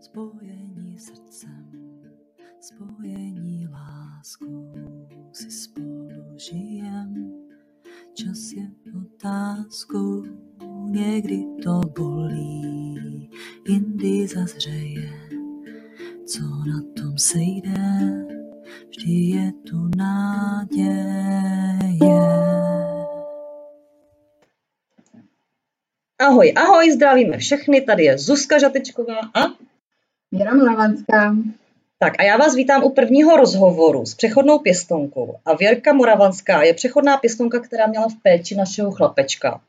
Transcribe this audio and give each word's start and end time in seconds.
spojení 0.00 0.98
srdcem, 0.98 1.70
spojení 2.60 3.68
láskou 3.68 4.72
si 5.32 5.50
spolu 5.50 6.38
žijem. 6.50 7.32
Čas 8.14 8.52
je 8.52 8.70
otázkou, 9.04 10.24
někdy 10.84 11.44
to 11.62 11.80
bolí, 11.98 13.30
jindy 13.68 14.26
zazřeje, 14.26 15.12
co 16.26 16.42
na 16.42 16.82
tom 16.96 17.18
sejde, 17.18 17.74
vždy 18.88 19.12
je 19.12 19.52
tu 19.52 19.90
naděje. 19.96 21.08
Ahoj, 26.18 26.52
ahoj, 26.56 26.92
zdravíme 26.92 27.38
všechny, 27.38 27.80
tady 27.80 28.04
je 28.04 28.18
Zuzka 28.18 28.58
Žatečková 28.58 29.20
a... 29.34 29.67
Věra 30.32 30.54
Moravanská. 30.54 31.36
Tak 31.98 32.12
a 32.18 32.22
já 32.22 32.36
vás 32.36 32.54
vítám 32.54 32.84
u 32.84 32.90
prvního 32.90 33.36
rozhovoru 33.36 34.06
s 34.06 34.14
přechodnou 34.14 34.58
pěstonkou. 34.58 35.36
A 35.44 35.54
Věrka 35.54 35.92
Moravanská 35.92 36.62
je 36.62 36.74
přechodná 36.74 37.16
pěstonka, 37.16 37.60
která 37.60 37.86
měla 37.86 38.08
v 38.08 38.22
péči 38.22 38.54
našeho 38.54 38.90
chlapečka. 38.90 39.60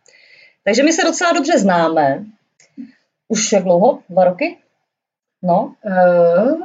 Takže 0.63 0.83
my 0.83 0.93
se 0.93 1.03
docela 1.03 1.31
dobře 1.31 1.59
známe. 1.59 2.25
Už 3.27 3.51
jak 3.51 3.63
dlouho? 3.63 3.99
Dva 4.09 4.23
roky? 4.25 4.57
No. 5.43 5.73
Uh, 5.85 6.57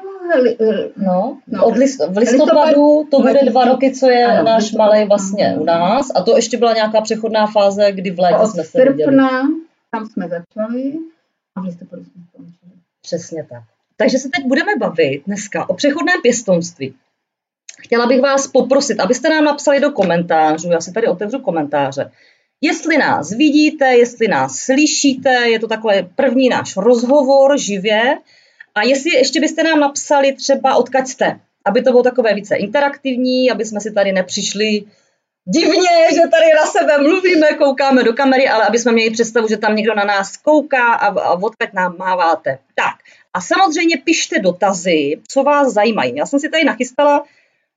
no, 0.97 1.39
no. 1.47 1.67
Od 1.67 1.77
list, 1.77 2.01
v 2.09 2.17
listopadu 2.17 3.09
to 3.11 3.21
bude 3.21 3.45
dva 3.45 3.65
roky, 3.65 3.95
co 3.95 4.11
je 4.11 4.27
ano, 4.27 4.43
náš 4.43 4.73
malý 4.73 5.05
vlastně 5.05 5.57
u 5.61 5.65
nás. 5.65 6.11
A 6.15 6.23
to 6.23 6.37
ještě 6.37 6.59
byla 6.59 6.73
nějaká 6.73 7.01
přechodná 7.01 7.47
fáze, 7.47 7.93
kdy 7.93 8.11
v 8.11 8.19
létě 8.19 8.47
jsme 8.47 8.65
se 8.65 8.85
viděli. 8.85 9.17
Tam 9.91 10.07
jsme 10.07 10.29
začali 10.29 10.99
a 11.57 11.61
v 11.61 11.65
listopadu 11.65 12.05
jsme 12.05 12.23
skončili. 12.29 12.73
Přesně 13.03 13.47
tak. 13.51 13.63
Takže 13.97 14.19
se 14.19 14.29
teď 14.29 14.45
budeme 14.47 14.77
bavit 14.79 15.23
dneska 15.27 15.69
o 15.69 15.75
přechodném 15.75 16.23
pěstounství. 16.23 16.95
Chtěla 17.81 18.07
bych 18.07 18.21
vás 18.21 18.47
poprosit, 18.47 19.01
abyste 19.01 19.29
nám 19.29 19.45
napsali 19.45 19.81
do 19.81 19.91
komentářů, 19.91 20.71
já 20.71 20.81
si 20.81 20.93
tady 20.93 21.07
otevřu 21.07 21.39
komentáře, 21.39 22.11
jestli 22.61 22.99
nás 22.99 23.31
vidíte, 23.31 23.87
jestli 23.87 24.29
nás 24.29 24.57
slyšíte, 24.57 25.31
je 25.31 25.59
to 25.59 25.69
takové 25.69 26.03
první 26.15 26.49
náš 26.49 26.77
rozhovor 26.77 27.59
živě, 27.59 28.19
a 28.75 28.83
jestli 28.83 29.11
ještě 29.11 29.41
byste 29.41 29.63
nám 29.63 29.81
napsali 29.81 30.33
třeba 30.33 30.77
odkaď 30.77 31.07
jste, 31.07 31.41
aby 31.65 31.83
to 31.83 31.91
bylo 31.91 32.03
takové 32.03 32.35
více 32.35 32.57
interaktivní, 32.57 33.51
aby 33.51 33.65
jsme 33.65 33.81
si 33.81 33.93
tady 33.93 34.13
nepřišli 34.13 34.85
divně, 35.45 35.97
že 36.15 36.21
tady 36.21 36.47
na 36.57 36.67
sebe 36.67 36.99
mluvíme, 36.99 37.47
koukáme 37.59 38.03
do 38.03 38.13
kamery, 38.13 38.49
ale 38.49 38.67
aby 38.67 38.79
jsme 38.79 38.93
měli 38.93 39.11
představu, 39.11 39.49
že 39.49 39.57
tam 39.57 39.77
někdo 39.77 39.95
na 39.95 40.05
nás 40.05 40.37
kouká 40.37 40.95
a, 40.95 41.07
a 41.21 41.41
nám 41.75 41.97
máváte. 41.99 42.59
Tak 42.75 42.95
a 43.35 43.41
samozřejmě 43.41 43.97
pište 43.97 44.39
dotazy, 44.39 45.21
co 45.29 45.43
vás 45.43 45.73
zajímají. 45.73 46.17
Já 46.17 46.27
jsem 46.27 46.41
si 46.41 46.49
tady 46.49 46.65
nachystala 46.65 47.25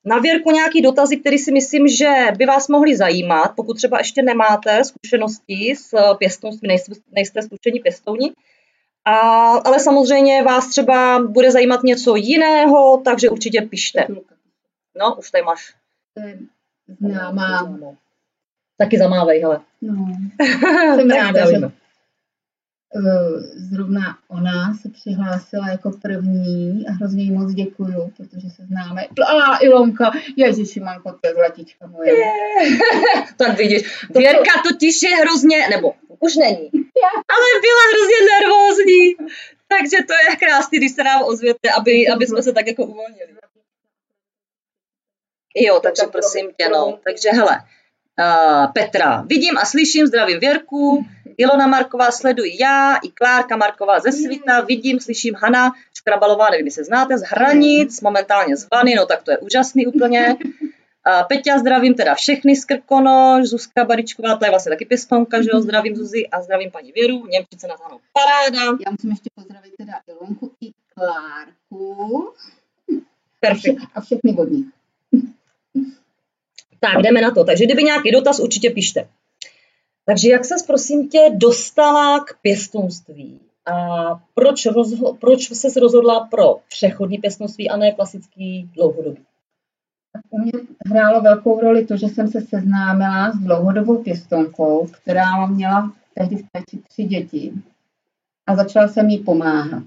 na 0.05 0.19
věrku 0.19 0.51
nějaký 0.51 0.81
dotazy, 0.81 1.17
které 1.17 1.37
si 1.37 1.51
myslím, 1.51 1.87
že 1.87 2.15
by 2.37 2.45
vás 2.45 2.67
mohly 2.67 2.97
zajímat, 2.97 3.51
pokud 3.55 3.73
třeba 3.73 3.97
ještě 3.97 4.21
nemáte 4.21 4.83
zkušenosti 4.83 5.75
s 5.75 6.15
pěstounstvím, 6.17 6.67
nejste, 6.67 6.91
nejste 7.11 7.41
zkušení 7.41 7.79
pěstouni. 7.79 8.31
A, 9.05 9.19
ale 9.49 9.79
samozřejmě 9.79 10.43
vás 10.43 10.67
třeba 10.69 11.19
bude 11.27 11.51
zajímat 11.51 11.83
něco 11.83 12.15
jiného, 12.15 13.01
takže 13.05 13.29
určitě 13.29 13.61
pište. 13.61 14.07
No, 14.99 15.15
už 15.15 15.31
tady 15.31 15.43
máš 15.43 15.73
známá. 16.99 17.77
Taky 18.77 18.97
zamávej, 18.97 19.41
hele. 19.41 19.61
No, 19.81 20.07
jsem 20.95 21.09
ráda, 21.09 21.51
že 21.51 21.71
zrovna 23.55 24.17
ona 24.27 24.73
se 24.81 24.89
přihlásila 24.89 25.69
jako 25.69 25.91
první 26.01 26.85
a 26.87 26.91
hrozně 26.91 27.23
jí 27.23 27.31
moc 27.31 27.53
děkuju, 27.53 28.13
protože 28.17 28.49
se 28.49 28.63
známe. 28.65 29.01
A 29.27 29.57
Ilonka, 29.57 30.11
ježiši, 30.35 30.79
manko, 30.79 31.11
to 31.11 31.27
je 31.27 31.33
zlatička 31.33 31.87
moje. 31.87 32.17
Yeah. 32.17 33.35
tak 33.37 33.57
vidíš, 33.57 33.81
Věrka 34.15 34.51
totiž 34.63 35.03
je 35.03 35.15
hrozně, 35.15 35.67
nebo 35.69 35.93
už 36.19 36.35
není, 36.35 36.69
ale 37.33 37.47
byla 37.65 37.83
hrozně 37.91 38.19
nervózní. 38.33 39.15
Takže 39.67 39.97
to 40.07 40.13
je 40.13 40.35
krásný, 40.35 40.77
když 40.77 40.91
se 40.91 41.03
nám 41.03 41.23
ozvěte, 41.23 41.69
aby, 41.77 42.07
aby 42.07 42.27
jsme 42.27 42.43
se 42.43 42.53
tak 42.53 42.67
jako 42.67 42.85
uvolnili. 42.85 43.33
Jo, 45.55 45.79
takže 45.79 46.03
prosím 46.11 46.51
tě, 46.57 46.69
no. 46.69 46.99
Takže 47.03 47.29
hele, 47.29 47.57
uh, 48.19 48.71
Petra, 48.73 49.21
vidím 49.21 49.57
a 49.57 49.65
slyším, 49.65 50.07
zdravím 50.07 50.39
Věrku, 50.39 51.05
Ilona 51.37 51.67
Marková 51.67 52.11
sleduji 52.11 52.61
já, 52.61 52.95
i 52.95 53.09
Klárka 53.09 53.55
Marková 53.57 53.99
ze 53.99 54.11
Svita, 54.11 54.61
vidím, 54.61 54.99
slyším 54.99 55.35
Hana 55.35 55.73
Škrabalová, 55.97 56.49
nevím, 56.49 56.71
se 56.71 56.83
znáte, 56.83 57.17
z 57.17 57.21
Hranic, 57.21 58.01
momentálně 58.01 58.57
z 58.57 58.67
Vany, 58.71 58.95
no 58.95 59.05
tak 59.05 59.23
to 59.23 59.31
je 59.31 59.37
úžasný 59.37 59.87
úplně. 59.87 60.37
Uh, 61.07 61.27
Peťa, 61.27 61.59
zdravím 61.59 61.93
teda 61.93 62.15
všechny 62.15 62.55
z 62.55 62.65
Krkonoš, 62.65 63.45
Zuzka 63.45 63.85
Baričková, 63.85 64.35
to 64.35 64.45
je 64.45 64.49
vlastně 64.49 64.69
taky 64.69 64.85
pěstonka, 64.85 65.41
že 65.41 65.49
jo, 65.53 65.61
zdravím 65.61 65.95
Zuzi 65.95 66.27
a 66.27 66.41
zdravím 66.41 66.71
paní 66.71 66.91
Věru, 66.91 67.27
Němčice 67.27 67.67
na 67.67 67.75
ano, 67.85 67.99
paráda. 68.13 68.65
Já 68.65 68.91
musím 68.91 69.09
ještě 69.09 69.29
pozdravit 69.35 69.73
teda 69.77 69.93
Ilonku 70.07 70.51
i 70.61 70.71
Klárku. 70.93 72.33
Perfekt. 73.39 73.81
A 73.95 74.01
všechny 74.01 74.33
vodní. 74.33 74.69
Tak, 76.79 77.01
jdeme 77.01 77.21
na 77.21 77.31
to. 77.31 77.43
Takže 77.43 77.65
kdyby 77.65 77.83
nějaký 77.83 78.11
dotaz, 78.11 78.39
určitě 78.39 78.69
pište. 78.69 79.07
Takže 80.09 80.29
jak 80.29 80.45
ses, 80.45 80.63
prosím 80.63 81.09
tě, 81.09 81.19
dostala 81.33 82.19
k 82.19 82.41
pěstounství? 82.41 83.39
A 83.65 83.73
proč, 84.33 84.65
rozho- 84.65 85.17
proč 85.19 85.49
se 85.53 85.79
rozhodla 85.79 86.19
pro 86.31 86.55
přechodní 86.69 87.17
pěstounství 87.17 87.69
a 87.69 87.77
ne 87.77 87.91
klasický 87.91 88.69
dlouhodobý? 88.75 89.17
U 90.29 90.39
mě 90.39 90.51
hrálo 90.85 91.21
velkou 91.21 91.59
roli 91.61 91.85
to, 91.85 91.97
že 91.97 92.07
jsem 92.07 92.27
se 92.27 92.41
seznámila 92.41 93.31
s 93.31 93.37
dlouhodobou 93.37 94.03
pěstonkou, 94.03 94.87
která 94.87 95.45
měla 95.45 95.93
tehdy 96.13 96.35
v 96.35 96.45
péči 96.51 96.83
tři 96.87 97.03
děti 97.03 97.53
a 98.47 98.55
začala 98.55 98.87
jsem 98.87 99.09
jí 99.09 99.17
pomáhat. 99.17 99.83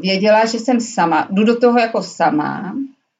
věděla, 0.00 0.46
že 0.46 0.58
jsem 0.58 0.80
sama, 0.80 1.28
jdu 1.30 1.44
do 1.44 1.60
toho 1.60 1.78
jako 1.78 2.02
sama 2.02 2.74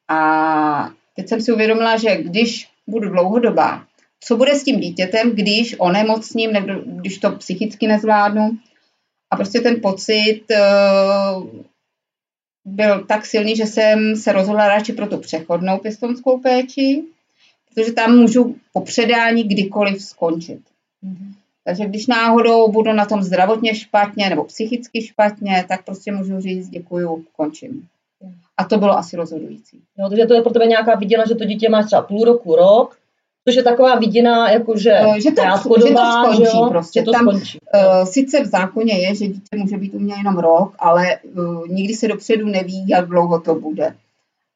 a 0.08 0.90
teď 1.16 1.28
jsem 1.28 1.40
si 1.40 1.52
uvědomila, 1.52 1.96
že 1.96 2.16
když 2.16 2.68
budu 2.86 3.08
dlouhodobá, 3.08 3.84
co 4.20 4.36
bude 4.36 4.54
s 4.54 4.64
tím 4.64 4.80
dítětem, 4.80 5.30
když 5.30 5.76
onemocním, 5.78 6.52
nebo 6.52 6.72
když 6.84 7.18
to 7.18 7.30
psychicky 7.30 7.86
nezvládnu. 7.86 8.58
A 9.30 9.36
prostě 9.36 9.60
ten 9.60 9.80
pocit 9.80 10.42
uh, 10.50 11.48
byl 12.64 13.04
tak 13.04 13.26
silný, 13.26 13.56
že 13.56 13.66
jsem 13.66 14.16
se 14.16 14.32
rozhodla 14.32 14.68
radši 14.68 14.92
pro 14.92 15.06
tu 15.06 15.18
přechodnou 15.18 15.78
pěstounskou 15.78 16.40
péči, 16.40 17.04
protože 17.74 17.92
tam 17.92 18.16
můžu 18.16 18.56
po 18.72 18.80
předání 18.80 19.44
kdykoliv 19.44 20.02
skončit. 20.02 20.60
Mm-hmm. 21.04 21.34
Takže 21.64 21.84
když 21.84 22.06
náhodou 22.06 22.72
budu 22.72 22.92
na 22.92 23.06
tom 23.06 23.22
zdravotně 23.22 23.74
špatně 23.74 24.30
nebo 24.30 24.44
psychicky 24.44 25.02
špatně, 25.02 25.64
tak 25.68 25.84
prostě 25.84 26.12
můžu 26.12 26.40
říct 26.40 26.68
děkuju, 26.68 27.24
končím. 27.36 27.88
A 28.56 28.64
to 28.64 28.78
bylo 28.78 28.98
asi 28.98 29.16
rozhodující. 29.16 29.80
No, 29.98 30.08
takže 30.08 30.26
to 30.26 30.34
je 30.34 30.42
pro 30.42 30.52
tebe 30.52 30.66
nějaká 30.66 30.94
viděna, 30.94 31.24
že 31.28 31.34
to 31.34 31.44
dítě 31.44 31.68
má 31.68 31.82
třeba 31.82 32.02
půl 32.02 32.24
roku, 32.24 32.56
rok, 32.56 32.96
což 33.48 33.56
je 33.56 33.62
taková 33.62 33.94
vidina, 33.94 34.50
jakože 34.50 34.92
eh, 34.92 35.20
že 35.20 35.30
to, 35.30 35.42
že 35.86 35.94
to 35.94 36.00
skončí 36.20 36.36
že 36.36 36.56
jo? 36.56 36.66
prostě. 36.68 37.00
Že 37.00 37.04
to 37.04 37.12
Tam, 37.12 37.26
skončí. 37.26 37.58
Uh, 37.74 38.04
sice 38.04 38.42
v 38.42 38.46
zákoně 38.46 38.98
je, 38.98 39.14
že 39.14 39.26
dítě 39.26 39.56
může 39.56 39.76
být 39.76 39.94
u 39.94 39.98
mě 39.98 40.14
jenom 40.14 40.38
rok, 40.38 40.74
ale 40.78 41.18
uh, 41.22 41.68
nikdy 41.68 41.94
se 41.94 42.08
dopředu 42.08 42.46
neví, 42.46 42.88
jak 42.88 43.08
dlouho 43.08 43.40
to 43.40 43.54
bude. 43.54 43.94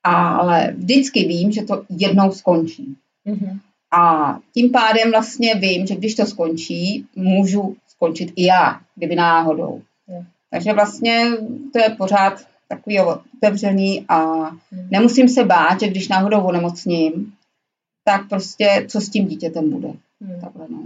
Ale 0.02 0.74
vždycky 0.76 1.24
vím, 1.24 1.52
že 1.52 1.62
to 1.62 1.82
jednou 1.88 2.32
skončí. 2.32 2.96
Mm-hmm. 3.26 3.58
A 3.92 4.36
tím 4.54 4.70
pádem 4.70 5.10
vlastně 5.10 5.54
vím, 5.54 5.86
že 5.86 5.94
když 5.94 6.14
to 6.14 6.26
skončí, 6.26 7.06
můžu 7.16 7.76
skončit 7.88 8.32
i 8.36 8.44
já, 8.44 8.80
kdyby 8.94 9.14
náhodou. 9.14 9.82
Mm. 10.06 10.24
Takže 10.50 10.72
vlastně 10.72 11.30
to 11.72 11.78
je 11.78 11.90
pořád 11.98 12.32
takový 12.68 13.00
otevřený 13.00 14.04
a 14.08 14.24
mm. 14.50 14.88
nemusím 14.90 15.28
se 15.28 15.44
bát, 15.44 15.80
že 15.80 15.88
když 15.88 16.08
náhodou 16.08 16.40
onemocním, 16.40 17.32
tak 18.04 18.28
prostě 18.28 18.86
co 18.88 19.00
s 19.00 19.08
tím 19.08 19.26
dítětem 19.26 19.70
bude. 19.70 19.88
Hmm. 20.20 20.40
Takhle, 20.40 20.66
no. 20.68 20.78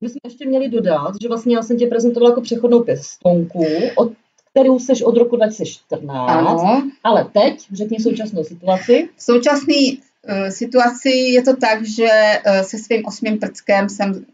My 0.00 0.08
jsme 0.08 0.18
ještě 0.24 0.48
měli 0.48 0.68
dodat, 0.68 1.14
že 1.22 1.28
vlastně 1.28 1.56
já 1.56 1.62
jsem 1.62 1.78
tě 1.78 1.86
prezentovala 1.86 2.30
jako 2.30 2.40
přechodnou 2.40 2.82
pěstonku, 2.82 3.66
od 3.96 4.12
kterou 4.50 4.78
jsi 4.78 5.04
od 5.04 5.16
roku 5.16 5.36
2014, 5.36 6.30
ano. 6.30 6.90
ale 7.04 7.24
teď 7.32 7.66
řekni 7.72 8.00
současnou 8.00 8.44
situaci. 8.44 9.08
V 9.16 9.22
současné 9.22 9.74
uh, 9.94 10.48
situaci 10.48 11.08
je 11.08 11.42
to 11.42 11.56
tak, 11.56 11.84
že 11.84 12.08
uh, 12.46 12.60
se 12.60 12.78
svým 12.78 13.06
osmým 13.06 13.38
prckem 13.38 13.88
jsem 13.88 14.26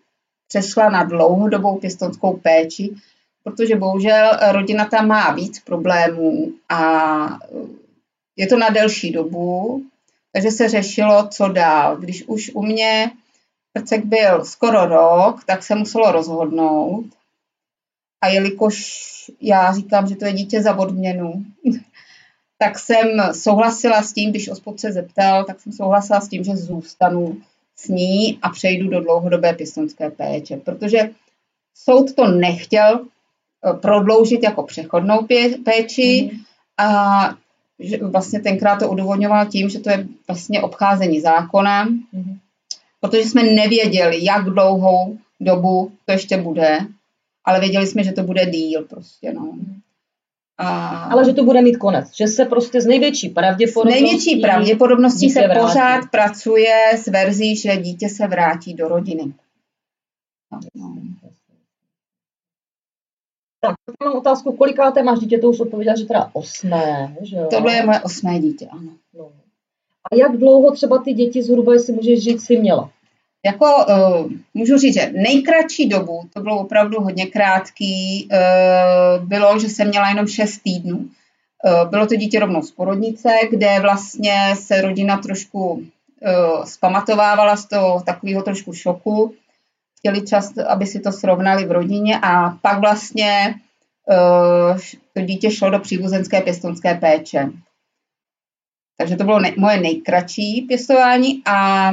přešla 0.48 0.90
na 0.90 1.04
dlouhodobou 1.04 1.78
pěstonskou 1.78 2.36
péči, 2.36 2.94
protože 3.44 3.76
bohužel 3.76 4.30
rodina 4.52 4.84
tam 4.84 5.08
má 5.08 5.32
víc 5.32 5.60
problémů 5.60 6.52
a 6.68 7.38
je 8.36 8.46
to 8.46 8.58
na 8.58 8.70
delší 8.70 9.12
dobu, 9.12 9.82
takže 10.32 10.50
se 10.50 10.68
řešilo, 10.68 11.28
co 11.28 11.48
dál. 11.48 11.96
Když 11.96 12.24
už 12.26 12.50
u 12.54 12.62
mě 12.62 13.10
prcek 13.72 14.04
byl 14.04 14.44
skoro 14.44 14.86
rok, 14.86 15.44
tak 15.44 15.62
se 15.62 15.74
muselo 15.74 16.12
rozhodnout. 16.12 17.04
A 18.20 18.28
jelikož 18.28 19.02
já 19.40 19.72
říkám, 19.72 20.06
že 20.06 20.16
to 20.16 20.24
je 20.24 20.32
dítě 20.32 20.62
za 20.62 20.78
odměnu, 20.78 21.44
tak 22.58 22.78
jsem 22.78 23.08
souhlasila 23.32 24.02
s 24.02 24.12
tím, 24.12 24.30
když 24.30 24.48
ospod 24.48 24.80
se 24.80 24.92
zeptal, 24.92 25.44
tak 25.44 25.60
jsem 25.60 25.72
souhlasila 25.72 26.20
s 26.20 26.28
tím, 26.28 26.44
že 26.44 26.56
zůstanu 26.56 27.42
s 27.76 27.88
ní 27.88 28.38
a 28.42 28.50
přejdu 28.50 28.88
do 28.88 29.00
dlouhodobé 29.00 29.52
pěstonské 29.52 30.10
péče, 30.10 30.56
protože 30.56 31.10
soud 31.74 32.14
to 32.14 32.28
nechtěl 32.28 33.00
eh, 33.00 33.21
prodloužit 33.80 34.42
jako 34.42 34.62
přechodnou 34.62 35.26
péči 35.64 36.30
mm. 36.32 36.40
a 36.78 37.34
že 37.78 37.98
vlastně 38.06 38.40
tenkrát 38.40 38.78
to 38.78 38.90
udůvodňoval 38.90 39.46
tím, 39.46 39.68
že 39.68 39.78
to 39.78 39.90
je 39.90 40.06
vlastně 40.28 40.62
obcházení 40.62 41.20
zákona, 41.20 41.86
mm-hmm. 41.86 42.38
protože 43.00 43.22
jsme 43.22 43.42
nevěděli, 43.42 44.24
jak 44.24 44.44
dlouhou 44.44 45.18
dobu 45.40 45.92
to 46.06 46.12
ještě 46.12 46.36
bude, 46.36 46.78
ale 47.44 47.60
věděli 47.60 47.86
jsme, 47.86 48.04
že 48.04 48.12
to 48.12 48.22
bude 48.22 48.46
díl 48.46 48.82
prostě, 48.82 49.32
no. 49.32 49.54
A... 50.58 50.88
Ale 51.04 51.24
že 51.24 51.32
to 51.32 51.44
bude 51.44 51.62
mít 51.62 51.76
konec, 51.76 52.16
že 52.16 52.26
se 52.26 52.44
prostě 52.44 52.80
z 52.80 52.86
největší 52.86 53.28
pravděpodobností... 53.28 53.98
Z 53.98 54.02
největší 54.02 54.40
pravděpodobností 54.40 55.30
se 55.30 55.40
vrátí. 55.40 55.60
pořád 55.60 56.10
pracuje 56.10 56.74
s 56.94 57.06
verzí, 57.06 57.56
že 57.56 57.76
dítě 57.76 58.08
se 58.08 58.26
vrátí 58.26 58.74
do 58.74 58.88
rodiny. 58.88 59.32
No. 60.74 60.94
Tak, 63.64 63.74
mám 64.04 64.16
otázku, 64.16 64.52
kolikáté 64.52 65.02
máš 65.02 65.18
dítě, 65.18 65.38
to 65.38 65.50
už 65.50 65.60
odpověděla, 65.60 65.96
že 65.96 66.04
teda 66.04 66.30
osmé, 66.32 67.16
že 67.22 67.36
jo? 67.36 67.46
Tohle 67.50 67.74
je 67.74 67.86
moje 67.86 68.00
osmé 68.00 68.38
dítě, 68.38 68.66
ano. 68.70 68.92
No. 69.18 69.30
A 70.12 70.16
jak 70.16 70.36
dlouho 70.36 70.72
třeba 70.72 70.98
ty 70.98 71.12
děti 71.12 71.42
zhruba, 71.42 71.72
jestli 71.72 71.92
můžeš 71.92 72.18
říct, 72.20 72.46
si 72.46 72.56
měla? 72.56 72.90
Jako 73.46 73.66
uh, 73.66 74.30
můžu 74.54 74.78
říct, 74.78 74.94
že 74.94 75.12
nejkratší 75.12 75.88
dobu, 75.88 76.20
to 76.34 76.40
bylo 76.40 76.60
opravdu 76.60 77.00
hodně 77.00 77.26
krátký, 77.26 78.28
uh, 78.32 79.26
bylo, 79.26 79.58
že 79.58 79.68
jsem 79.68 79.88
měla 79.88 80.08
jenom 80.08 80.26
6 80.26 80.58
týdnů. 80.58 80.98
Uh, 80.98 81.90
bylo 81.90 82.06
to 82.06 82.16
dítě 82.16 82.40
rovnou 82.40 82.62
z 82.62 82.70
porodnice, 82.70 83.28
kde 83.50 83.80
vlastně 83.80 84.34
se 84.54 84.80
rodina 84.80 85.16
trošku 85.16 85.72
uh, 85.72 86.64
zpamatovávala 86.64 87.56
z 87.56 87.68
toho 87.68 88.02
takového 88.06 88.42
trošku 88.42 88.72
šoku 88.72 89.34
chtěli 90.02 90.26
čas, 90.26 90.58
aby 90.58 90.86
si 90.86 91.00
to 91.00 91.12
srovnali 91.12 91.64
v 91.64 91.72
rodině 91.72 92.18
a 92.22 92.50
pak 92.50 92.80
vlastně 92.80 93.54
uh, 94.10 94.78
to 95.14 95.20
dítě 95.20 95.50
šlo 95.50 95.70
do 95.70 95.80
příbuzenské 95.80 96.40
pěstonské 96.40 96.94
péče. 96.94 97.50
Takže 98.98 99.16
to 99.16 99.24
bylo 99.24 99.40
ne- 99.40 99.54
moje 99.56 99.80
nejkratší 99.80 100.62
pěstování 100.68 101.42
a 101.46 101.88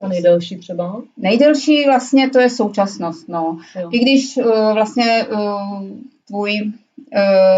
a 0.00 0.08
nejdelší 0.08 0.56
třeba? 0.56 1.02
Nejdelší 1.16 1.84
vlastně 1.84 2.30
to 2.30 2.40
je 2.40 2.50
současnost, 2.50 3.28
no. 3.28 3.58
Jo. 3.80 3.88
I 3.92 3.98
když 3.98 4.36
uh, 4.36 4.72
vlastně 4.72 5.26
uh, 5.26 5.82
tvůj, 6.26 6.72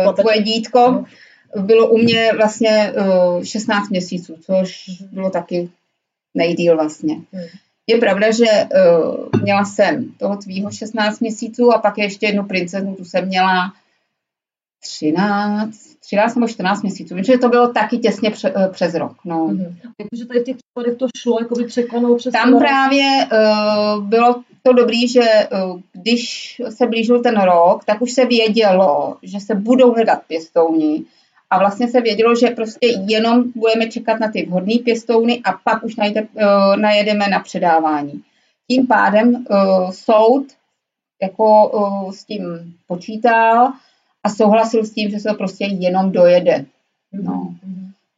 uh, 0.07 0.15
tvoje 0.15 0.43
dítko 0.43 1.05
bylo 1.61 1.91
u 1.91 1.99
mě 1.99 2.33
vlastně 2.37 2.93
uh, 3.37 3.43
16 3.43 3.91
měsíců, 3.91 4.37
což 4.43 4.91
bylo 5.13 5.31
taky 5.31 5.71
nejdíl 6.35 6.77
vlastně. 6.77 7.15
Hmm. 7.15 7.45
Je 7.87 7.99
pravda, 7.99 8.31
že 8.31 8.45
uh, 8.45 9.41
měla 9.43 9.65
jsem 9.65 10.13
toho 10.19 10.37
tvýho 10.37 10.71
16 10.71 11.21
měsíců 11.21 11.73
a 11.73 11.79
pak 11.79 11.99
ještě 11.99 12.27
jednu 12.27 12.45
princeznu, 12.45 12.95
tu 12.95 13.05
jsem 13.05 13.27
měla 13.27 13.73
13, 14.83 15.95
13 16.01 16.35
nebo 16.35 16.49
14 16.49 16.83
měsíců. 16.83 17.15
Vím, 17.15 17.25
že 17.25 17.39
to 17.39 17.49
bylo 17.49 17.69
taky 17.69 17.99
těsně 17.99 18.31
pře, 18.31 18.53
uh, 18.53 18.73
přes 18.73 18.95
rok. 18.95 19.13
No. 19.25 19.47
Mm-hmm. 19.47 19.75
Takže 20.11 20.27
tady 20.27 20.41
v 20.41 20.45
těch 20.45 20.57
případech 20.57 20.99
to 20.99 21.07
šlo 21.17 21.39
jakoby 21.41 21.65
překlenout 21.65 22.19
přes 22.19 22.33
Tam 22.33 22.59
právě 22.59 23.29
uh, 23.33 24.05
bylo 24.05 24.43
to 24.63 24.73
dobrý, 24.73 25.09
že 25.09 25.21
uh, 25.21 25.81
když 25.93 26.57
se 26.69 26.87
blížil 26.87 27.23
ten 27.23 27.41
rok, 27.41 27.85
tak 27.85 28.03
už 28.03 28.13
se 28.13 28.25
vědělo, 28.25 29.17
že 29.23 29.41
se 29.41 29.55
budou 29.55 29.93
hledat 29.93 30.23
pěstouni 30.27 31.05
a 31.55 31.59
vlastně 31.59 31.89
se 31.89 32.01
vědělo, 32.01 32.35
že 32.35 32.51
prostě 32.51 32.87
jenom 33.07 33.45
budeme 33.55 33.91
čekat 33.91 34.21
na 34.21 34.29
ty 34.29 34.47
vhodné 34.47 34.75
pěstouny 34.85 35.41
a 35.45 35.53
pak 35.53 35.85
už 35.85 35.97
najde, 35.97 36.23
uh, 36.23 36.77
najedeme 36.77 37.29
na 37.29 37.41
předávání. 37.41 38.23
Tím 38.71 38.87
pádem 38.87 39.35
uh, 39.35 39.91
soud 39.91 40.47
jako 41.23 41.69
uh, 41.69 42.11
s 42.11 42.25
tím 42.25 42.43
počítal 42.87 43.73
a 44.25 44.31
souhlasil 44.31 44.85
s 44.85 44.91
tím, 44.91 45.11
že 45.11 45.19
se 45.19 45.29
to 45.29 45.35
prostě 45.35 45.65
jenom 45.65 46.13
dojede. 46.13 46.65
No. 47.13 47.55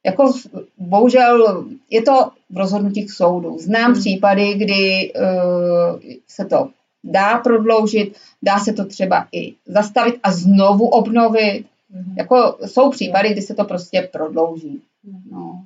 Jako 0.06 0.32
bohužel 0.78 1.64
je 1.90 2.02
to 2.02 2.30
v 2.50 2.56
rozhodnutích 2.56 3.12
soudu. 3.12 3.58
Znám 3.58 3.90
mm. 3.90 4.00
případy, 4.00 4.54
kdy 4.54 5.12
uh, 5.12 6.00
se 6.28 6.44
to 6.44 6.68
dá 7.04 7.38
prodloužit, 7.38 8.16
dá 8.42 8.58
se 8.58 8.72
to 8.72 8.84
třeba 8.84 9.26
i 9.32 9.54
zastavit 9.66 10.14
a 10.22 10.32
znovu 10.32 10.88
obnovit. 10.88 11.66
Mm-hmm. 11.96 12.14
Jako 12.18 12.58
jsou 12.66 12.90
případy, 12.90 13.32
kdy 13.32 13.42
se 13.42 13.54
to 13.54 13.64
prostě 13.64 14.08
prodlouží. 14.12 14.82
No. 15.30 15.64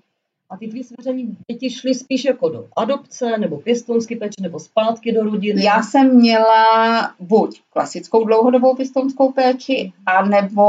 A 0.50 0.56
ty 0.56 0.68
tvý 0.68 0.84
svěření 0.84 1.36
děti 1.50 1.70
šly 1.70 1.94
spíš 1.94 2.24
jako 2.24 2.48
do 2.48 2.68
adopce, 2.76 3.38
nebo 3.38 3.58
pěstounský 3.58 4.16
péče, 4.16 4.42
nebo 4.42 4.58
zpátky 4.58 5.12
do 5.12 5.22
rodiny? 5.22 5.64
Já 5.64 5.82
jsem 5.82 6.16
měla 6.16 7.14
buď 7.20 7.60
klasickou 7.70 8.24
dlouhodobou 8.24 8.76
pěstounskou 8.76 9.32
péči, 9.32 9.92
anebo 10.06 10.62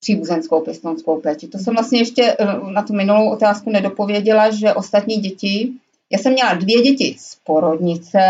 příbuzenskou 0.00 0.60
pěstounskou 0.60 1.20
péči. 1.20 1.48
To 1.48 1.58
jsem 1.58 1.74
vlastně 1.74 1.98
ještě 1.98 2.36
eh, 2.38 2.46
na 2.72 2.82
tu 2.82 2.92
minulou 2.92 3.30
otázku 3.30 3.70
nedopověděla, 3.70 4.50
že 4.50 4.74
ostatní 4.74 5.16
děti, 5.16 5.72
já 6.12 6.18
jsem 6.18 6.32
měla 6.32 6.54
dvě 6.54 6.82
děti 6.82 7.16
z 7.18 7.36
porodnice 7.44 8.20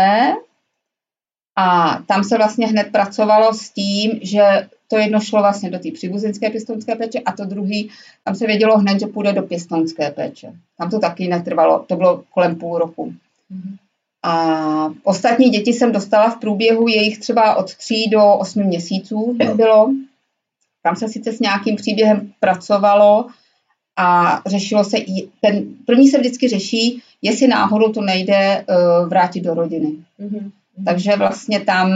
a 1.55 1.97
tam 2.07 2.23
se 2.23 2.37
vlastně 2.37 2.67
hned 2.67 2.91
pracovalo 2.91 3.53
s 3.53 3.69
tím, 3.69 4.19
že 4.21 4.69
to 4.87 4.97
jedno 4.97 5.19
šlo 5.19 5.41
vlastně 5.41 5.69
do 5.69 5.79
té 5.79 5.91
příbuzenské 5.91 6.49
pěstounské 6.49 6.95
péče 6.95 7.19
a 7.19 7.31
to 7.31 7.45
druhý, 7.45 7.89
tam 8.23 8.35
se 8.35 8.47
vědělo 8.47 8.77
hned, 8.77 8.99
že 8.99 9.07
půjde 9.07 9.33
do 9.33 9.41
pěstounské 9.41 10.11
péče. 10.11 10.53
Tam 10.77 10.89
to 10.89 10.99
taky 10.99 11.27
netrvalo, 11.27 11.85
to 11.87 11.95
bylo 11.95 12.23
kolem 12.33 12.55
půl 12.55 12.77
roku. 12.77 13.05
Mm-hmm. 13.05 13.77
A 14.23 14.93
ostatní 15.03 15.49
děti 15.49 15.73
jsem 15.73 15.91
dostala 15.91 16.29
v 16.29 16.39
průběhu 16.39 16.87
jejich 16.87 17.17
třeba 17.17 17.55
od 17.55 17.75
3 17.75 17.95
do 18.11 18.33
8 18.33 18.63
měsíců 18.63 19.37
bylo. 19.55 19.91
Tam 20.83 20.95
se 20.95 21.07
sice 21.07 21.33
s 21.33 21.39
nějakým 21.39 21.75
příběhem 21.75 22.31
pracovalo 22.39 23.25
a 23.97 24.41
řešilo 24.45 24.83
se, 24.83 24.97
i 24.97 25.29
ten 25.41 25.65
první 25.85 26.07
se 26.07 26.19
vždycky 26.19 26.47
řeší, 26.47 27.01
jestli 27.21 27.47
náhodou 27.47 27.91
to 27.91 28.01
nejde 28.01 28.65
uh, 28.69 29.09
vrátit 29.09 29.41
do 29.41 29.53
rodiny. 29.53 29.95
Mm-hmm. 30.19 30.51
Takže 30.85 31.15
vlastně 31.15 31.59
tam 31.59 31.91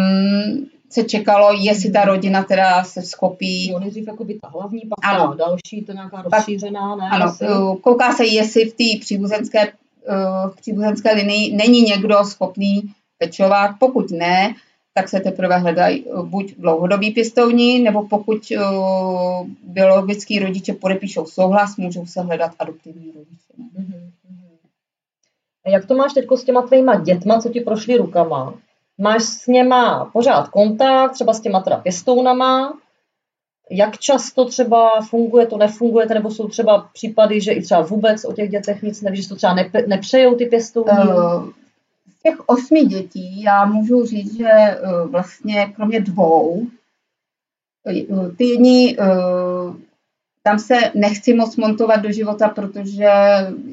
se 0.93 1.03
čekalo, 1.03 1.53
jestli 1.53 1.91
ta 1.91 2.05
rodina 2.05 2.43
teda 2.43 2.83
se 2.83 3.01
skopí. 3.01 3.69
Jo, 3.69 3.79
nejdřív 3.79 4.07
jako 4.07 4.23
by 4.23 4.33
ta 4.33 4.47
hlavní, 4.47 4.81
pak 4.81 5.13
ano. 5.13 5.27
ta 5.27 5.35
další, 5.35 5.81
to 5.85 5.93
nějaká 5.93 6.21
rozšířená, 6.21 6.95
ne? 6.95 7.09
Ano, 7.11 7.25
asi? 7.25 7.45
kouká 7.81 8.13
se, 8.13 8.25
jestli 8.25 8.65
v 8.65 8.73
té 8.73 8.99
příbuzenské, 9.05 9.73
v 10.51 10.55
příbuzenské 10.55 11.13
linii 11.13 11.55
není 11.55 11.81
někdo 11.81 12.23
schopný 12.23 12.81
pečovat. 13.17 13.71
Pokud 13.79 14.11
ne, 14.11 14.55
tak 14.93 15.09
se 15.09 15.19
teprve 15.19 15.57
hledají 15.57 16.05
buď 16.23 16.55
dlouhodobí 16.57 17.11
pěstouni, 17.11 17.79
nebo 17.79 18.07
pokud 18.07 18.37
uh, 18.51 19.47
biologický 19.63 20.39
rodiče 20.39 20.73
podepíšou 20.73 21.25
souhlas, 21.25 21.77
můžou 21.77 22.05
se 22.05 22.21
hledat 22.21 22.51
adoptivní 22.59 23.11
rodiče. 23.15 23.53
Mm-hmm. 23.59 24.11
A 25.65 25.69
jak 25.69 25.85
to 25.85 25.95
máš 25.95 26.13
teď 26.13 26.25
s 26.35 26.43
těma 26.43 26.61
tvýma 26.61 26.95
dětma, 26.95 27.41
co 27.41 27.49
ti 27.49 27.61
prošli 27.61 27.97
rukama? 27.97 28.53
Máš 29.01 29.23
s 29.23 29.47
něma 29.47 30.05
pořád 30.13 30.47
kontakt, 30.47 31.11
třeba 31.11 31.33
s 31.33 31.39
těma 31.39 31.61
teda 31.61 31.77
pěstounama? 31.77 32.77
Jak 33.71 33.97
často 33.97 34.45
třeba 34.45 35.01
funguje 35.09 35.45
to, 35.47 35.57
nefunguje, 35.57 36.05
nebo 36.05 36.31
jsou 36.31 36.47
třeba 36.47 36.89
případy, 36.93 37.41
že 37.41 37.51
i 37.51 37.61
třeba 37.61 37.81
vůbec 37.81 38.25
o 38.25 38.33
těch 38.33 38.49
dětech 38.49 38.81
nic 38.81 39.01
nevíš, 39.01 39.23
že 39.23 39.29
to 39.29 39.35
třeba 39.35 39.53
nepřejou 39.53 39.87
nepřejou 39.87 40.35
ty 40.35 40.45
pěstouni? 40.45 40.91
Uh, 40.91 41.49
z 42.17 42.21
těch 42.23 42.35
osmi 42.45 42.85
dětí 42.85 43.41
já 43.41 43.65
můžu 43.65 44.05
říct, 44.05 44.37
že 44.37 44.47
uh, 44.47 45.11
vlastně 45.11 45.73
kromě 45.75 45.99
dvou, 45.99 46.67
uh, 48.09 48.31
ty 48.37 48.45
jedni 48.45 48.97
tam 50.43 50.59
se 50.59 50.75
nechci 50.95 51.33
moc 51.33 51.57
montovat 51.57 52.01
do 52.01 52.11
života, 52.11 52.49
protože 52.49 53.09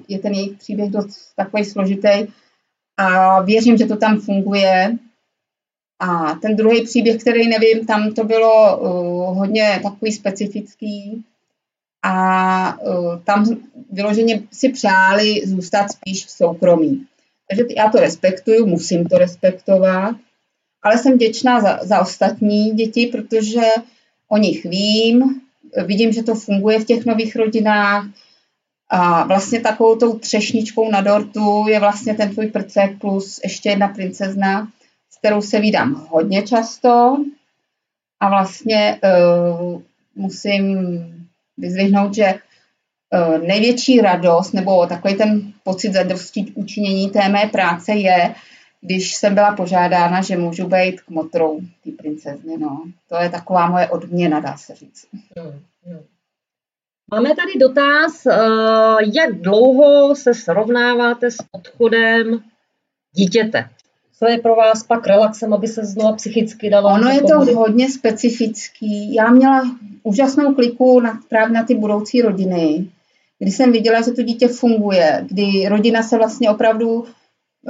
je 0.09 0.19
ten 0.19 0.33
jejich 0.33 0.59
příběh 0.59 0.91
dost 0.91 1.35
takový 1.37 1.65
složitý 1.65 2.27
a 2.97 3.41
věřím, 3.43 3.77
že 3.77 3.87
to 3.87 3.97
tam 3.97 4.21
funguje. 4.21 4.99
A 5.99 6.35
ten 6.43 6.57
druhý 6.57 6.85
příběh, 6.85 7.21
který 7.21 7.49
nevím, 7.49 7.87
tam 7.87 8.15
to 8.15 8.25
bylo 8.25 8.79
uh, 8.79 9.39
hodně 9.39 9.81
takový 9.83 10.13
specifický. 10.13 11.25
A 12.03 12.81
uh, 12.81 13.19
tam 13.25 13.45
vyloženě 13.93 14.43
si 14.53 14.69
přáli 14.69 15.43
zůstat 15.45 15.87
spíš 15.93 16.27
v 16.27 16.31
soukromí. 16.31 17.07
Takže 17.51 17.65
já 17.77 17.89
to 17.91 17.99
respektuju, 17.99 18.67
musím 18.67 19.07
to 19.07 19.19
respektovat, 19.19 20.17
ale 20.83 20.99
jsem 20.99 21.13
vděčná 21.13 21.61
za, 21.61 21.79
za 21.83 22.01
ostatní 22.01 22.71
děti, 22.71 23.07
protože 23.07 23.63
o 24.29 24.37
nich 24.37 24.65
vím, 24.65 25.41
vidím, 25.85 26.13
že 26.13 26.23
to 26.23 26.35
funguje 26.35 26.79
v 26.79 26.85
těch 26.85 27.07
nových 27.07 27.37
rodinách. 27.37 28.07
A 28.91 29.27
vlastně 29.27 29.61
takovou 29.61 29.97
tou 29.97 30.19
třešničkou 30.19 30.91
na 30.91 31.01
dortu 31.01 31.65
je 31.69 31.81
vlastně 31.81 32.15
ten 32.15 32.31
tvůj 32.31 32.47
prcek 32.47 32.99
plus 32.99 33.41
ještě 33.45 33.69
jedna 33.69 33.89
princezna, 33.89 34.69
kterou 35.19 35.43
se 35.43 35.61
vídám 35.61 36.07
hodně 36.11 36.43
často 36.43 37.17
a 38.21 38.29
vlastně 38.29 39.01
uh, 39.05 39.83
musím 40.15 40.79
vyzvihnout, 41.59 42.15
že 42.15 42.35
uh, 42.35 43.39
největší 43.47 44.01
radost 44.01 44.53
nebo 44.53 44.87
takový 44.87 45.15
ten 45.15 45.53
pocit 45.63 45.93
zadosti 45.93 46.53
učinění 46.55 47.11
té 47.11 47.29
mé 47.29 47.47
práce 47.47 47.93
je, 47.93 48.35
když 48.81 49.15
jsem 49.15 49.35
byla 49.35 49.57
požádána, 49.57 50.23
že 50.23 50.37
můžu 50.37 50.69
být 50.69 51.01
k 51.01 51.09
motrou 51.09 51.61
ty 51.85 51.91
princezny. 51.91 52.59
No. 52.59 52.85
To 53.09 53.17
je 53.17 53.31
taková 53.31 53.67
moje 53.67 53.89
odměna, 53.89 54.41
dá 54.41 54.57
se 54.57 54.75
říct. 54.75 55.07
Hmm, 55.37 55.61
hmm. 55.85 56.05
Máme 57.11 57.29
tady 57.29 57.59
dotaz, 57.61 58.27
eh, 58.27 58.37
jak 59.15 59.41
dlouho 59.41 60.17
se 60.17 60.35
srovnáváte 60.35 61.31
s 61.31 61.37
odchodem 61.53 62.43
dítěte? 63.13 63.71
Co 64.19 64.29
je 64.29 64.39
pro 64.39 64.57
vás 64.57 64.83
pak 64.83 65.07
relaxem, 65.07 65.55
aby 65.55 65.69
se 65.69 65.85
znovu 65.85 66.17
psychicky 66.17 66.71
dalo? 66.71 66.95
Ono 66.95 67.11
je 67.11 67.21
to 67.23 67.55
hodně 67.55 67.91
specifický. 67.91 69.15
Já 69.15 69.31
měla 69.31 69.77
úžasnou 70.03 70.55
kliku 70.55 71.01
na, 71.01 71.21
právě 71.29 71.55
na 71.55 71.65
ty 71.65 71.75
budoucí 71.75 72.23
rodiny, 72.23 72.87
kdy 73.39 73.51
jsem 73.51 73.73
viděla, 73.73 74.01
že 74.01 74.11
to 74.11 74.23
dítě 74.23 74.49
funguje, 74.49 75.25
kdy 75.29 75.69
rodina 75.69 76.03
se 76.03 76.17
vlastně 76.17 76.51
opravdu 76.51 77.05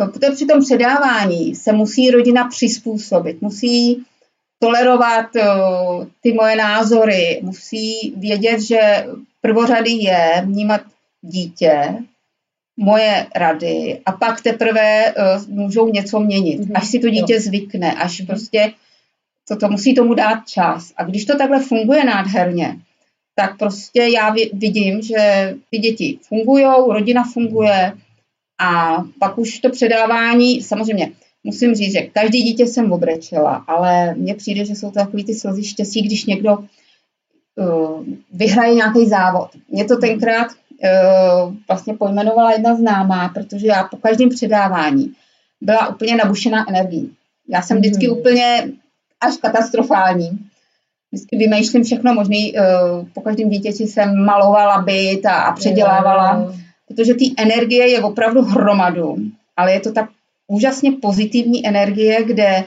Protože 0.07 0.31
při 0.31 0.47
tom 0.47 0.61
předávání 0.61 1.55
se 1.55 1.73
musí 1.73 2.11
rodina 2.11 2.49
přizpůsobit, 2.49 3.43
musí 3.43 4.05
tolerovat 4.59 5.37
eh, 5.37 5.47
ty 6.23 6.33
moje 6.33 6.57
názory, 6.57 7.41
musí 7.43 8.15
vědět, 8.17 8.61
že 8.61 9.07
prvořady 9.41 9.91
je 9.91 10.43
vnímat 10.45 10.81
dítě, 11.23 11.97
moje 12.79 13.27
rady 13.37 14.01
a 14.07 14.13
pak 14.13 14.41
teprve 14.41 15.15
uh, 15.15 15.49
můžou 15.49 15.89
něco 15.89 16.21
měnit, 16.21 16.61
mm-hmm. 16.61 16.73
až 16.75 16.89
si 16.89 16.99
to 16.99 17.11
dítě 17.11 17.35
jo. 17.35 17.41
zvykne, 17.41 17.93
až 17.93 18.21
mm-hmm. 18.21 18.27
prostě 18.27 18.73
to, 19.49 19.57
to 19.57 19.69
musí 19.69 19.95
tomu 19.95 20.15
dát 20.15 20.49
čas. 20.49 20.93
A 20.97 21.05
když 21.05 21.25
to 21.25 21.39
takhle 21.39 21.61
funguje 21.61 22.05
nádherně, 22.05 22.77
tak 23.35 23.59
prostě 23.59 24.03
já 24.03 24.35
vidím, 24.53 25.03
že 25.03 25.55
ty 25.71 25.79
děti 25.79 26.19
fungují, 26.29 26.65
rodina 26.89 27.25
funguje, 27.25 27.93
a 28.59 29.05
pak 29.19 29.39
už 29.39 29.59
to 29.59 29.71
předávání, 29.71 30.63
samozřejmě 30.63 31.13
musím 31.45 31.75
říct, 31.75 31.93
že 31.93 32.01
každý 32.01 32.43
dítě 32.43 32.67
jsem 32.67 32.93
obrečela, 32.93 33.65
ale 33.67 34.15
mně 34.15 34.35
přijde, 34.35 34.65
že 34.65 34.75
jsou 34.75 34.91
to 34.91 34.95
takový 34.95 35.25
ty 35.25 35.35
slzy 35.35 35.65
štěstí, 35.65 36.03
když 36.03 36.25
někdo 36.27 36.59
uh, 36.59 38.05
vyhraje 38.33 38.75
nějaký 38.75 39.07
závod. 39.07 39.49
Mě 39.69 39.85
to 39.85 39.97
tenkrát 39.97 40.47
uh, 40.47 40.68
vlastně 41.69 41.95
pojmenovala 41.95 42.53
jedna 42.53 42.75
známá, 42.75 43.29
protože 43.29 43.67
já 43.67 43.85
po 43.85 43.97
každém 43.97 44.29
předávání 44.29 45.13
byla 45.61 45.89
úplně 45.89 46.17
nabušená 46.17 46.69
energií. 46.69 47.13
Já 47.49 47.63
jsem 47.63 47.79
vždycky 47.79 48.09
mm. 48.09 48.13
úplně 48.13 48.69
až 49.21 49.37
katastrofální. 49.37 50.39
Vždycky 51.13 51.37
vymýšlím 51.37 51.85
všechno 51.85 52.15
možné. 52.15 52.37
Uh, 52.37 53.09
po 53.15 53.21
každém 53.21 53.49
dítěti 53.49 53.87
jsem 53.87 54.25
malovala 54.25 54.83
byt 54.83 55.27
a, 55.27 55.33
a 55.33 55.53
předělávala. 55.53 56.33
Mm 56.33 56.69
protože 56.89 57.15
ty 57.15 57.35
energie 57.37 57.91
je 57.91 58.03
opravdu 58.03 58.43
hromadu, 58.43 59.17
ale 59.57 59.73
je 59.73 59.81
to 59.81 59.93
tak 59.93 60.09
úžasně 60.47 60.93
pozitivní 60.93 61.67
energie, 61.67 62.25
kde 62.25 62.65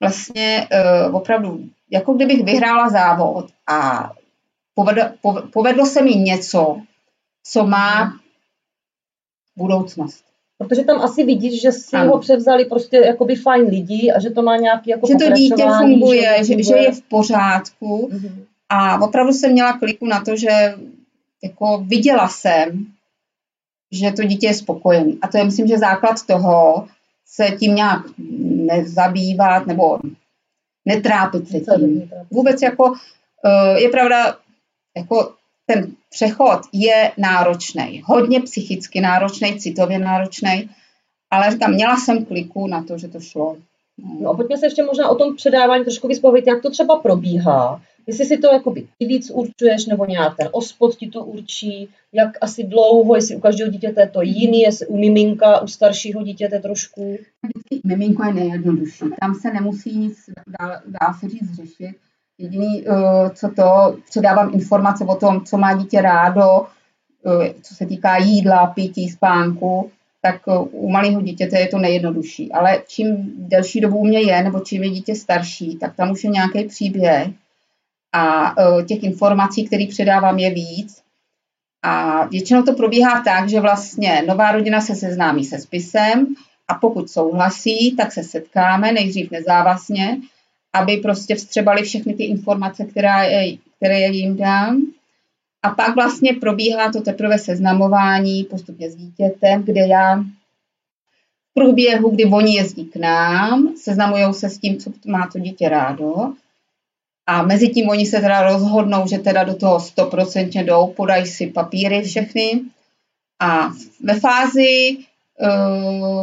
vlastně 0.00 0.68
uh, 1.08 1.16
opravdu, 1.16 1.60
jako 1.90 2.12
kdybych 2.12 2.44
vyhrála 2.44 2.88
závod 2.88 3.46
a 3.66 4.10
povedlo, 4.74 5.04
povedlo 5.52 5.86
se 5.86 6.02
mi 6.02 6.14
něco, 6.14 6.80
co 7.44 7.66
má 7.66 8.20
budoucnost. 9.56 10.24
Protože 10.58 10.84
tam 10.84 11.00
asi 11.00 11.24
vidíš, 11.24 11.60
že 11.60 11.72
si 11.72 11.96
ano. 11.96 12.10
ho 12.10 12.18
převzali 12.18 12.64
prostě 12.64 12.96
jakoby 12.96 13.36
fajn 13.36 13.68
lidi 13.68 14.12
a 14.16 14.20
že 14.20 14.30
to 14.30 14.42
má 14.42 14.56
nějaký 14.56 14.90
jako 14.90 15.06
Že 15.06 15.14
to 15.14 15.30
dítě 15.30 15.64
funguje, 15.78 16.44
že, 16.44 16.54
funguje. 16.54 16.64
že 16.64 16.76
je 16.76 16.92
v 16.92 17.02
pořádku. 17.02 18.08
Mm-hmm. 18.12 18.44
A 18.68 19.02
opravdu 19.02 19.32
jsem 19.32 19.52
měla 19.52 19.78
kliku 19.78 20.06
na 20.06 20.24
to, 20.24 20.36
že 20.36 20.74
jako 21.42 21.84
viděla 21.86 22.28
jsem, 22.28 22.86
že 23.92 24.12
to 24.12 24.22
dítě 24.22 24.46
je 24.46 24.54
spokojené. 24.54 25.12
A 25.22 25.28
to 25.28 25.38
je, 25.38 25.44
myslím, 25.44 25.66
že 25.66 25.78
základ 25.78 26.26
toho, 26.26 26.88
se 27.26 27.56
tím 27.58 27.74
nějak 27.74 28.02
nezabývat 28.66 29.66
nebo 29.66 29.98
netrápit 30.84 31.48
se 31.48 31.60
tím. 31.60 32.10
Vůbec 32.30 32.62
jako, 32.62 32.94
eh, 33.44 33.80
je 33.80 33.88
pravda, 33.88 34.36
jako 34.96 35.34
ten 35.70 35.92
přechod 36.10 36.60
je 36.72 37.12
náročný, 37.18 38.02
hodně 38.04 38.40
psychicky 38.40 39.00
náročný, 39.00 39.60
citově 39.60 39.98
náročný, 39.98 40.70
ale 41.30 41.50
říkám, 41.50 41.74
měla 41.74 41.96
jsem 41.96 42.24
kliku 42.24 42.66
na 42.66 42.82
to, 42.82 42.98
že 42.98 43.08
to 43.08 43.20
šlo. 43.20 43.56
No 44.20 44.30
a 44.30 44.36
pojďme 44.36 44.56
se 44.56 44.66
ještě 44.66 44.82
možná 44.82 45.08
o 45.08 45.14
tom 45.14 45.36
předávání 45.36 45.84
trošku 45.84 46.08
vyspovit, 46.08 46.46
jak 46.46 46.62
to 46.62 46.70
třeba 46.70 46.98
probíhá. 46.98 47.82
Jestli 48.06 48.24
si 48.24 48.38
to 48.38 48.46
jakoby 48.46 48.86
ty 48.98 49.06
víc 49.06 49.30
určuješ, 49.30 49.86
nebo 49.86 50.06
nějak 50.06 50.36
ten 50.36 50.48
ospod 50.52 50.96
ti 50.96 51.08
to 51.08 51.24
určí, 51.24 51.88
jak 52.12 52.30
asi 52.40 52.64
dlouho, 52.64 53.14
jestli 53.14 53.36
u 53.36 53.40
každého 53.40 53.70
dítěte 53.70 54.00
je 54.00 54.08
to 54.08 54.22
jiný, 54.22 54.60
jestli 54.60 54.86
u 54.86 54.96
miminka, 54.96 55.60
u 55.60 55.66
staršího 55.66 56.22
dítěte 56.22 56.58
trošku. 56.58 57.18
Miminko 57.84 58.24
je 58.24 58.34
nejjednodušší, 58.34 59.04
tam 59.20 59.34
se 59.34 59.52
nemusí 59.52 59.98
nic, 59.98 60.18
dá, 60.60 60.82
dá 60.86 61.12
se 61.20 61.28
říct, 61.28 61.54
řešit. 61.54 61.96
Jediný, 62.38 62.82
uh, 62.82 63.28
co 63.34 63.48
to, 63.48 63.96
předávám 64.10 64.54
informace 64.54 65.04
o 65.04 65.14
tom, 65.14 65.44
co 65.44 65.58
má 65.58 65.74
dítě 65.74 66.02
rádo, 66.02 66.60
uh, 66.60 67.46
co 67.62 67.74
se 67.74 67.86
týká 67.86 68.16
jídla, 68.16 68.66
pití, 68.66 69.08
spánku, 69.08 69.90
tak 70.22 70.46
uh, 70.46 70.68
u 70.72 70.90
malého 70.90 71.20
dítěte 71.20 71.58
je 71.58 71.68
to 71.68 71.78
nejjednodušší. 71.78 72.52
Ale 72.52 72.82
čím 72.86 73.32
delší 73.36 73.80
dobu 73.80 73.98
u 73.98 74.04
mě 74.04 74.20
je, 74.20 74.42
nebo 74.42 74.60
čím 74.60 74.82
je 74.82 74.90
dítě 74.90 75.14
starší, 75.14 75.76
tak 75.76 75.96
tam 75.96 76.10
už 76.10 76.24
je 76.24 76.30
nějaký 76.30 76.64
příběh, 76.64 77.28
a 78.12 78.54
těch 78.88 79.02
informací, 79.02 79.66
které 79.66 79.86
předávám, 79.88 80.38
je 80.38 80.54
víc. 80.54 81.02
A 81.82 82.24
většinou 82.26 82.62
to 82.62 82.72
probíhá 82.74 83.22
tak, 83.22 83.48
že 83.48 83.60
vlastně 83.60 84.22
nová 84.28 84.52
rodina 84.52 84.80
se 84.80 84.94
seznámí 84.94 85.44
se 85.44 85.58
spisem 85.58 86.26
a 86.68 86.74
pokud 86.74 87.10
souhlasí, 87.10 87.96
tak 87.96 88.12
se 88.12 88.22
setkáme, 88.24 88.92
nejdřív 88.92 89.30
nezávazně, 89.30 90.16
aby 90.72 90.96
prostě 90.96 91.34
vstřebali 91.34 91.82
všechny 91.82 92.14
ty 92.14 92.24
informace, 92.24 92.84
které, 92.84 93.46
které 93.76 94.00
jim 94.00 94.36
dám. 94.36 94.82
A 95.62 95.70
pak 95.70 95.94
vlastně 95.94 96.32
probíhá 96.32 96.92
to 96.92 97.00
teprve 97.00 97.38
seznamování 97.38 98.44
postupně 98.44 98.90
s 98.90 98.96
dítětem, 98.96 99.62
kde 99.62 99.86
já 99.86 100.16
v 100.16 101.54
průběhu, 101.54 102.10
kdy 102.10 102.24
oni 102.24 102.56
jezdí 102.56 102.84
k 102.84 102.96
nám, 102.96 103.74
seznamují 103.76 104.34
se 104.34 104.50
s 104.50 104.58
tím, 104.58 104.78
co 104.78 104.92
má 105.06 105.28
to 105.32 105.38
dítě 105.38 105.68
rádo. 105.68 106.32
A 107.26 107.42
mezi 107.42 107.68
tím 107.68 107.88
oni 107.88 108.06
se 108.06 108.20
teda 108.20 108.42
rozhodnou, 108.42 109.06
že 109.08 109.18
teda 109.18 109.44
do 109.44 109.54
toho 109.54 109.78
100% 109.78 110.64
jdou, 110.64 110.86
podají 110.86 111.26
si 111.26 111.46
papíry 111.46 112.02
všechny. 112.02 112.60
A 113.40 113.68
ve 114.02 114.20
fázi, 114.20 114.96
eh, 115.00 115.04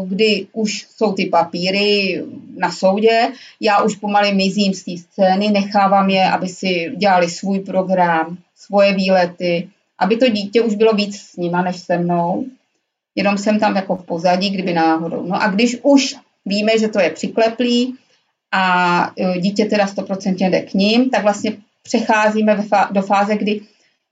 kdy 0.08 0.48
už 0.54 0.88
jsou 0.98 1.14
ty 1.14 1.26
papíry 1.26 2.24
na 2.58 2.72
soudě, 2.72 3.32
já 3.60 3.82
už 3.82 3.96
pomaly 3.96 4.34
mizím 4.34 4.74
z 4.74 4.84
té 4.84 4.98
scény, 4.98 5.48
nechávám 5.48 6.10
je, 6.10 6.30
aby 6.30 6.48
si 6.48 6.92
dělali 6.98 7.30
svůj 7.30 7.60
program, 7.60 8.38
svoje 8.56 8.94
výlety, 8.94 9.70
aby 10.00 10.18
to 10.18 10.30
dítě 10.30 10.62
už 10.62 10.76
bylo 10.76 10.94
víc 10.94 11.20
s 11.20 11.38
nima 11.38 11.62
než 11.62 11.76
se 11.76 11.98
mnou. 11.98 12.46
Jenom 13.16 13.38
jsem 13.38 13.60
tam 13.60 13.76
jako 13.76 13.96
v 13.96 14.06
pozadí, 14.06 14.50
kdyby 14.50 14.74
náhodou. 14.74 15.24
No 15.28 15.42
a 15.42 15.48
když 15.48 15.78
už 15.84 16.16
víme, 16.46 16.78
že 16.80 16.88
to 16.88 17.00
je 17.00 17.10
přikleplý 17.10 17.96
a 18.52 19.12
e, 19.20 19.40
dítě 19.40 19.66
teda 19.66 19.86
100% 19.86 20.50
jde 20.50 20.62
k 20.62 20.74
ním, 20.74 21.10
tak 21.10 21.24
vlastně 21.24 21.58
přecházíme 21.84 22.66
do 22.92 23.02
fáze, 23.02 23.38
kdy 23.38 23.62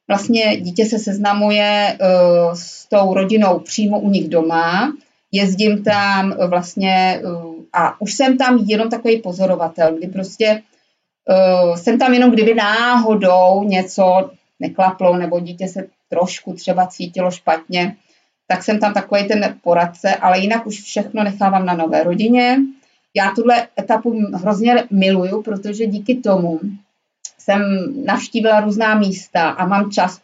vlastně 0.07 0.57
dítě 0.61 0.85
se 0.85 0.99
seznamuje 0.99 1.97
uh, 2.01 2.53
s 2.53 2.85
tou 2.85 3.13
rodinou 3.13 3.59
přímo 3.59 3.99
u 3.99 4.09
nich 4.09 4.29
doma, 4.29 4.93
jezdím 5.31 5.83
tam 5.83 6.31
uh, 6.31 6.49
vlastně 6.49 7.21
uh, 7.25 7.55
a 7.73 8.01
už 8.01 8.13
jsem 8.13 8.37
tam 8.37 8.57
jenom 8.57 8.89
takový 8.89 9.21
pozorovatel, 9.21 9.95
kdy 9.97 10.07
prostě 10.07 10.61
jsem 11.75 11.99
tam 11.99 12.13
jenom, 12.13 12.31
kdyby 12.31 12.53
náhodou 12.53 13.63
něco 13.63 14.31
neklaplo 14.59 15.17
nebo 15.17 15.39
dítě 15.39 15.67
se 15.67 15.87
trošku 16.09 16.53
třeba 16.53 16.87
cítilo 16.87 17.31
špatně, 17.31 17.95
tak 18.47 18.63
jsem 18.63 18.79
tam 18.79 18.93
takový 18.93 19.27
ten 19.27 19.59
poradce, 19.63 20.15
ale 20.15 20.39
jinak 20.39 20.67
už 20.67 20.81
všechno 20.81 21.23
nechávám 21.23 21.65
na 21.65 21.73
nové 21.73 22.03
rodině. 22.03 22.57
Já 23.15 23.31
tuhle 23.35 23.67
etapu 23.79 24.21
hrozně 24.33 24.83
miluju, 24.91 25.41
protože 25.41 25.85
díky 25.85 26.15
tomu 26.15 26.59
jsem 27.43 27.61
navštívila 28.05 28.59
různá 28.59 28.95
místa 28.95 29.49
a 29.49 29.67
mám 29.67 29.91
čas 29.91 30.21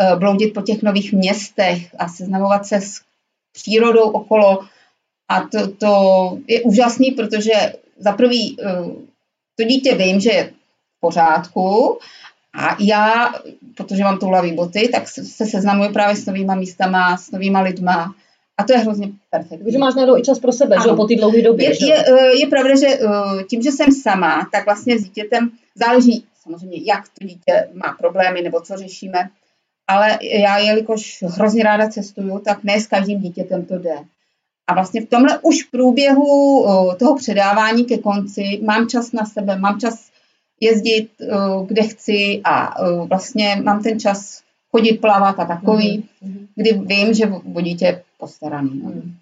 uh, 0.00 0.18
bloudit 0.18 0.54
po 0.54 0.62
těch 0.62 0.82
nových 0.82 1.12
městech 1.12 1.94
a 1.98 2.08
seznamovat 2.08 2.66
se 2.66 2.76
s 2.76 3.00
přírodou 3.52 4.10
okolo. 4.10 4.64
A 5.28 5.40
to, 5.40 5.68
to 5.68 5.92
je 6.46 6.62
úžasný, 6.62 7.10
protože 7.10 7.52
za 7.98 8.12
prvý 8.12 8.56
uh, 8.56 8.92
to 9.56 9.64
dítě 9.64 9.94
vím, 9.94 10.20
že 10.20 10.30
je 10.30 10.44
v 10.44 11.00
pořádku 11.00 11.98
a 12.54 12.76
já, 12.80 13.34
protože 13.76 14.04
mám 14.04 14.18
toulavý 14.18 14.52
boty, 14.52 14.88
tak 14.88 15.08
se 15.08 15.46
seznamuju 15.46 15.92
právě 15.92 16.16
s 16.16 16.26
novýma 16.26 16.54
místama, 16.54 17.16
s 17.16 17.30
novýma 17.30 17.60
lidma. 17.60 18.14
A 18.58 18.64
to 18.64 18.72
je 18.72 18.78
hrozně 18.78 19.08
perfektní. 19.30 19.64
Takže 19.64 19.78
máš 19.78 19.94
najednou 19.94 20.18
i 20.18 20.22
čas 20.22 20.38
pro 20.38 20.52
sebe, 20.52 20.76
ano. 20.76 20.84
že 20.84 20.96
po 20.96 21.06
té 21.06 21.16
dlouhé 21.16 21.42
době. 21.42 21.68
Je, 21.68 21.88
je, 21.88 22.04
eh, 22.08 22.40
je 22.40 22.46
pravda, 22.46 22.76
že 22.76 22.86
eh, 22.86 23.44
tím, 23.44 23.62
že 23.62 23.72
jsem 23.72 23.92
sama, 23.92 24.48
tak 24.52 24.64
vlastně 24.64 24.98
s 24.98 25.04
dítětem 25.04 25.50
záleží 25.74 26.24
samozřejmě, 26.42 26.78
jak 26.84 27.08
to 27.08 27.26
dítě 27.26 27.68
má 27.72 27.92
problémy 27.98 28.42
nebo 28.42 28.60
co 28.60 28.76
řešíme. 28.76 29.30
Ale 29.86 30.18
já, 30.22 30.58
jelikož 30.58 31.24
hrozně 31.28 31.62
ráda 31.62 31.88
cestuju, 31.88 32.38
tak 32.38 32.64
ne 32.64 32.80
s 32.80 32.86
každým 32.86 33.20
dítětem 33.20 33.64
to 33.64 33.78
jde. 33.78 33.96
A 34.66 34.74
vlastně 34.74 35.00
v 35.00 35.08
tomhle 35.08 35.38
už 35.42 35.64
v 35.64 35.70
průběhu 35.70 36.66
toho 36.98 37.16
předávání 37.16 37.84
ke 37.84 37.98
konci 37.98 38.60
mám 38.64 38.88
čas 38.88 39.12
na 39.12 39.24
sebe, 39.24 39.58
mám 39.58 39.80
čas 39.80 40.10
jezdit, 40.60 41.10
kde 41.66 41.82
chci 41.82 42.40
a 42.44 42.74
vlastně 43.04 43.60
mám 43.64 43.82
ten 43.82 44.00
čas 44.00 44.42
chodit 44.70 44.92
plavat 44.92 45.40
a 45.40 45.44
takový, 45.44 46.08
mm-hmm. 46.24 46.46
kdy 46.54 46.72
vím, 46.72 47.14
že 47.14 47.26
o 47.54 47.60
dítě 47.60 47.84
je 47.84 48.02
postaraný. 48.18 48.80
No. 48.84 48.90
Mm. 48.90 49.14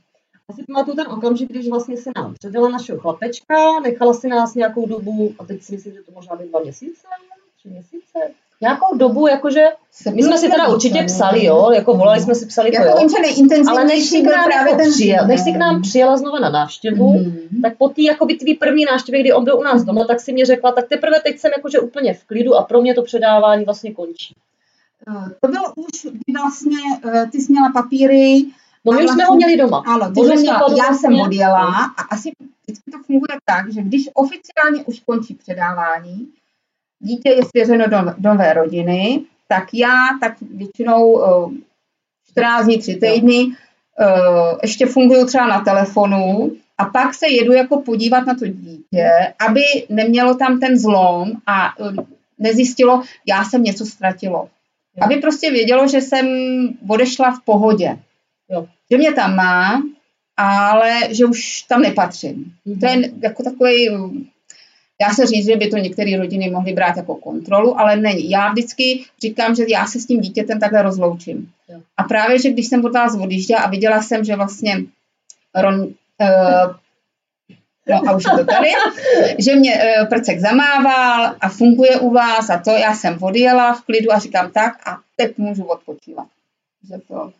Já 0.51 0.57
si 0.57 0.65
pamatuju 0.73 0.97
ten 0.97 1.07
okamžik, 1.07 1.49
když 1.49 1.69
vlastně 1.69 1.97
se 1.97 2.11
nám 2.17 2.35
předala 2.35 2.69
našeho 2.69 2.99
chlapečka, 2.99 3.81
nechala 3.81 4.15
si 4.15 4.29
nás 4.29 4.55
nějakou 4.55 4.87
dobu, 4.87 5.35
a 5.39 5.45
teď 5.45 5.63
si 5.63 5.73
myslím, 5.73 5.93
že 5.93 6.03
to 6.03 6.13
možná 6.13 6.37
být 6.37 6.49
dva 6.49 6.61
měsíce, 6.61 7.07
tři 7.59 7.69
měsíce, 7.69 8.19
nějakou 8.61 8.97
dobu, 8.97 9.27
jakože 9.27 9.65
my 10.15 10.23
jsme 10.23 10.39
si 10.39 10.49
teda 10.49 10.69
určitě 10.69 11.05
psali, 11.07 11.45
jo, 11.45 11.71
jako 11.75 11.95
volali 11.95 12.21
jsme 12.21 12.35
si, 12.35 12.47
psali 12.47 12.71
to, 12.71 12.83
jo. 12.83 12.95
Ale 13.69 13.85
než 13.85 14.09
si, 14.09 14.21
k 14.23 14.25
nám 14.25 14.45
právě 14.45 14.71
jako 14.71 14.83
ten 14.83 14.93
přijel, 14.93 15.27
než 15.27 15.41
si 15.41 15.53
k 15.53 15.57
nám 15.57 15.83
přijela 15.83 16.17
znova 16.17 16.39
na 16.39 16.51
návštěvu, 16.51 17.13
mm. 17.13 17.63
tak 17.63 17.77
po 17.79 17.89
té 17.89 18.03
jako 18.03 18.27
by 18.27 18.35
tvý 18.35 18.55
první 18.55 18.85
návštěvě, 18.85 19.21
kdy 19.21 19.33
on 19.33 19.45
byl 19.45 19.59
u 19.59 19.63
nás 19.63 19.85
doma, 19.85 20.05
tak 20.05 20.21
si 20.21 20.33
mě 20.33 20.47
řekla, 20.47 20.73
tak 20.73 20.89
teprve 20.89 21.21
teď 21.21 21.39
jsem 21.39 21.51
jakože 21.57 21.81
úplně 21.81 22.15
v 22.15 22.25
klidu 22.25 22.55
a 22.55 22.63
pro 22.63 22.81
mě 22.81 22.95
to 22.95 23.03
předávání 23.03 23.65
vlastně 23.65 23.93
končí. 23.93 24.35
Eh, 25.09 25.31
to 25.41 25.49
bylo 25.49 25.73
už, 25.77 26.07
kdy 26.13 26.33
vlastně 26.33 26.79
uh, 27.05 27.31
ty 27.31 27.41
jsi 27.41 27.53
měla 27.53 27.73
papíry. 27.73 28.45
No 28.85 28.93
my 28.93 28.99
už 28.99 29.05
vlastně, 29.05 29.25
jsme 29.25 29.25
ho 29.25 29.37
měli 29.37 29.57
doma. 29.57 29.83
Ano, 29.87 30.13
ty 30.13 30.21
měla, 30.21 30.67
já 30.79 30.95
jsem 30.95 31.21
odjela 31.21 31.93
a 31.99 32.03
asi 32.03 32.31
vždycky 32.63 32.91
to 32.91 32.99
funguje 33.07 33.39
tak, 33.45 33.73
že 33.73 33.83
když 33.83 34.09
oficiálně 34.15 34.85
už 34.85 35.01
končí 35.01 35.35
předávání, 35.35 36.29
dítě 37.01 37.31
je 37.31 37.45
svěřeno 37.45 37.85
do 37.87 38.31
nové 38.31 38.53
rodiny, 38.53 39.21
tak 39.49 39.65
já 39.75 39.97
tak 40.21 40.37
většinou 40.41 41.13
uh, 41.13 41.53
14 42.31 42.65
dní, 42.65 42.79
3 42.79 42.95
týdny 42.95 43.45
uh, 43.45 44.59
ještě 44.63 44.87
funguju 44.87 45.27
třeba 45.27 45.47
na 45.47 45.61
telefonu 45.61 46.53
a 46.79 46.85
pak 46.85 47.15
se 47.15 47.29
jedu 47.29 47.53
jako 47.53 47.81
podívat 47.81 48.27
na 48.27 48.35
to 48.35 48.47
dítě, 48.47 49.11
aby 49.47 49.63
nemělo 49.89 50.35
tam 50.35 50.61
ten 50.61 50.79
zlom 50.79 51.33
a 51.47 51.79
uh, 51.79 51.95
nezjistilo, 52.39 53.03
já 53.27 53.45
jsem 53.45 53.63
něco 53.63 53.87
ztratilo. 53.87 54.49
Aby 55.01 55.17
prostě 55.17 55.51
vědělo, 55.51 55.89
že 55.89 56.01
jsem 56.01 56.27
odešla 56.89 57.31
v 57.31 57.45
pohodě. 57.45 57.99
Jo. 58.51 58.67
Že 58.91 58.99
mě 58.99 59.13
tam 59.13 59.37
má, 59.37 59.83
ale 60.37 61.15
že 61.15 61.25
už 61.25 61.63
tam 61.63 61.83
nepatřím. 61.83 62.53
Mm-hmm. 62.67 62.81
To 62.81 62.87
je 62.87 63.11
jako 63.23 63.43
takový 63.43 63.89
Dá 65.01 65.15
se 65.15 65.27
říct, 65.27 65.47
že 65.47 65.57
by 65.57 65.69
to 65.69 65.77
některé 65.77 66.17
rodiny 66.17 66.51
mohly 66.51 66.73
brát 66.73 66.97
jako 66.97 67.15
kontrolu, 67.15 67.81
ale 67.81 67.97
není. 67.97 68.31
Já 68.31 68.53
vždycky 68.53 69.05
říkám, 69.23 69.55
že 69.55 69.65
já 69.69 69.87
se 69.87 70.01
s 70.01 70.07
tím 70.07 70.21
dítětem 70.21 70.61
takhle 70.61 70.83
rozloučím. 70.83 71.53
Jo. 71.69 71.81
A 71.97 72.03
právě, 72.03 72.39
že 72.39 72.51
když 72.51 72.67
jsem 72.67 72.85
od 72.85 72.95
vás 72.95 73.17
odjížděla 73.21 73.61
a 73.61 73.71
viděla 73.71 74.03
jsem, 74.03 74.25
že 74.25 74.37
vlastně 74.37 74.77
Ron, 75.55 75.81
uh, 75.81 76.75
no 77.89 78.03
a 78.09 78.17
už 78.17 78.25
je 78.25 78.39
to 78.39 78.45
tady, 78.45 78.69
že 79.39 79.57
mě 79.57 79.75
uh, 79.75 80.09
prcek 80.09 80.41
zamával 80.41 81.35
a 81.41 81.49
funguje 81.49 82.01
u 82.01 82.11
vás 82.11 82.51
a 82.51 82.59
to, 82.59 82.71
já 82.71 82.95
jsem 82.95 83.19
odjela 83.23 83.75
v 83.75 83.83
klidu 83.83 84.13
a 84.13 84.19
říkám 84.19 84.51
tak 84.51 84.89
a 84.89 84.99
teď 85.17 85.39
můžu 85.39 85.65
odpočívat. 85.65 86.27
Že 86.89 86.99
to, 87.09 87.33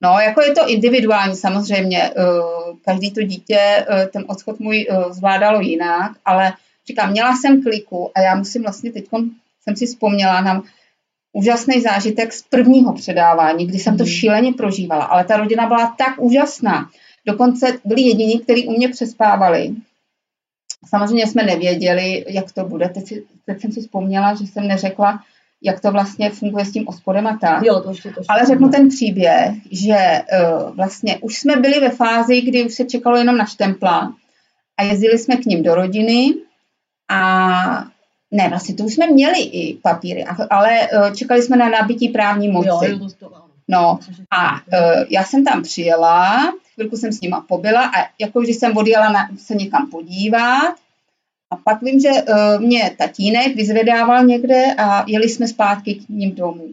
No, 0.00 0.18
jako 0.20 0.42
je 0.42 0.52
to 0.52 0.68
individuální 0.68 1.36
samozřejmě. 1.36 2.10
Uh, 2.10 2.78
každý 2.84 3.10
to 3.10 3.22
dítě, 3.22 3.86
uh, 3.90 4.10
ten 4.12 4.24
odchod 4.28 4.60
můj 4.60 4.88
zvládalo 5.10 5.60
jinak, 5.60 6.12
ale 6.24 6.52
Říkám, 6.88 7.10
měla 7.10 7.36
jsem 7.36 7.62
kliku 7.62 8.10
a 8.14 8.20
já 8.20 8.34
musím 8.34 8.62
vlastně 8.62 8.92
teď, 8.92 9.08
jsem 9.62 9.76
si 9.76 9.86
vzpomněla 9.86 10.40
na 10.40 10.62
úžasný 11.32 11.80
zážitek 11.80 12.32
z 12.32 12.42
prvního 12.42 12.92
předávání, 12.92 13.66
kdy 13.66 13.78
jsem 13.78 13.96
to 13.98 14.04
hmm. 14.04 14.12
šíleně 14.12 14.52
prožívala, 14.52 15.04
ale 15.04 15.24
ta 15.24 15.36
rodina 15.36 15.66
byla 15.66 15.94
tak 15.98 16.14
úžasná. 16.18 16.90
Dokonce 17.26 17.78
byli 17.84 18.02
jediní, 18.02 18.40
kteří 18.40 18.66
u 18.66 18.72
mě 18.72 18.88
přespávali. 18.88 19.74
Samozřejmě 20.88 21.26
jsme 21.26 21.42
nevěděli, 21.42 22.24
jak 22.28 22.52
to 22.52 22.64
bude. 22.64 22.88
Teď, 22.88 23.14
teď 23.46 23.60
jsem 23.60 23.72
si 23.72 23.80
vzpomněla, 23.80 24.34
že 24.34 24.46
jsem 24.46 24.68
neřekla, 24.68 25.22
jak 25.62 25.80
to 25.80 25.92
vlastně 25.92 26.30
funguje 26.30 26.64
s 26.64 26.72
tím 26.72 26.88
ospodem 26.88 27.26
a 27.26 27.38
tak. 27.40 27.62
Jo, 27.62 27.80
to 27.80 27.90
ještě, 27.90 28.10
to 28.10 28.20
ještě 28.20 28.32
Ale 28.32 28.46
řeknu 28.46 28.68
ten 28.68 28.88
příběh, 28.88 29.54
že 29.70 29.96
uh, 29.96 30.76
vlastně 30.76 31.18
už 31.18 31.38
jsme 31.38 31.56
byli 31.56 31.80
ve 31.80 31.90
fázi, 31.90 32.40
kdy 32.40 32.64
už 32.64 32.74
se 32.74 32.84
čekalo 32.84 33.16
jenom 33.16 33.36
na 33.36 33.46
štempla 33.46 34.14
a 34.76 34.82
jezdili 34.82 35.18
jsme 35.18 35.36
k 35.36 35.44
ním 35.44 35.62
do 35.62 35.74
rodiny 35.74 36.34
a 37.10 37.84
ne, 38.30 38.48
vlastně 38.48 38.74
to 38.74 38.84
už 38.84 38.94
jsme 38.94 39.06
měli 39.06 39.42
i 39.42 39.78
papíry, 39.82 40.24
ale 40.50 40.70
eh, 40.82 41.16
čekali 41.16 41.42
jsme 41.42 41.56
na 41.56 41.68
nabití 41.68 42.08
právní 42.08 42.48
moci. 42.48 42.68
Jo, 42.68 43.08
no 43.68 43.98
a 44.30 44.52
uh, 44.52 45.04
já 45.10 45.24
jsem 45.24 45.44
tam 45.44 45.62
přijela, 45.62 46.52
chvilku 46.74 46.96
jsem 46.96 47.12
s 47.12 47.20
nima 47.20 47.44
pobyla 47.48 47.86
a 47.86 48.08
jako 48.18 48.40
když 48.40 48.56
jsem 48.56 48.76
odjela 48.76 49.12
na, 49.12 49.28
se 49.38 49.54
někam 49.54 49.90
podívat 49.90 50.74
a 51.50 51.56
pak 51.56 51.82
vím, 51.82 52.00
že 52.00 52.08
uh, 52.08 52.62
mě 52.62 52.94
tatínek 52.98 53.56
vyzvedával 53.56 54.24
někde 54.24 54.74
a 54.78 55.04
jeli 55.08 55.28
jsme 55.28 55.48
zpátky 55.48 55.94
k 55.94 56.08
ním 56.08 56.34
domů. 56.34 56.68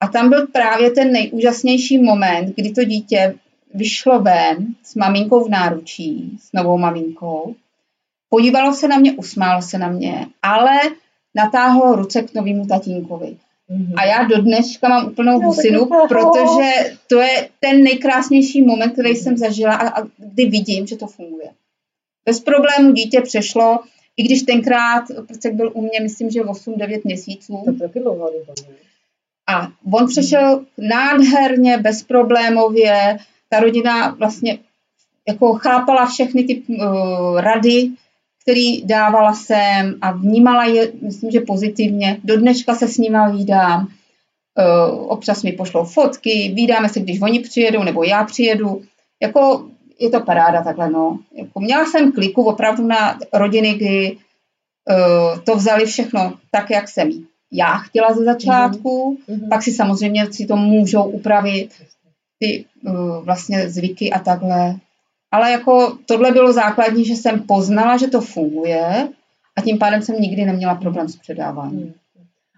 A 0.00 0.08
tam 0.08 0.28
byl 0.28 0.46
právě 0.46 0.90
ten 0.90 1.12
nejúžasnější 1.12 1.98
moment, 1.98 2.54
kdy 2.56 2.70
to 2.70 2.84
dítě 2.84 3.34
vyšlo 3.74 4.20
ven 4.20 4.66
s 4.82 4.94
maminkou 4.94 5.44
v 5.44 5.50
náručí, 5.50 6.38
s 6.40 6.52
novou 6.52 6.78
maminkou 6.78 7.54
podívalo 8.28 8.74
se 8.74 8.88
na 8.88 8.98
mě, 8.98 9.12
usmálo 9.12 9.62
se 9.62 9.78
na 9.78 9.88
mě, 9.88 10.26
ale 10.42 10.76
natáhl 11.34 11.96
ruce 11.96 12.22
k 12.22 12.34
novému 12.34 12.66
tatínkovi. 12.66 13.36
Mhm. 13.68 13.92
A 13.96 14.04
já 14.04 14.22
do 14.22 14.42
dneška 14.42 14.88
mám 14.88 15.06
úplnou 15.06 15.40
husinu, 15.40 15.86
protože 16.08 16.96
to 17.06 17.20
je 17.20 17.48
ten 17.60 17.82
nejkrásnější 17.82 18.62
moment, 18.62 18.92
který 18.92 19.16
jsem 19.16 19.36
zažila 19.36 19.74
a, 19.74 19.88
a 19.88 20.06
kdy 20.18 20.46
vidím, 20.46 20.86
že 20.86 20.96
to 20.96 21.06
funguje. 21.06 21.50
Bez 22.26 22.40
problému 22.40 22.92
dítě 22.92 23.20
přešlo, 23.20 23.80
i 24.18 24.22
když 24.22 24.42
tenkrát 24.42 25.04
Prcek 25.26 25.54
byl 25.54 25.70
u 25.74 25.80
mě, 25.80 26.00
myslím, 26.02 26.30
že 26.30 26.40
8-9 26.40 27.00
měsíců. 27.04 27.62
To 27.64 27.72
taky 27.72 28.00
ne? 28.00 28.76
A 29.46 29.68
on 29.92 30.06
přešel 30.08 30.64
nádherně, 30.78 31.78
bezproblémově. 31.78 33.18
Ta 33.48 33.60
rodina 33.60 34.10
vlastně 34.10 34.58
jako 35.28 35.52
chápala 35.52 36.06
všechny 36.06 36.44
ty 36.44 36.62
uh, 36.68 37.40
rady, 37.40 37.90
který 38.42 38.82
dávala 38.82 39.34
jsem 39.34 39.94
a 40.00 40.12
vnímala 40.12 40.64
je, 40.64 40.92
myslím, 41.02 41.30
že 41.30 41.40
pozitivně. 41.40 42.20
Do 42.24 42.36
dneška 42.36 42.74
se 42.74 42.88
s 42.88 42.98
nima 42.98 43.28
vídám. 43.28 43.88
Uh, 44.58 45.12
občas 45.12 45.42
mi 45.42 45.52
pošlou 45.52 45.84
fotky, 45.84 46.52
vídáme 46.54 46.88
se, 46.88 47.00
když 47.00 47.20
oni 47.20 47.40
přijedou, 47.40 47.82
nebo 47.82 48.04
já 48.04 48.24
přijedu. 48.24 48.82
Jako 49.22 49.68
je 49.98 50.10
to 50.10 50.20
paráda 50.20 50.62
takhle, 50.62 50.90
no. 50.90 51.18
Jako 51.32 51.60
měla 51.60 51.86
jsem 51.86 52.12
kliku 52.12 52.42
opravdu 52.44 52.86
na 52.86 53.18
rodiny, 53.32 53.74
kdy 53.74 54.16
uh, 54.16 55.38
to 55.44 55.56
vzali 55.56 55.86
všechno 55.86 56.34
tak, 56.50 56.70
jak 56.70 56.88
jsem 56.88 57.10
já 57.52 57.76
chtěla 57.78 58.14
ze 58.14 58.24
začátku. 58.24 59.18
Mhm. 59.28 59.48
Pak 59.48 59.62
si 59.62 59.72
samozřejmě 59.72 60.32
si 60.32 60.46
to 60.46 60.56
můžou 60.56 61.04
upravit 61.04 61.68
ty 62.38 62.64
uh, 62.82 63.24
vlastně 63.24 63.70
zvyky 63.70 64.10
a 64.12 64.18
takhle. 64.18 64.76
Ale 65.30 65.50
jako 65.50 65.98
tohle 66.06 66.32
bylo 66.32 66.52
základní, 66.52 67.04
že 67.04 67.14
jsem 67.14 67.42
poznala, 67.42 67.96
že 67.96 68.06
to 68.06 68.20
funguje 68.20 69.08
a 69.56 69.60
tím 69.60 69.78
pádem 69.78 70.02
jsem 70.02 70.20
nikdy 70.20 70.44
neměla 70.44 70.74
problém 70.74 71.08
s 71.08 71.16
předáváním. 71.16 71.80
Hmm. 71.80 71.92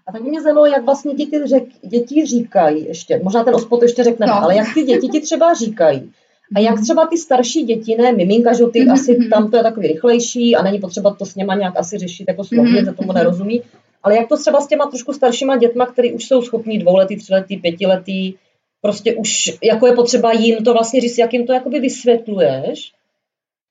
A 0.07 0.11
tak 0.11 0.21
by 0.23 0.29
mě 0.29 0.41
zajímalo, 0.41 0.65
jak 0.65 0.85
vlastně 0.85 1.13
ti 1.13 1.25
ty 1.25 1.47
řek, 1.47 1.63
děti 1.81 2.25
říkají 2.25 2.85
ještě, 2.85 3.19
možná 3.23 3.43
ten 3.43 3.55
ospod 3.55 3.81
ještě 3.81 4.03
řekneme, 4.03 4.31
No. 4.31 4.43
ale 4.43 4.55
jak 4.55 4.73
ty 4.73 4.83
děti 4.83 5.07
ti 5.07 5.21
třeba 5.21 5.53
říkají. 5.53 6.11
A 6.55 6.59
jak 6.59 6.81
třeba 6.81 7.07
ty 7.07 7.17
starší 7.17 7.63
děti, 7.63 7.95
ne 7.95 8.11
miminka, 8.11 8.53
že 8.53 8.65
ty 8.65 8.79
Mhm, 8.81 8.91
asi 8.91 9.17
mhm. 9.17 9.29
tam 9.29 9.51
to 9.51 9.57
je 9.57 9.63
takový 9.63 9.87
rychlejší 9.87 10.55
a 10.55 10.63
není 10.63 10.79
potřeba 10.79 11.13
to 11.13 11.25
s 11.25 11.35
něma 11.35 11.55
nějak 11.55 11.77
asi 11.77 11.97
řešit 11.97 12.25
jako 12.27 12.43
slovně, 12.43 12.71
Mhm, 12.71 12.85
že 12.85 12.91
tomu 12.91 13.07
mhm. 13.11 13.17
nerozumí. 13.17 13.61
Ale 14.03 14.15
jak 14.15 14.27
to 14.29 14.37
třeba 14.37 14.61
s 14.61 14.67
těma 14.67 14.85
trošku 14.85 15.13
staršíma 15.13 15.57
dětma, 15.57 15.85
který 15.85 16.13
už 16.13 16.25
jsou 16.27 16.41
schopní 16.41 16.79
dvouletý, 16.79 17.15
tříletý, 17.17 17.57
pětiletý, 17.57 18.33
prostě 18.81 19.15
už 19.15 19.51
jako 19.63 19.87
je 19.87 19.93
potřeba 19.93 20.31
jim 20.31 20.63
to 20.63 20.73
vlastně 20.73 21.01
říct, 21.01 21.17
jak 21.17 21.33
jim 21.33 21.47
to 21.47 21.53
jakoby 21.53 21.79
vysvětluješ, 21.79 22.91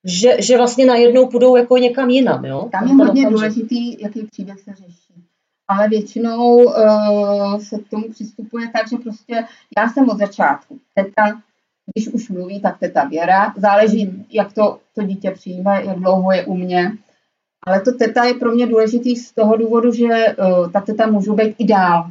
že, 0.05 0.37
že 0.43 0.57
vlastně 0.57 0.87
najednou 0.87 1.27
půjdou 1.27 1.57
jako 1.57 1.77
někam 1.77 2.11
jinam, 2.11 2.45
jo? 2.45 2.69
Tam 2.73 2.89
je 2.89 2.95
hodně 2.95 3.07
okamžik. 3.29 3.31
důležitý, 3.31 4.03
jaký 4.03 4.23
příběh 4.23 4.61
se 4.61 4.71
řeší. 4.71 5.15
Ale 5.69 5.89
většinou 5.89 6.57
uh, 6.57 7.59
se 7.59 7.79
k 7.79 7.89
tomu 7.91 8.11
přistupuje 8.11 8.71
tak, 8.73 8.89
že 8.91 8.97
prostě 8.97 9.45
já 9.79 9.89
jsem 9.89 10.09
od 10.09 10.19
začátku. 10.19 10.79
Teta, 10.95 11.41
když 11.95 12.09
už 12.09 12.29
mluví, 12.29 12.61
tak 12.61 12.79
teta 12.79 13.05
Věra. 13.05 13.55
Záleží, 13.57 14.27
jak 14.31 14.53
to, 14.53 14.79
to 14.95 15.03
dítě 15.03 15.31
přijme, 15.31 15.83
jak 15.85 15.99
dlouho 15.99 16.33
je 16.33 16.45
u 16.45 16.57
mě. 16.57 16.93
Ale 17.67 17.81
to 17.81 17.93
teta 17.93 18.25
je 18.25 18.35
pro 18.35 18.53
mě 18.53 18.67
důležitý 18.67 19.17
z 19.17 19.33
toho 19.33 19.57
důvodu, 19.57 19.93
že 19.93 20.07
uh, 20.07 20.71
ta 20.71 20.81
teta 20.81 21.07
můžu 21.07 21.35
být 21.35 21.55
i 21.59 21.65
dál. 21.65 22.11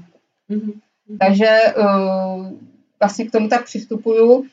Mhm. 0.50 0.72
Takže 1.20 1.50
uh, 1.78 2.52
vlastně 3.00 3.26
k 3.26 3.32
tomu 3.32 3.48
tak 3.48 3.66
přistupuju 3.66 4.46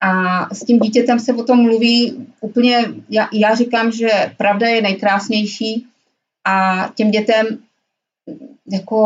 a 0.00 0.54
s 0.54 0.60
tím 0.60 0.78
dítětem 0.78 1.18
se 1.18 1.32
o 1.32 1.44
tom 1.44 1.62
mluví 1.62 2.26
úplně, 2.40 2.94
já, 3.10 3.28
já 3.32 3.54
říkám, 3.54 3.92
že 3.92 4.08
pravda 4.36 4.68
je 4.68 4.82
nejkrásnější 4.82 5.86
a 6.44 6.88
těm 6.94 7.10
dětem 7.10 7.46
jako 8.72 8.98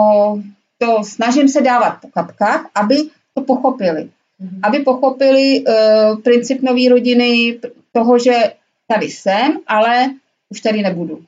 to 0.78 1.04
snažím 1.04 1.48
se 1.48 1.60
dávat 1.60 2.00
po 2.00 2.08
kapkách, 2.08 2.70
aby 2.74 2.96
to 3.34 3.42
pochopili. 3.42 4.10
Mhm. 4.40 4.60
Aby 4.62 4.78
pochopili 4.78 5.64
uh, 5.64 6.20
princip 6.20 6.62
nové 6.62 6.88
rodiny, 6.90 7.58
toho, 7.92 8.18
že 8.18 8.52
tady 8.88 9.06
jsem, 9.06 9.58
ale 9.66 10.10
už 10.50 10.60
tady 10.60 10.82
nebudu. 10.82 11.18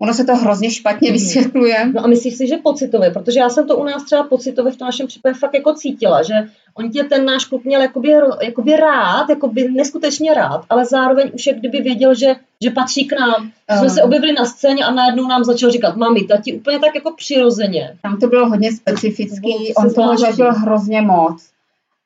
Ono 0.00 0.14
se 0.14 0.24
to 0.24 0.36
hrozně 0.36 0.70
špatně 0.70 1.08
Mhm. 1.10 1.12
vysvětluje. 1.18 1.90
No 1.94 2.04
a 2.04 2.06
myslíš 2.06 2.36
si, 2.36 2.46
že 2.46 2.56
pocitově, 2.56 3.10
protože 3.10 3.40
já 3.40 3.48
jsem 3.50 3.66
to 3.66 3.76
u 3.76 3.84
nás 3.84 4.04
třeba 4.04 4.22
pocitově 4.22 4.72
v 4.72 4.76
tom 4.76 4.86
našem 4.86 5.06
případě 5.06 5.38
fakt 5.38 5.54
jako 5.54 5.74
cítila, 5.74 6.22
že 6.22 6.34
on 6.74 6.90
tě 6.90 7.04
ten 7.04 7.24
náš 7.24 7.44
kluk 7.44 7.64
měl 7.64 7.80
jakoby, 7.82 8.08
jakoby 8.42 8.76
rád, 8.76 9.28
jakoby 9.30 9.68
neskutečně 9.70 10.34
rád, 10.34 10.64
ale 10.70 10.84
zároveň 10.86 11.30
už 11.34 11.46
jak 11.46 11.56
kdyby 11.58 11.80
věděl, 11.80 12.14
že, 12.14 12.34
že 12.62 12.70
patří 12.70 13.04
k 13.06 13.20
nám. 13.20 13.50
Jsme 13.78 13.90
se 13.90 14.02
objevili 14.02 14.32
na 14.32 14.44
scéně 14.44 14.84
a 14.84 14.90
najednou 14.90 15.28
nám 15.28 15.44
začal 15.44 15.70
říkat, 15.70 15.96
mami, 15.96 16.24
tati, 16.24 16.52
úplně 16.52 16.78
tak 16.78 16.94
jako 16.94 17.14
přirozeně. 17.16 17.96
Tam 18.02 18.18
to 18.20 18.26
bylo 18.26 18.48
hodně 18.48 18.72
specifický, 18.72 19.40
bylo 19.40 19.74
on 19.76 19.94
toho 19.94 20.16
zažil 20.16 20.52
hrozně 20.52 21.02
moc. 21.02 21.53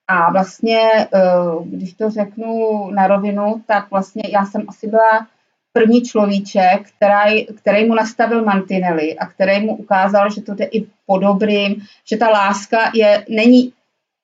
A 0.09 0.33
vlastně, 0.33 0.81
eh, 1.15 1.19
když 1.65 1.95
to 1.95 2.11
řeknu 2.11 2.91
na 2.91 3.07
rovinu, 3.07 3.63
tak 3.67 3.91
vlastně 3.91 4.23
já 4.33 4.47
jsem 4.47 4.65
asi 4.69 4.87
byla 4.87 5.27
první 5.73 6.03
človíček, 6.03 6.91
který, 6.97 7.47
který 7.47 7.85
mu 7.85 7.95
nastavil 7.95 8.45
mantinely 8.45 9.19
a 9.19 9.27
který 9.27 9.61
mu 9.61 9.77
ukázal, 9.77 10.31
že 10.31 10.43
to 10.43 10.55
jde 10.55 10.65
i 10.65 10.87
po 11.07 11.19
dobrým, 11.19 11.83
že 12.05 12.17
ta 12.17 12.29
láska 12.29 12.91
je, 12.95 13.25
není 13.29 13.73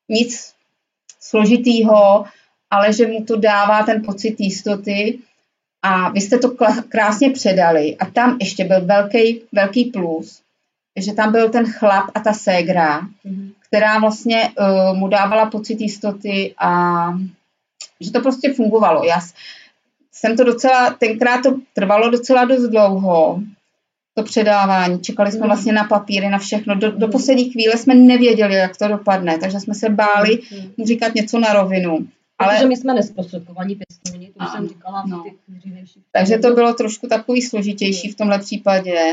nic 0.09 0.55
složitýho, 1.20 2.25
ale 2.70 2.92
že 2.92 3.07
mu 3.07 3.25
to 3.25 3.37
dává 3.37 3.83
ten 3.83 4.03
pocit 4.05 4.35
jistoty. 4.38 5.18
A 5.83 6.09
vy 6.09 6.20
jste 6.20 6.38
to 6.38 6.57
krásně 6.88 7.31
předali. 7.31 7.97
A 7.97 8.07
tam 8.07 8.37
ještě 8.40 8.64
byl 8.64 8.87
velký, 8.87 9.42
velký 9.53 9.85
plus, 9.85 10.42
že 10.97 11.12
tam 11.12 11.33
byl 11.33 11.51
ten 11.51 11.73
chlap 11.73 12.05
a 12.14 12.20
ta 12.20 12.33
ségra, 12.33 13.01
která 13.75 13.99
vlastně 13.99 14.49
uh, 14.59 14.99
mu 14.99 15.09
dávala 15.09 15.51
pocit 15.51 15.81
jistoty 15.81 16.55
a 16.59 17.05
že 18.01 18.11
to 18.13 18.21
prostě 18.21 18.53
fungovalo. 18.55 19.05
Já 19.05 19.21
jsem 20.13 20.37
to 20.37 20.45
docela, 20.45 20.91
tenkrát 20.91 21.43
to 21.43 21.57
trvalo 21.73 22.11
docela 22.11 22.45
dost 22.45 22.63
dlouho, 22.63 23.41
to 24.15 24.23
předávání. 24.23 25.01
Čekali 25.01 25.31
jsme 25.31 25.39
Mhm. 25.41 25.49
vlastně 25.49 25.73
na 25.73 25.85
papíry, 25.85 26.29
na 26.29 26.39
všechno. 26.39 26.75
Do, 26.75 26.91
do 26.91 27.07
Mhm. 27.07 27.11
poslední 27.13 27.51
chvíle 27.51 27.77
jsme 27.77 27.95
nevěděli, 27.95 28.55
jak 28.55 28.77
to 28.77 28.89
dopadne, 28.89 29.39
takže 29.39 29.61
jsme 29.61 29.75
se 29.75 29.89
báli 29.89 30.39
mu 30.77 30.87
říkat 30.87 31.15
něco 31.15 31.39
na 31.41 31.53
rovinu. 31.53 31.99
Ale... 32.39 32.55
Protože 32.55 32.69
my 32.69 32.77
jsme 32.77 32.95
nesprostředkovaní 32.95 33.77
pěstouni, 33.77 34.27
to 34.27 34.45
už 34.45 34.51
jsem 34.53 34.69
říkala 34.69 35.05
no. 35.07 35.25
takže 36.13 36.39
to 36.39 36.55
bylo 36.55 36.75
trošku 36.75 37.07
takový 37.07 37.43
složitější 37.43 38.09
v 38.09 38.17
tomhle 38.17 38.39
případě. 38.39 39.13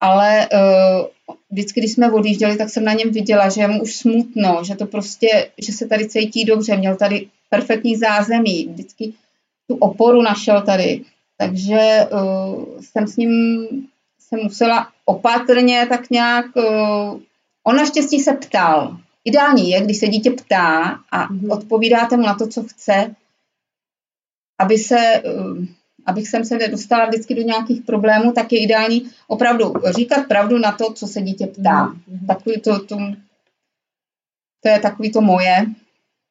Ale 0.00 0.48
uh, 0.52 1.06
vždycky, 1.50 1.80
když 1.80 1.92
jsme 1.92 2.12
odjížděli, 2.12 2.56
tak 2.56 2.70
jsem 2.70 2.84
na 2.84 2.92
něm 2.92 3.10
viděla, 3.10 3.48
že 3.48 3.60
je 3.60 3.68
mu 3.68 3.82
už 3.82 3.96
smutno, 3.96 4.64
že 4.64 4.74
to 4.74 4.86
prostě, 4.86 5.50
že 5.58 5.72
se 5.72 5.86
tady 5.86 6.08
cítí 6.08 6.44
dobře, 6.44 6.76
měl 6.76 6.96
tady 6.96 7.28
perfektní 7.50 7.96
zázemí, 7.96 8.66
vždycky 8.66 9.12
tu 9.68 9.76
oporu 9.76 10.22
našel 10.22 10.62
tady. 10.62 11.04
Takže 11.36 12.08
uh, 12.12 12.64
jsem 12.80 13.06
s 13.06 13.16
ním 13.16 13.66
se 14.18 14.36
musela 14.36 14.88
opatrně 15.04 15.86
tak 15.88 16.10
nějak, 16.10 16.46
uh, 16.56 17.20
on 17.64 17.76
naštěstí 17.76 18.20
se 18.20 18.32
ptal. 18.32 18.98
Ideální 19.24 19.70
je, 19.70 19.80
když 19.80 19.98
se 19.98 20.08
dítě 20.08 20.30
ptá 20.30 21.00
a 21.12 21.32
Mhm. 21.32 21.50
odpovídáte 21.50 22.16
mu 22.16 22.22
na 22.22 22.34
to, 22.34 22.46
co 22.46 22.62
chce, 22.62 23.14
aby 24.58 24.78
se, 24.78 25.22
uh, 25.24 25.64
abych 26.06 26.28
jsem 26.28 26.44
se 26.44 26.58
nedostala 26.58 27.06
vždycky 27.06 27.34
do 27.34 27.42
nějakých 27.42 27.82
problémů, 27.82 28.32
tak 28.32 28.52
je 28.52 28.62
ideální 28.62 29.10
opravdu 29.28 29.72
říkat 29.96 30.26
pravdu 30.28 30.58
na 30.58 30.72
to, 30.72 30.92
co 30.92 31.06
se 31.06 31.22
dítě 31.22 31.46
ptá. 31.46 31.84
Mhm. 31.84 32.26
Takový 32.26 32.60
to, 32.60 32.84
to, 32.84 32.98
to 34.60 34.68
je 34.68 34.78
takový 34.78 35.12
to 35.12 35.20
moje. 35.20 35.66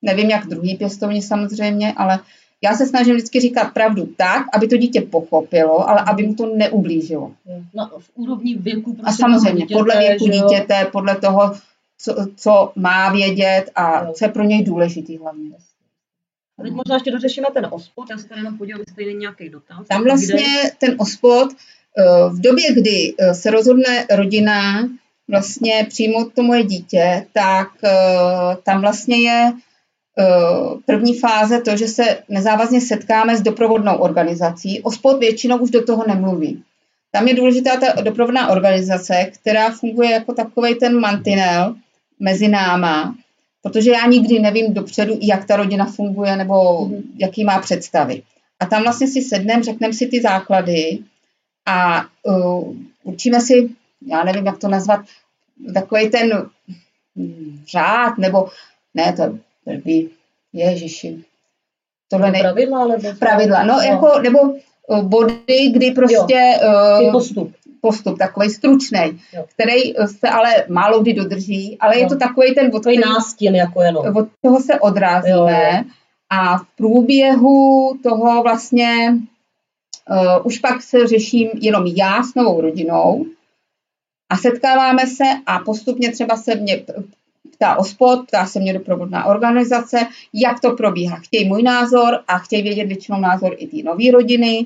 Nevím, 0.01 0.29
jak 0.29 0.47
druhý 0.47 0.75
pěstovní 0.75 1.21
samozřejmě, 1.21 1.93
ale 1.93 2.19
já 2.63 2.75
se 2.75 2.85
snažím 2.85 3.15
vždycky 3.15 3.39
říkat 3.39 3.73
pravdu 3.73 4.05
tak, 4.17 4.45
aby 4.53 4.67
to 4.67 4.77
dítě 4.77 5.01
pochopilo, 5.01 5.89
ale 5.89 6.03
aby 6.07 6.27
mu 6.27 6.35
to 6.35 6.55
neublížilo. 6.55 7.31
No, 7.73 7.89
v 7.99 8.09
úrovni 8.15 8.55
věku. 8.55 8.95
A 8.99 9.01
prostě 9.01 9.21
samozřejmě, 9.21 9.67
toho 9.67 9.79
podle 9.79 9.97
věku 9.97 10.27
dítěte, 10.27 10.89
podle 10.91 11.15
toho, 11.15 11.53
co, 11.97 12.27
co 12.35 12.71
má 12.75 13.11
vědět 13.11 13.65
a 13.75 14.05
Jo. 14.05 14.13
co 14.13 14.25
je 14.25 14.31
pro 14.31 14.43
něj 14.43 14.63
důležitý 14.63 15.17
hlavně. 15.17 15.55
A 16.59 16.63
teď 16.63 16.73
možná 16.73 16.95
ještě 16.95 17.11
dořešíme 17.11 17.47
ten 17.53 17.67
ospod, 17.71 18.09
já 18.09 18.17
se 18.17 18.27
tady 18.27 18.41
jenom 18.41 18.57
podívám, 18.57 18.79
jestli 18.79 18.95
tady 18.95 19.13
nějaký 19.13 19.49
dotaz. 19.49 19.87
Tam 19.87 20.03
vlastně 20.03 20.45
ten 20.77 20.95
ospod, 20.99 21.49
eh, 21.51 22.29
v 22.29 22.41
době, 22.41 22.73
kdy 22.73 23.13
eh, 23.19 23.33
se 23.33 23.51
rozhodne 23.51 24.05
rodina 24.11 24.89
vlastně 25.27 25.85
přijmout 25.89 26.33
to 26.33 26.43
moje 26.43 26.63
dítě, 26.63 27.25
tak 27.33 27.69
eh, 27.83 27.91
tam 28.63 28.81
vlastně 28.81 29.17
je 29.17 29.53
první 30.85 31.19
fáze 31.19 31.61
to, 31.61 31.77
že 31.77 31.87
se 31.87 32.23
nezávazně 32.29 32.81
setkáme 32.81 33.37
s 33.37 33.41
doprovodnou 33.41 33.95
organizací. 33.95 34.81
Ospod 34.81 35.19
většinou 35.19 35.57
už 35.57 35.71
do 35.71 35.83
toho 35.83 36.03
nemluví. 36.07 36.63
Tam 37.11 37.27
je 37.27 37.33
důležitá 37.33 37.77
ta 37.77 38.01
doprovodná 38.01 38.49
organizace, 38.49 39.31
která 39.33 39.71
funguje 39.71 40.11
jako 40.11 40.33
takový 40.33 40.75
ten 40.75 40.99
mantinel 40.99 41.75
mezi 42.19 42.47
náma, 42.47 43.15
protože 43.63 43.91
já 43.91 44.05
nikdy 44.05 44.39
nevím 44.39 44.73
dopředu, 44.73 45.17
jak 45.21 45.45
ta 45.45 45.55
rodina 45.55 45.85
funguje 45.85 46.35
nebo 46.35 46.85
Mhm. 46.85 47.03
jaký 47.17 47.43
má 47.43 47.59
představy. 47.59 48.21
A 48.59 48.65
tam 48.65 48.83
vlastně 48.83 49.07
si 49.07 49.21
sedneme, 49.21 49.63
řekneme 49.63 49.93
si 49.93 50.07
ty 50.07 50.21
základy 50.21 50.99
a 51.65 52.05
uh, 52.23 52.75
určíme 53.03 53.41
si 53.41 53.69
já 54.07 54.23
nevím, 54.23 54.45
jak 54.45 54.57
to 54.57 54.67
nazvat, 54.67 54.99
takový 55.73 56.09
ten 56.09 56.49
řád, 57.67 58.17
nebo 58.17 58.49
ne, 58.93 59.13
to 59.13 59.37
by, 59.85 60.09
ježiši, 60.53 61.23
tohle 62.09 62.31
ne... 62.31 62.39
Pravidla, 62.39 62.87
nebo... 62.87 63.13
Pravidla, 63.19 63.63
no, 63.63 63.73
no. 63.73 63.81
jako, 63.81 64.19
nebo 64.19 64.39
uh, 64.87 65.01
body, 65.03 65.69
kdy 65.73 65.91
prostě... 65.91 66.57
Jo, 66.63 67.05
uh, 67.05 67.11
postup. 67.11 67.55
Postup, 67.83 68.17
takový 68.17 68.49
stručný, 68.49 69.21
který 69.45 69.93
se 70.19 70.29
ale 70.29 70.65
málo 70.69 71.01
kdy 71.01 71.13
dodrží, 71.13 71.77
ale 71.79 71.95
jo. 71.95 72.01
je 72.01 72.07
to 72.07 72.15
takový 72.15 72.55
ten... 72.55 72.71
Takový 72.71 72.99
nástěn, 72.99 73.55
jako 73.55 73.81
jenom. 73.81 74.17
Od 74.17 74.27
toho 74.41 74.59
se 74.59 74.79
odrázíme 74.79 75.31
jo, 75.31 75.47
jo. 75.47 75.83
a 76.29 76.57
v 76.57 76.65
průběhu 76.77 77.91
toho 78.03 78.43
vlastně 78.43 79.17
uh, 80.09 80.47
už 80.47 80.59
pak 80.59 80.81
se 80.81 81.07
řeším 81.07 81.49
jenom 81.53 81.85
já 81.87 82.23
s 82.23 82.35
novou 82.35 82.61
rodinou 82.61 83.25
a 84.29 84.37
setkáváme 84.37 85.07
se 85.07 85.23
a 85.45 85.59
postupně 85.59 86.11
třeba 86.11 86.37
se 86.37 86.55
mě 86.55 86.83
ptá 87.51 87.75
OSPOD, 87.75 88.27
ptá 88.27 88.45
se 88.45 88.59
mě 88.59 88.73
doprovodná 88.73 89.25
organizace, 89.25 90.07
jak 90.33 90.59
to 90.59 90.71
probíhá. 90.71 91.15
Chtějí 91.15 91.47
můj 91.47 91.63
názor 91.63 92.19
a 92.27 92.37
chtějí 92.39 92.63
vědět 92.63 92.85
většinou 92.85 93.19
názor 93.19 93.55
i 93.57 93.67
té 93.67 93.77
nové 93.83 94.11
rodiny. 94.11 94.65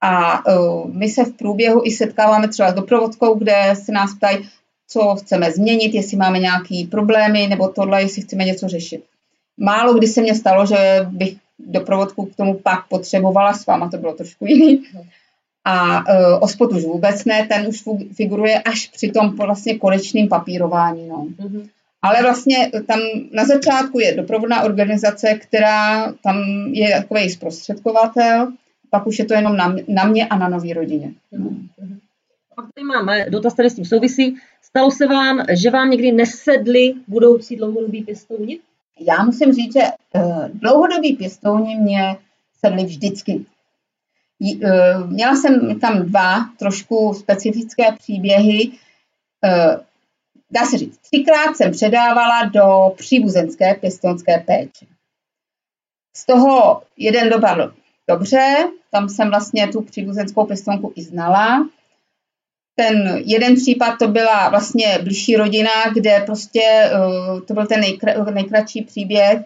A 0.00 0.42
uh, 0.46 0.94
my 0.94 1.08
se 1.08 1.24
v 1.24 1.32
průběhu 1.32 1.82
i 1.84 1.90
setkáváme 1.90 2.48
třeba 2.48 2.70
s 2.70 2.74
doprovodkou, 2.74 3.34
kde 3.34 3.74
se 3.84 3.92
nás 3.92 4.14
ptají, 4.14 4.48
co 4.88 5.14
chceme 5.14 5.52
změnit, 5.52 5.94
jestli 5.94 6.16
máme 6.16 6.38
nějaké 6.38 6.82
problémy 6.90 7.46
nebo 7.46 7.68
tohle, 7.68 8.02
jestli 8.02 8.22
chceme 8.22 8.44
něco 8.44 8.68
řešit. 8.68 9.04
Málo 9.56 9.94
kdy 9.94 10.06
se 10.06 10.22
mně 10.22 10.34
stalo, 10.34 10.66
že 10.66 11.06
bych 11.10 11.36
doprovodku 11.58 12.24
k 12.24 12.36
tomu 12.36 12.54
pak 12.54 12.88
potřebovala, 12.88 13.54
s 13.54 13.66
váma 13.66 13.90
to 13.90 13.96
bylo 13.96 14.12
trošku 14.12 14.46
jiný. 14.46 14.82
A 15.64 15.98
uh, 15.98 16.38
ospod 16.40 16.72
už 16.72 16.84
vůbec 16.84 17.24
ne, 17.24 17.46
ten 17.46 17.66
už 17.66 17.82
figuruje 18.14 18.62
až 18.62 18.86
při 18.86 19.10
tom 19.10 19.36
vlastně 19.36 19.78
konečným 19.78 20.28
papírování. 20.28 21.08
No. 21.08 21.16
Mm-hmm. 21.16 21.68
Ale 22.02 22.22
vlastně 22.22 22.70
tam 22.86 23.00
na 23.32 23.44
začátku 23.44 24.00
je 24.00 24.14
doprovodná 24.14 24.62
organizace, 24.62 25.34
která 25.34 26.12
tam 26.12 26.36
je 26.72 26.90
takový 27.00 27.30
zprostředkovatel, 27.30 28.52
pak 28.90 29.06
už 29.06 29.18
je 29.18 29.24
to 29.24 29.34
jenom 29.34 29.56
na, 29.56 29.76
na 29.88 30.04
mě 30.04 30.26
a 30.26 30.38
na 30.38 30.48
nový 30.48 30.72
rodině. 30.72 31.12
Mm-hmm. 31.32 31.98
Pak 32.54 32.66
tady 32.74 32.84
máme 32.84 33.30
dotaz, 33.30 33.52
který 33.52 33.70
s 33.70 33.74
tím 33.74 33.84
souvisí. 33.84 34.36
Stalo 34.62 34.90
se 34.90 35.06
vám, 35.06 35.44
že 35.52 35.70
vám 35.70 35.90
někdy 35.90 36.12
nesedli 36.12 36.94
budoucí 37.08 37.56
dlouhodobí 37.56 38.02
pěstouni? 38.02 38.58
Já 39.00 39.24
musím 39.24 39.52
říct, 39.52 39.72
že 39.72 39.82
uh, 40.14 40.48
dlouhodobí 40.48 41.16
pěstouni 41.16 41.76
mě 41.76 42.16
sedli 42.60 42.84
vždycky. 42.84 43.44
Uh, 44.40 45.10
měla 45.10 45.36
jsem 45.36 45.80
tam 45.80 46.02
dva 46.02 46.50
trošku 46.58 47.14
specifické 47.14 47.92
příběhy. 47.98 48.68
Uh, 48.68 49.80
dá 50.50 50.66
se 50.66 50.78
říct, 50.78 50.98
třikrát 50.98 51.56
jsem 51.56 51.70
předávala 51.70 52.44
do 52.44 52.94
příbuzenské 52.96 53.74
pěstonské 53.74 54.38
péče. 54.46 54.86
Z 56.16 56.26
toho 56.26 56.82
jeden 56.96 57.30
dopadl 57.30 57.74
dobře, 58.08 58.68
tam 58.90 59.08
jsem 59.08 59.30
vlastně 59.30 59.68
tu 59.68 59.82
příbuzenskou 59.82 60.46
pěstonku 60.46 60.92
i 60.96 61.02
znala. 61.02 61.68
Ten 62.76 63.22
jeden 63.24 63.54
případ 63.54 63.98
to 63.98 64.08
byla 64.08 64.48
vlastně 64.48 64.98
blížší 65.02 65.36
rodina, 65.36 65.70
kde 65.94 66.22
prostě 66.26 66.90
uh, 66.94 67.40
to 67.40 67.54
byl 67.54 67.66
ten 67.66 67.80
nejkra, 67.80 68.24
nejkratší 68.24 68.82
příběh, 68.82 69.40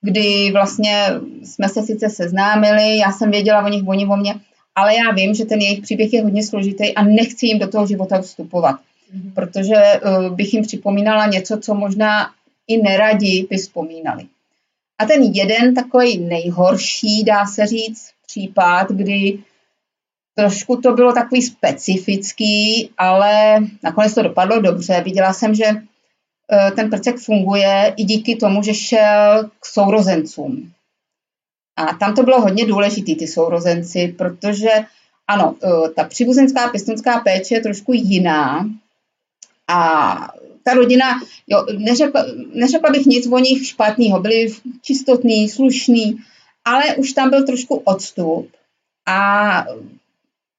kdy 0.00 0.50
vlastně 0.52 1.06
jsme 1.44 1.68
se 1.68 1.82
sice 1.82 2.10
seznámili, 2.10 2.98
já 2.98 3.12
jsem 3.12 3.30
věděla 3.30 3.64
o 3.64 3.68
nich, 3.68 3.88
oni 3.88 4.06
o 4.06 4.16
mě, 4.16 4.34
ale 4.74 4.94
já 4.94 5.12
vím, 5.12 5.34
že 5.34 5.44
ten 5.44 5.60
jejich 5.60 5.80
příběh 5.80 6.12
je 6.12 6.22
hodně 6.22 6.42
složitý 6.42 6.94
a 6.94 7.02
nechci 7.02 7.46
jim 7.46 7.58
do 7.58 7.68
toho 7.68 7.86
života 7.86 8.22
vstupovat. 8.22 8.76
Mhm. 9.12 9.32
protože 9.34 9.74
uh, 9.74 10.36
bych 10.36 10.54
jim 10.54 10.62
připomínala 10.62 11.26
něco, 11.26 11.58
co 11.58 11.74
možná 11.74 12.30
i 12.66 12.82
neradi 12.82 13.46
by 13.50 13.56
vzpomínali. 13.56 14.26
A 14.98 15.06
ten 15.06 15.22
jeden 15.22 15.74
takový 15.74 16.18
nejhorší, 16.18 17.24
dá 17.24 17.46
se 17.46 17.66
říct, 17.66 18.10
případ, 18.28 18.88
kdy 18.90 19.38
trošku 20.34 20.76
to 20.76 20.92
bylo 20.92 21.12
takový 21.12 21.42
specifický, 21.42 22.90
ale 22.98 23.58
nakonec 23.82 24.14
to 24.14 24.22
dopadlo 24.22 24.60
dobře. 24.60 25.02
Viděla 25.04 25.32
jsem, 25.32 25.54
že 25.54 25.64
uh, 25.64 26.70
ten 26.76 26.90
prcek 26.90 27.18
funguje 27.18 27.94
i 27.96 28.04
díky 28.04 28.36
tomu, 28.36 28.62
že 28.62 28.74
šel 28.74 29.50
k 29.60 29.66
sourozencům. 29.66 30.72
A 31.76 31.94
tam 31.94 32.14
to 32.14 32.22
bylo 32.22 32.40
hodně 32.40 32.66
důležité, 32.66 33.14
ty 33.14 33.26
sourozenci, 33.26 34.14
protože 34.18 34.70
ano, 35.26 35.56
uh, 35.62 35.88
ta 35.88 36.04
příbuzenská 36.04 36.68
pěstonská 36.68 37.20
péče 37.20 37.54
je 37.54 37.60
trošku 37.60 37.92
jiná, 37.92 38.64
a 39.68 40.28
ta 40.62 40.74
rodina, 40.74 41.20
jo, 41.46 41.66
neřekla, 41.78 42.24
neřekla 42.54 42.90
bych 42.90 43.06
nic 43.06 43.26
o 43.32 43.38
nich 43.38 43.66
špatného, 43.66 44.20
byli 44.20 44.48
čistotní, 44.82 45.48
slušní, 45.48 46.18
ale 46.68 46.96
už 46.96 47.12
tam 47.12 47.30
byl 47.30 47.46
trošku 47.46 47.74
odstup 47.74 48.48
a 49.08 49.64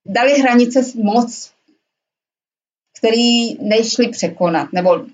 dali 0.06 0.34
hranice 0.40 0.82
moc, 1.04 1.52
který 2.98 3.54
nešli 3.68 4.08
překonat, 4.08 4.74
nebo 4.74 5.06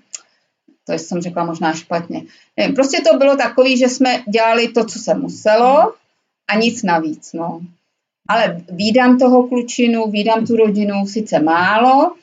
to 0.86 0.92
jsem 0.92 1.20
řekla 1.20 1.44
možná 1.44 1.72
špatně. 1.72 2.22
Nevím, 2.56 2.74
prostě 2.74 3.00
to 3.00 3.18
bylo 3.18 3.36
takové, 3.36 3.76
že 3.76 3.88
jsme 3.88 4.22
dělali 4.32 4.68
to, 4.68 4.84
co 4.84 4.98
se 4.98 5.14
muselo 5.14 5.92
a 6.48 6.56
nic 6.58 6.82
navíc. 6.82 7.32
No. 7.32 7.60
Ale 8.28 8.62
výdám 8.70 9.18
toho 9.18 9.48
klučinu, 9.48 10.10
výdám 10.10 10.46
tu 10.46 10.56
rodinu 10.56 11.06
sice 11.06 11.38
málo, 11.40 12.14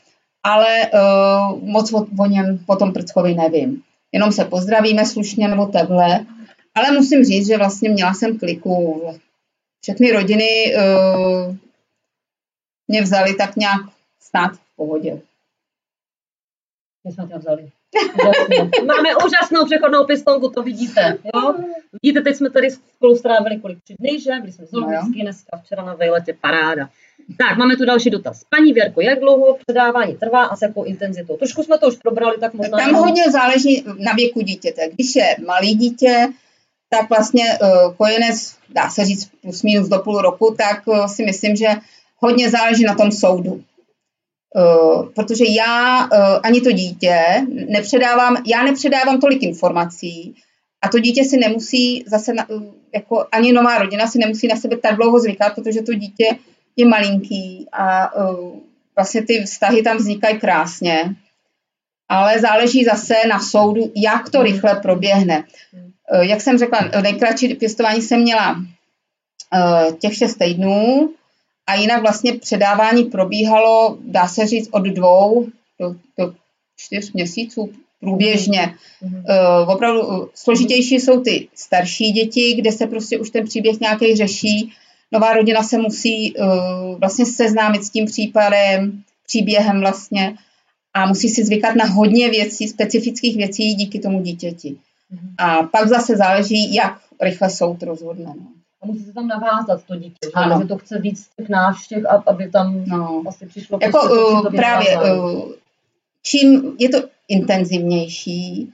ale 0.44 0.90
uh, 0.94 1.70
moc 1.70 1.94
o, 1.94 2.08
o 2.20 2.26
něm 2.26 2.60
potom 2.66 2.94
Prckovi 2.94 3.34
nevím. 3.34 3.82
Jenom 4.12 4.32
se 4.32 4.46
pozdravíme 4.46 5.06
slušně 5.06 5.48
nebo 5.48 5.66
takhle. 5.66 6.26
Ale 6.76 6.92
musím 6.92 7.24
říct, 7.24 7.48
že 7.48 7.58
vlastně 7.58 7.90
měla 7.90 8.14
jsem 8.14 8.40
kliku. 8.40 9.04
Všechny 9.82 10.12
rodiny 10.12 10.76
uh, 10.76 11.56
mě 12.88 13.02
vzali 13.02 13.34
tak 13.34 13.56
nějak 13.56 13.82
snad 14.20 14.52
v 14.54 14.76
pohodě. 14.76 15.22
Mě 17.04 17.14
jsme 17.14 17.28
tě 17.28 17.38
vzali. 17.38 17.70
Máme 18.86 19.10
úžasnou 19.26 19.66
přechodnou 19.66 20.06
pistonku, 20.06 20.50
to 20.50 20.64
vidíte. 20.64 21.18
Jo? 21.36 21.56
Vidíte, 22.04 22.22
teď 22.22 22.36
jsme 22.36 22.50
tady 22.50 22.72
spolu 22.72 23.16
strávili 23.16 23.60
kolik 23.60 23.84
tři 23.84 23.96
dny, 24.00 24.20
že? 24.20 24.32
Byli 24.40 24.52
jsme 24.52 24.66
z 24.66 24.72
no, 24.72 25.12
dneska, 25.22 25.58
včera 25.58 25.86
na 25.86 25.94
vejletě, 25.94 26.38
paráda. 26.42 26.90
Tak, 27.38 27.58
máme 27.58 27.76
tu 27.76 27.86
další 27.86 28.10
dotaz. 28.10 28.44
Paní 28.50 28.74
Věrko, 28.74 29.02
jak 29.02 29.20
dlouho 29.20 29.58
předávání 29.68 30.18
trvá 30.18 30.44
a 30.44 30.56
s 30.56 30.62
jakou 30.62 30.84
intenzitou? 30.84 31.38
Trošku 31.38 31.64
jsme 31.64 31.78
to 31.78 31.88
už 31.88 31.96
probrali, 31.96 32.38
tak 32.40 32.54
možná... 32.54 32.78
Tam 32.78 32.94
hodně 32.94 33.32
záleží 33.32 33.86
na 34.00 34.14
věku 34.14 34.42
dítěte. 34.42 34.90
Když 34.94 35.16
je 35.16 35.36
malý 35.46 35.76
dítě, 35.76 36.28
tak 36.98 37.10
vlastně 37.10 37.44
uh, 37.62 37.94
kojenec, 37.94 38.56
dá 38.70 38.90
se 38.90 39.06
říct 39.06 39.30
plus 39.42 39.64
minus 39.64 39.88
do 39.88 40.00
půl 40.00 40.22
roku, 40.22 40.56
tak 40.58 40.88
uh, 40.88 41.06
si 41.06 41.26
myslím, 41.26 41.56
že 41.56 41.68
hodně 42.18 42.50
záleží 42.50 42.84
na 42.84 42.96
tom 42.96 43.12
soudu. 43.12 43.64
Uh, 44.56 45.10
protože 45.16 45.46
já 45.58 46.10
ani 46.44 46.62
to 46.62 46.72
dítě 46.72 47.18
nepředávám, 47.70 48.38
já 48.46 48.64
nepředávám 48.64 49.20
tolik 49.20 49.44
informací 49.44 50.36
a 50.82 50.90
to 50.90 51.00
dítě 51.00 51.24
si 51.24 51.38
nemusí 51.38 52.04
zase, 52.08 52.34
na, 52.34 52.48
jako 52.94 53.26
ani 53.32 53.54
nová 53.54 53.78
rodina 53.78 54.08
si 54.08 54.20
nemusí 54.20 54.48
na 54.48 54.56
sebe 54.56 54.78
tak 54.78 54.96
dlouho 54.96 55.20
zvykat, 55.20 55.56
protože 55.56 55.82
to 55.82 55.94
dítě 55.94 56.38
je 56.76 56.86
malinký 56.86 57.68
a 57.72 58.12
vlastně 58.96 59.22
ty 59.26 59.44
vztahy 59.44 59.82
tam 59.82 59.98
vznikají 59.98 60.40
krásně, 60.40 61.16
ale 62.10 62.40
záleží 62.40 62.84
zase 62.84 63.14
na 63.30 63.40
soudu, 63.40 63.92
jak 63.96 64.30
to 64.30 64.44
rychle 64.44 64.76
proběhne. 64.76 65.44
Uh, 66.12 66.22
jak 66.22 66.42
jsem 66.42 66.58
řekla, 66.58 66.80
nejkratší 67.02 67.56
pěstování 67.56 68.02
jsem 68.02 68.22
měla 68.22 68.56
uh, 68.56 69.96
těch 69.96 70.16
šest 70.16 70.36
týdnů 70.36 71.10
a 71.68 71.76
jinak 71.76 72.02
vlastně 72.02 72.34
předávání 72.34 73.04
probíhalo, 73.04 73.98
dá 74.02 74.28
se 74.28 74.48
říct, 74.48 74.70
od 74.72 74.84
dvou 74.84 75.48
do, 75.80 75.96
do 76.18 76.34
čtyř 76.78 77.12
měsíců 77.12 77.74
průběžně. 78.00 78.76
Uh, 79.02 79.70
opravdu 79.70 80.30
složitější 80.36 80.96
jsou 80.96 81.22
ty 81.22 81.48
starší 81.56 82.12
děti, 82.12 82.54
kde 82.54 82.72
se 82.72 82.88
prostě 82.88 83.20
už 83.20 83.30
ten 83.30 83.46
příběh 83.46 83.80
nějaký 83.80 84.16
řeší 84.16 84.74
nová 85.12 85.34
rodina 85.34 85.64
se 85.64 85.78
musí 85.78 86.34
uh, 86.36 87.00
vlastně 87.00 87.26
seznámit 87.26 87.84
s 87.84 87.90
tím 87.90 88.06
případem, 88.06 89.04
příběhem 89.28 89.80
vlastně 89.80 90.36
a 90.94 91.06
musí 91.06 91.30
si 91.30 91.44
zvykat 91.44 91.76
na 91.76 91.86
hodně 91.86 92.30
věcí, 92.30 92.68
specifických 92.68 93.38
věcí 93.38 93.74
díky 93.74 94.00
tomu 94.00 94.22
dítěti. 94.22 94.76
Mm-hmm. 95.14 95.36
A 95.38 95.64
pak 95.64 95.88
zase 95.88 96.18
záleží, 96.18 96.74
jak 96.74 97.02
rychle 97.22 97.50
soud 97.50 97.84
rozhodne. 97.84 98.26
No. 98.26 98.48
A 98.82 98.86
musí 98.86 99.04
se 99.04 99.14
tam 99.14 99.28
navázat 99.28 99.84
to 99.84 99.96
dítě, 99.96 100.18
že, 100.24 100.32
ano. 100.34 100.60
že 100.62 100.68
to 100.68 100.78
chce 100.78 101.00
víc 101.00 101.30
těch 101.38 101.50
návštěv, 101.50 102.04
aby 102.28 102.50
tam 102.50 102.86
no. 102.86 103.24
asi 103.28 103.46
přišlo. 103.46 103.80
Jako 103.82 104.00
uh, 104.12 104.56
právě, 104.56 104.98
uh, 104.98 105.52
čím 106.24 106.76
je 106.80 106.90
to 106.90 106.98
intenzivnější, 107.28 108.74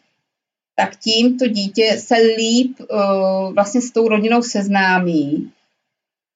tak 0.75 0.95
tím 0.95 1.37
to 1.37 1.47
dítě 1.47 1.97
se 1.99 2.15
líp 2.15 2.79
uh, 2.79 3.53
vlastně 3.53 3.81
s 3.81 3.91
tou 3.91 4.07
rodinou 4.07 4.41
seznámí 4.41 5.51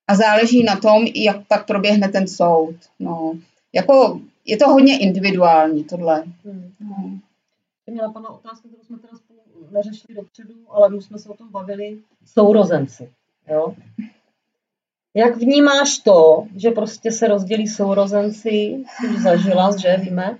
a 0.07 0.15
záleží 0.15 0.63
na 0.63 0.75
tom, 0.75 1.05
jak 1.15 1.47
pak 1.47 1.67
proběhne 1.67 2.09
ten 2.09 2.27
soud. 2.27 2.75
No, 2.99 3.33
jako 3.73 4.21
je 4.45 4.57
to 4.57 4.69
hodně 4.69 4.99
individuální 4.99 5.83
tohle. 5.83 6.23
Hmm. 6.45 6.71
No. 6.79 7.19
Mě 7.91 8.01
napadla 8.01 8.29
otázka, 8.29 8.67
kterou 8.67 8.83
jsme 8.83 8.97
teda 8.97 9.13
neřešili 9.73 10.15
dopředu, 10.15 10.53
ale 10.69 10.95
už 10.95 11.05
jsme 11.05 11.19
se 11.19 11.29
o 11.29 11.33
tom 11.33 11.49
bavili. 11.51 11.99
Sourozenci. 12.25 13.09
Jo? 13.49 13.75
Jak 15.15 15.37
vnímáš 15.37 15.97
to, 15.97 16.47
že 16.55 16.71
prostě 16.71 17.11
se 17.11 17.27
rozdělí 17.27 17.67
sourozenci, 17.67 18.83
už 19.09 19.21
zažila, 19.21 19.77
že 19.77 19.97
víme, 19.97 20.37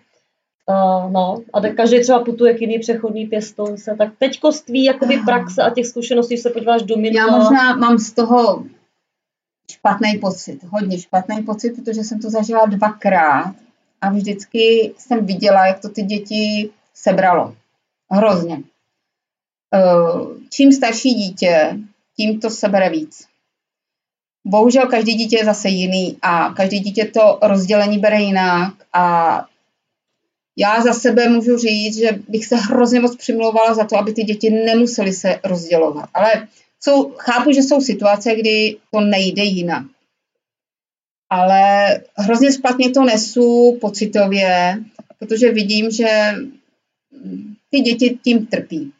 Uh, 0.69 1.11
no, 1.11 1.37
a 1.53 1.61
tak 1.61 1.75
každý 1.75 2.01
třeba 2.01 2.23
putuje 2.23 2.53
k 2.53 2.61
jiný 2.61 2.79
přechodný 2.79 3.25
pěstonce, 3.25 3.95
tak 3.97 4.13
teďko 4.17 4.51
z 4.51 4.61
tvý 4.61 4.83
jakoby 4.83 5.17
praxe 5.17 5.63
a 5.63 5.69
těch 5.69 5.87
zkušeností, 5.87 6.37
se 6.37 6.49
podíváš 6.49 6.81
do 6.83 6.97
minula. 6.97 7.25
Já 7.25 7.37
možná 7.37 7.75
mám 7.75 7.97
z 7.97 8.11
toho 8.11 8.65
špatný 9.71 10.17
pocit, 10.21 10.63
hodně 10.63 10.99
špatný 10.99 11.43
pocit, 11.43 11.71
protože 11.75 12.03
jsem 12.03 12.19
to 12.19 12.29
zažila 12.29 12.65
dvakrát 12.65 13.55
a 14.01 14.09
vždycky 14.09 14.93
jsem 14.97 15.25
viděla, 15.25 15.67
jak 15.67 15.79
to 15.79 15.89
ty 15.89 16.03
děti 16.03 16.69
sebralo. 16.93 17.55
Hrozně. 18.11 18.63
Uh, 19.73 20.38
čím 20.49 20.71
starší 20.71 21.13
dítě, 21.13 21.77
tím 22.17 22.39
to 22.39 22.49
sebere 22.49 22.89
víc. 22.89 23.27
Bohužel 24.47 24.88
každý 24.88 25.13
dítě 25.13 25.38
je 25.38 25.45
zase 25.45 25.69
jiný 25.69 26.17
a 26.21 26.53
každý 26.53 26.79
dítě 26.79 27.05
to 27.05 27.39
rozdělení 27.41 27.99
bere 27.99 28.21
jinak 28.21 28.73
a 28.93 29.47
já 30.57 30.81
za 30.81 30.93
sebe 30.93 31.29
můžu 31.29 31.57
říct, 31.57 31.97
že 31.97 32.19
bych 32.27 32.45
se 32.45 32.55
hrozně 32.55 32.99
moc 32.99 33.15
přimlouvala 33.15 33.73
za 33.73 33.83
to, 33.83 33.97
aby 33.97 34.13
ty 34.13 34.23
děti 34.23 34.49
nemusely 34.49 35.13
se 35.13 35.39
rozdělovat. 35.43 36.09
Ale 36.13 36.47
jsou, 36.79 37.09
chápu, 37.17 37.51
že 37.51 37.63
jsou 37.63 37.81
situace, 37.81 38.36
kdy 38.36 38.77
to 38.91 39.01
nejde 39.01 39.43
jinak. 39.43 39.83
Ale 41.29 42.01
hrozně 42.17 42.53
špatně 42.53 42.89
to 42.89 43.03
nesu 43.03 43.77
pocitově, 43.81 44.77
protože 45.19 45.51
vidím, 45.51 45.91
že 45.91 46.33
ty 47.69 47.79
děti 47.79 48.19
tím 48.23 48.45
trpí. 48.45 48.93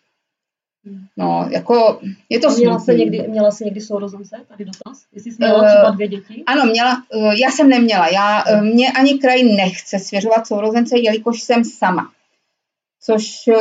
No, 1.17 1.47
jako 1.51 1.99
je 2.29 2.39
to 2.39 2.49
měla 2.49 2.79
smutný. 2.79 2.85
se 2.85 2.99
někdy, 2.99 3.27
měla 3.27 3.51
jsi 3.51 3.65
někdy 3.65 3.81
sourozence? 3.81 4.35
Tady 4.47 4.65
dotaz? 4.65 5.05
Jestli 5.11 5.31
jsi 5.31 5.37
měla 5.39 5.75
třeba 5.75 5.89
dvě 5.89 6.07
děti? 6.07 6.43
Ano, 6.45 6.65
měla, 6.65 7.03
eh, 7.13 7.41
já 7.41 7.51
jsem 7.51 7.69
neměla. 7.69 8.07
Já, 8.07 8.43
eh, 8.47 8.61
mě 8.61 8.91
ani 8.91 9.19
kraj 9.19 9.43
nechce 9.43 9.99
svěřovat 9.99 10.47
sourozence, 10.47 10.99
jelikož 10.99 11.41
jsem 11.41 11.63
sama. 11.63 12.11
Což 13.01 13.47
eh, 13.47 13.55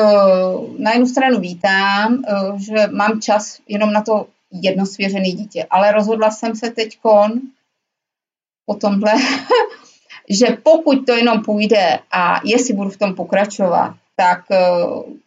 na 0.79 0.91
jednu 0.91 1.07
stranu 1.07 1.41
vítám, 1.41 2.23
že 2.57 2.87
mám 2.87 3.21
čas 3.21 3.59
jenom 3.69 3.93
na 3.93 4.03
to 4.03 4.27
jedno 4.53 4.87
svěřené 4.87 5.31
dítě, 5.31 5.67
ale 5.71 5.93
rozhodla 5.93 6.31
jsem 6.31 6.57
se 6.57 6.71
teď 6.71 6.99
po 8.67 8.75
tomhle, 8.75 9.13
že 10.31 10.47
pokud 10.63 11.07
to 11.07 11.13
jenom 11.13 11.43
půjde 11.43 11.99
a 12.11 12.41
jestli 12.45 12.75
budu 12.75 12.91
v 12.91 12.97
tom 12.97 13.15
pokračovat, 13.15 13.95
tak 14.23 14.45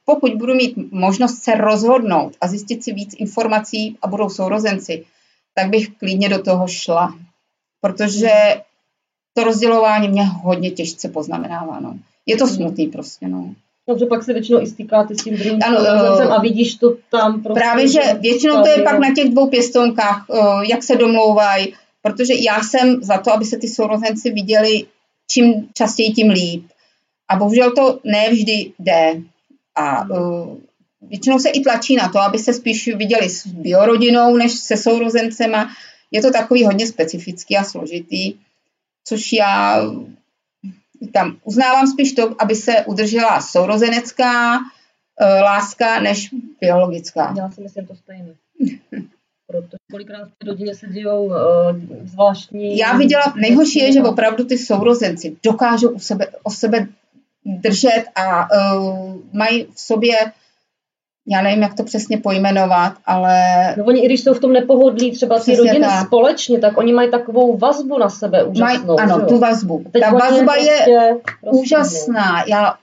pokud 0.05 0.33
budu 0.33 0.53
mít 0.53 0.73
možnost 0.91 1.43
se 1.43 1.55
rozhodnout 1.55 2.33
a 2.41 2.47
zjistit 2.47 2.83
si 2.83 2.93
víc 2.93 3.15
informací 3.17 3.97
a 4.01 4.07
budou 4.07 4.29
sourozenci, 4.29 5.05
tak 5.55 5.69
bych 5.69 5.89
klidně 5.89 6.29
do 6.29 6.43
toho 6.43 6.67
šla. 6.67 7.15
Protože 7.81 8.29
to 9.33 9.43
rozdělování 9.43 10.07
mě 10.07 10.23
hodně 10.23 10.71
těžce 10.71 11.09
poznamenává. 11.09 11.79
No. 11.79 11.97
Je 12.25 12.37
to 12.37 12.47
smutný 12.47 12.87
prostě. 12.87 13.27
No. 13.27 13.53
Dobře, 13.89 14.05
pak 14.05 14.23
se 14.23 14.33
většinou 14.33 14.61
i 14.61 14.67
stýkáte 14.67 15.15
s 15.15 15.23
tím 15.23 15.37
druhým 15.37 15.59
Ano, 15.65 15.77
eh, 16.21 16.23
a 16.23 16.41
vidíš 16.41 16.75
to 16.75 16.95
tam 17.11 17.43
prostě. 17.43 17.59
Právě, 17.59 17.87
že 17.87 17.99
většinou 18.19 18.61
to 18.61 18.69
je 18.69 18.83
pak 18.83 18.99
na 18.99 19.13
těch 19.15 19.29
dvou 19.29 19.49
pěstounkách, 19.49 20.25
eh, 20.33 20.37
jak 20.69 20.83
se 20.83 20.95
domlouvají, 20.95 21.73
protože 22.01 22.33
já 22.33 22.63
jsem 22.63 23.03
za 23.03 23.17
to, 23.17 23.33
aby 23.33 23.45
se 23.45 23.57
ty 23.57 23.67
sourozenci 23.67 24.31
viděli 24.31 24.85
čím 25.31 25.69
častěji, 25.73 26.13
tím 26.13 26.29
líp. 26.29 26.65
A 27.27 27.35
bohužel 27.35 27.71
to 27.71 27.99
nevždy 28.03 28.71
jde. 28.79 29.21
A 29.75 30.09
uh, 30.09 30.57
většinou 31.01 31.39
se 31.39 31.49
i 31.49 31.61
tlačí 31.61 31.95
na 31.95 32.09
to, 32.09 32.19
aby 32.19 32.39
se 32.39 32.53
spíš 32.53 32.87
viděli 32.95 33.29
s 33.29 33.47
biorodinou, 33.47 34.37
než 34.37 34.51
se 34.51 34.77
sourozencema. 34.77 35.69
Je 36.11 36.21
to 36.21 36.31
takový 36.31 36.65
hodně 36.65 36.87
specifický 36.87 37.57
a 37.57 37.63
složitý, 37.63 38.33
což 39.07 39.33
já 39.33 39.81
tam 41.13 41.37
uznávám 41.43 41.87
spíš 41.87 42.13
to, 42.13 42.35
aby 42.39 42.55
se 42.55 42.85
udržela 42.85 43.41
sourozenecká 43.41 44.57
uh, 44.57 45.41
láska, 45.41 45.99
než 45.99 46.29
biologická. 46.61 47.33
Já 47.37 47.51
si 47.51 47.61
myslím 47.61 47.87
to 47.87 47.95
stejně. 47.95 48.35
Protože 49.47 49.77
kolikrát 49.91 50.25
v 50.25 50.31
té 50.37 50.47
rodině 50.47 50.75
se 50.75 50.87
dějou 50.87 51.25
uh, 51.25 51.35
zvláštní... 52.03 52.77
Já 52.77 52.97
viděla, 52.97 53.33
nejhorší 53.35 53.79
je, 53.79 53.91
že 53.91 54.03
opravdu 54.03 54.43
ty 54.45 54.57
sourozenci 54.57 55.37
dokážou 55.43 55.89
u 55.89 55.99
sebe, 55.99 56.27
o 56.43 56.51
sebe 56.51 56.87
držet 57.61 58.03
a 58.15 58.47
uh, 58.75 59.15
mají 59.33 59.67
v 59.73 59.79
sobě, 59.79 60.15
já 61.27 61.41
nevím, 61.41 61.61
jak 61.61 61.73
to 61.73 61.83
přesně 61.83 62.17
pojmenovat, 62.17 62.93
ale... 63.05 63.39
No 63.77 63.85
oni, 63.85 64.01
i 64.01 64.05
když 64.05 64.23
jsou 64.23 64.33
v 64.33 64.39
tom 64.39 64.53
nepohodlí, 64.53 65.11
třeba 65.11 65.39
ty 65.39 65.55
rodiny 65.55 65.79
tak. 65.79 66.05
společně, 66.05 66.59
tak 66.59 66.77
oni 66.77 66.93
mají 66.93 67.11
takovou 67.11 67.57
vazbu 67.57 67.97
na 67.97 68.09
sebe 68.09 68.43
úžasnou. 68.43 68.95
Mají, 68.95 68.99
ano, 68.99 69.25
tu 69.25 69.39
vazbu. 69.39 69.85
Teď 69.93 70.03
Ta 70.03 70.11
vazba 70.11 70.55
je 70.55 70.77
prostě 70.85 71.21
úžasná. 71.41 72.43
Já, 72.47 72.75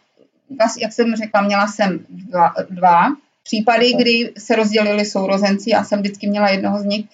jak 0.82 0.92
jsem 0.92 1.16
řekla, 1.16 1.40
měla 1.40 1.66
jsem 1.66 1.98
dva, 2.08 2.52
dva 2.70 3.06
případy, 3.44 3.92
kdy 3.92 4.32
se 4.38 4.56
rozdělili 4.56 5.04
sourozenci, 5.04 5.70
já 5.70 5.84
jsem 5.84 5.98
vždycky 5.98 6.26
měla 6.26 6.48
jednoho 6.48 6.78
z 6.78 6.84
nich 6.84 7.06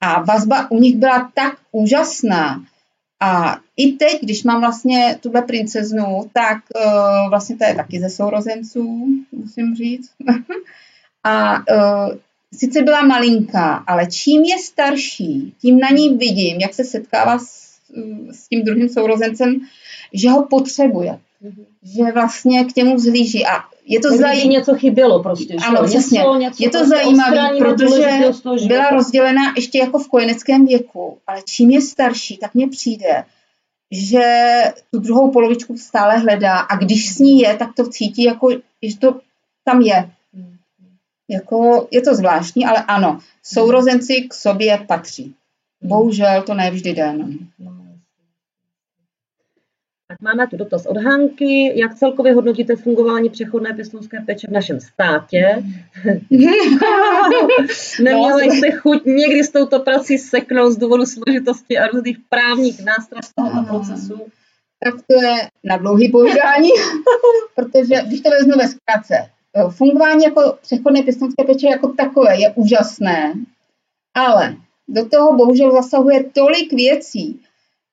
a 0.00 0.22
vazba 0.22 0.70
u 0.70 0.78
nich 0.78 0.96
byla 0.96 1.30
tak 1.34 1.54
úžasná. 1.72 2.60
A 3.20 3.58
i 3.76 3.92
teď, 3.92 4.22
když 4.22 4.42
mám 4.42 4.60
vlastně 4.60 5.18
tuhle 5.20 5.42
princeznu, 5.42 6.30
tak 6.32 6.56
uh, 6.76 7.30
vlastně 7.30 7.56
to 7.56 7.64
je 7.64 7.74
taky 7.74 8.00
ze 8.00 8.10
sourozenců, 8.10 9.06
musím 9.32 9.74
říct. 9.74 10.10
a 11.24 11.58
uh, 11.58 12.14
sice 12.54 12.82
byla 12.82 13.02
malinká, 13.02 13.74
ale 13.74 14.06
čím 14.06 14.44
je 14.44 14.58
starší, 14.58 15.54
tím 15.60 15.78
na 15.78 15.88
ní 15.88 16.16
vidím, 16.16 16.60
jak 16.60 16.74
se 16.74 16.84
setkává 16.84 17.38
s, 17.38 17.78
s 18.30 18.48
tím 18.48 18.64
druhým 18.64 18.88
sourozencem, 18.88 19.60
že 20.12 20.30
ho 20.30 20.46
potřebuje. 20.46 21.18
Mhm. 21.40 21.64
Že 21.82 22.12
vlastně 22.12 22.64
k 22.64 22.76
němu 22.76 22.98
zhlíží. 22.98 23.46
A 23.46 23.64
je 23.84 24.00
to 24.00 24.08
zajímavé. 24.08 24.44
něco 24.44 24.74
chybělo 24.74 25.22
prostě. 25.22 25.54
že 25.58 25.66
Ano, 25.66 25.80
jo? 25.80 25.86
přesně. 25.86 26.18
Něco, 26.18 26.34
něco 26.34 26.62
Je 26.62 26.70
to 26.70 26.78
prostě 26.78 26.96
zajímavé, 26.96 27.58
protože 27.58 28.68
byla 28.68 28.90
rozdělená 28.90 29.42
ještě 29.56 29.78
jako 29.78 29.98
v 29.98 30.08
kojeneckém 30.08 30.66
věku, 30.66 31.18
ale 31.26 31.42
čím 31.44 31.70
je 31.70 31.80
starší, 31.80 32.36
tak 32.36 32.54
mně 32.54 32.68
přijde, 32.68 33.24
že 33.90 34.22
tu 34.90 34.98
druhou 35.00 35.30
polovičku 35.30 35.76
stále 35.76 36.18
hledá 36.18 36.58
a 36.58 36.76
když 36.76 37.14
s 37.14 37.18
ní 37.18 37.40
je, 37.40 37.56
tak 37.56 37.74
to 37.74 37.88
cítí, 37.88 38.22
jako, 38.22 38.50
že 38.82 38.98
to 38.98 39.20
tam 39.64 39.80
je. 39.80 40.10
Mhm. 40.32 40.56
Jako, 41.28 41.88
je 41.90 42.00
to 42.00 42.14
zvláštní, 42.14 42.66
ale 42.66 42.84
ano, 42.88 43.18
sourozenci 43.42 44.26
k 44.30 44.34
sobě 44.34 44.84
patří. 44.86 45.34
Bohužel 45.82 46.42
to 46.42 46.54
nevždy 46.54 46.90
jde. 46.90 47.12
No. 47.58 47.79
Máme 50.20 50.46
tu 50.46 50.56
dotaz 50.56 50.86
od 50.86 50.96
Hanky. 50.96 51.78
Jak 51.80 51.94
celkově 51.94 52.34
hodnotíte 52.34 52.76
fungování 52.76 53.30
přechodné 53.30 53.72
pěstounské 53.74 54.20
péče 54.26 54.46
v 54.46 54.52
našem 54.52 54.80
státě? 54.80 55.62
Neměla 58.02 58.30
No. 58.30 58.38
jste 58.38 58.70
chuť 58.70 59.04
někdy 59.04 59.44
s 59.44 59.50
touto 59.50 59.80
prací 59.80 60.18
seknout 60.18 60.72
z 60.72 60.76
důvodu 60.76 61.06
složitosti 61.06 61.78
a 61.78 61.86
různých 61.86 62.18
právních 62.28 62.84
nástrojů 62.84 63.58
a 63.58 63.62
procesů? 63.62 64.20
tak 64.84 64.94
to 65.06 65.22
je 65.22 65.48
na 65.64 65.76
dlouhý 65.76 66.08
povídání, 66.08 66.68
protože 67.54 67.94
když 68.06 68.20
to 68.20 68.30
vezmu 68.30 68.52
ve 68.58 68.68
zkratce, 68.68 69.30
fungování 69.70 70.24
jako 70.24 70.58
přechodné 70.62 71.02
pěstounské 71.02 71.44
péče 71.44 71.66
jako 71.66 71.88
takové 71.88 72.40
je 72.40 72.52
úžasné, 72.54 73.34
ale 74.14 74.56
do 74.88 75.08
toho 75.08 75.36
bohužel 75.36 75.72
zasahuje 75.72 76.24
tolik 76.24 76.72
věcí, 76.72 77.40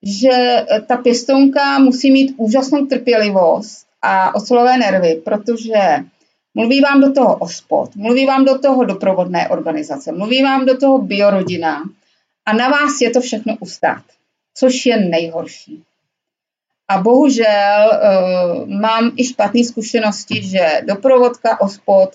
že 0.04 0.30
eh, 0.32 0.82
ta 0.82 0.98
pěstounka 0.98 1.80
musí 1.80 2.12
mít 2.12 2.34
úžasnou 2.38 2.86
trpělivost 2.86 3.88
a 4.02 4.36
ocelové 4.36 4.78
nervy, 4.78 5.22
protože 5.26 5.80
mluví 6.54 6.82
vám 6.82 7.02
do 7.02 7.14
toho 7.14 7.36
OSPOD, 7.36 7.96
mluví 7.96 8.26
vám 8.26 8.46
do 8.46 8.60
toho 8.60 8.86
doprovodné 8.86 9.50
organizace, 9.50 10.12
mluví 10.12 10.44
vám 10.44 10.66
do 10.66 10.78
toho 10.78 10.98
biorodina 10.98 11.84
a 12.46 12.54
na 12.54 12.70
vás 12.70 13.02
je 13.02 13.10
to 13.10 13.22
všechno 13.22 13.58
ustát, 13.60 14.04
což 14.54 14.86
je 14.86 14.98
nejhorší. 14.98 15.84
A 16.90 17.02
bohužel 17.02 17.92
uh, 17.92 18.70
mám 18.70 19.12
i 19.18 19.24
špatné 19.24 19.64
zkušenosti, 19.64 20.44
že 20.44 20.82
doprovodka, 20.88 21.62
ospod, 21.62 22.10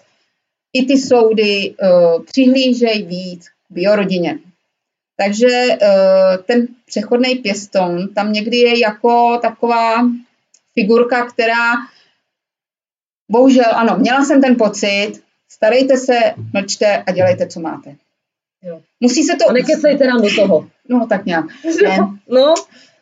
i 0.73 0.87
ty 0.87 0.99
soudy 0.99 1.75
uh, 1.75 2.25
přihlížejí 2.25 3.03
víc 3.03 3.49
k 3.49 3.71
biorodině. 3.71 4.39
Takže 5.25 5.67
uh, 5.69 6.45
ten 6.47 6.67
přechodný 6.87 7.35
pěstoun 7.35 8.09
tam 8.15 8.33
někdy 8.33 8.57
je 8.57 8.81
jako 8.81 9.39
taková 9.43 10.11
figurka, 10.75 11.27
která 11.27 11.73
bohužel, 13.31 13.71
ano, 13.75 13.99
měla 13.99 14.25
jsem 14.25 14.41
ten 14.41 14.57
pocit, 14.57 15.13
starejte 15.49 15.97
se, 15.97 16.19
mlčte 16.53 17.03
a 17.07 17.13
dělejte, 17.13 17.47
co 17.47 17.61
máte. 17.61 17.95
Jo. 18.63 18.81
Musí 19.01 19.23
se 19.23 19.37
to... 19.37 19.51
A 19.51 19.53
nekecejte 19.53 20.07
nám 20.07 20.23
do 20.23 20.29
toho. 20.37 20.69
No, 20.89 21.07
tak 21.07 21.27
nějak. 21.27 21.45
Ne. 21.83 21.99
No, 22.29 22.55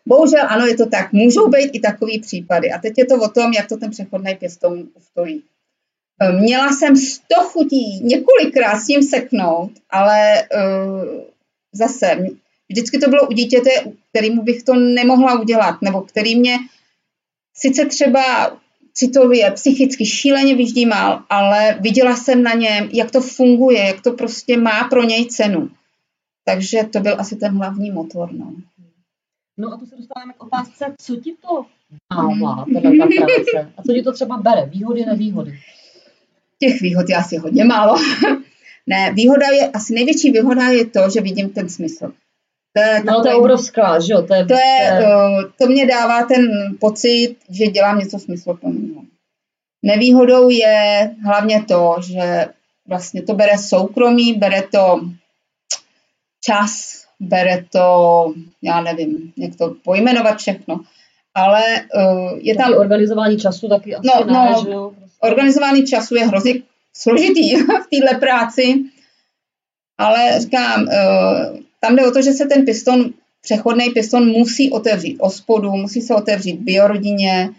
Bohužel 0.07 0.47
ano, 0.49 0.67
je 0.67 0.77
to 0.77 0.87
tak. 0.87 1.13
Můžou 1.13 1.49
být 1.49 1.71
i 1.73 1.81
takový 1.81 2.21
případy. 2.21 2.73
A 2.73 2.79
teď 2.79 2.95
je 2.99 3.07
to 3.07 3.15
o 3.15 3.29
tom, 3.29 3.53
jak 3.53 3.69
to 3.69 3.77
ten 3.77 3.91
přechodný 3.91 4.35
pěstoun 4.35 4.89
ustojí. 4.95 5.43
Eh, 6.23 6.33
měla 6.33 6.73
jsem 6.73 6.97
sto 6.97 7.35
chutí 7.43 8.01
několikrát 8.05 8.79
s 8.79 8.87
tím 8.87 9.03
seknout, 9.03 9.73
ale 9.91 10.43
uh, 10.43 11.30
zase 11.73 12.27
vždycky 12.69 12.99
to 12.99 13.11
bylo 13.11 13.29
u 13.29 13.33
dítěte, 13.33 13.71
kterýmu 14.11 14.43
bych 14.43 14.63
to 14.63 14.75
nemohla 14.75 15.41
udělat, 15.41 15.83
nebo 15.83 16.01
který 16.01 16.39
mě 16.39 16.57
sice 17.55 17.85
třeba 17.85 18.57
citově, 18.95 19.51
psychicky 19.51 20.07
šíleně 20.07 20.55
vyždímal, 20.55 21.23
ale 21.31 21.79
viděla 21.81 22.17
jsem 22.17 22.43
na 22.43 22.53
něm, 22.53 22.89
jak 22.93 23.11
to 23.11 23.21
funguje, 23.21 23.79
jak 23.79 24.03
to 24.03 24.13
prostě 24.13 24.57
má 24.57 24.85
pro 24.85 25.05
něj 25.05 25.27
cenu. 25.27 25.71
Takže 26.45 26.79
to 26.93 27.01
byl 27.01 27.21
asi 27.21 27.37
ten 27.37 27.57
hlavní 27.57 27.91
motor. 27.91 28.33
No, 28.33 28.55
no 29.57 29.73
a 29.73 29.77
tu 29.79 29.87
se 29.87 29.97
dostáváme 29.97 30.33
k 30.33 30.43
otázce, 30.43 30.95
co 31.01 31.17
ti 31.17 31.35
to 31.43 31.67
dává, 32.13 32.65
teda 32.75 32.91
ta 32.91 33.07
práce? 33.07 33.73
A 33.77 33.83
co 33.83 33.93
ti 33.93 34.03
to 34.03 34.13
třeba 34.13 34.37
bere? 34.37 34.67
Výhody, 34.67 35.07
nevýhody? 35.07 35.61
Těch 36.59 36.81
výhod 36.81 37.09
je 37.09 37.17
asi 37.17 37.37
hodně 37.37 37.65
málo. 37.65 37.97
Ne, 38.91 39.13
výhoda 39.15 39.47
je, 39.47 39.69
asi 39.69 39.95
největší 39.95 40.31
výhoda 40.31 40.69
je 40.69 40.87
to, 40.87 41.01
že 41.11 41.21
vidím 41.21 41.51
ten 41.51 41.69
smysl. 41.69 42.13
To 42.77 42.83
je, 42.83 43.03
no, 43.05 43.23
to 43.23 43.29
je 43.29 43.35
obrovská, 43.35 44.01
že 44.01 44.13
jo? 44.13 44.23
To, 44.23 44.35
je, 44.35 44.45
to, 44.47 44.55
je, 44.55 45.01
uh, 45.03 45.51
to 45.59 45.67
mě 45.67 45.87
dává 45.87 46.25
ten 46.25 46.49
pocit, 46.81 47.37
že 47.51 47.67
dělám 47.67 47.99
něco 47.99 48.19
smysluplného. 48.19 49.03
Nevýhodou 49.83 50.51
je 50.51 51.11
hlavně 51.25 51.65
to, 51.69 51.97
že 52.07 52.47
vlastně 52.89 53.23
to 53.23 53.35
bere 53.35 53.59
soukromí, 53.59 54.33
bere 54.33 54.63
to 54.63 55.01
čas, 56.45 57.05
bere 57.21 57.65
to, 57.73 58.35
já 58.63 58.81
nevím, 58.81 59.33
jak 59.37 59.57
to 59.57 59.75
pojmenovat 59.85 60.39
všechno, 60.39 60.81
ale 61.35 61.63
uh, 61.95 62.39
je 62.39 62.57
tam... 62.57 62.73
organizování 62.73 63.39
času 63.39 63.69
taky 63.69 63.95
asi 63.95 64.09
no, 64.09 64.25
ne, 64.27 64.33
no, 64.33 64.65
že 64.65 64.71
jo? 64.71 64.93
Prostě. 64.97 65.19
Organizování 65.21 65.87
času 65.87 66.17
je 66.17 66.27
hrozně 66.27 66.55
složitý 66.97 67.57
v 67.57 67.87
téhle 67.91 68.21
práci, 68.21 68.75
ale 69.99 70.41
říkám, 70.41 70.83
uh, 70.83 71.59
tam 71.81 71.97
jde 71.97 72.07
o 72.07 72.11
to, 72.11 72.23
že 72.23 72.33
se 72.33 72.47
ten 72.47 72.65
piston, 72.65 73.11
přechodný 73.41 73.91
piston 73.91 74.29
musí 74.29 74.71
otevřít 74.71 75.19
o 75.19 75.31
spodu, 75.31 75.71
musí 75.71 76.03
se 76.03 76.15
otevřít 76.15 76.61
biorodině, 76.61 77.51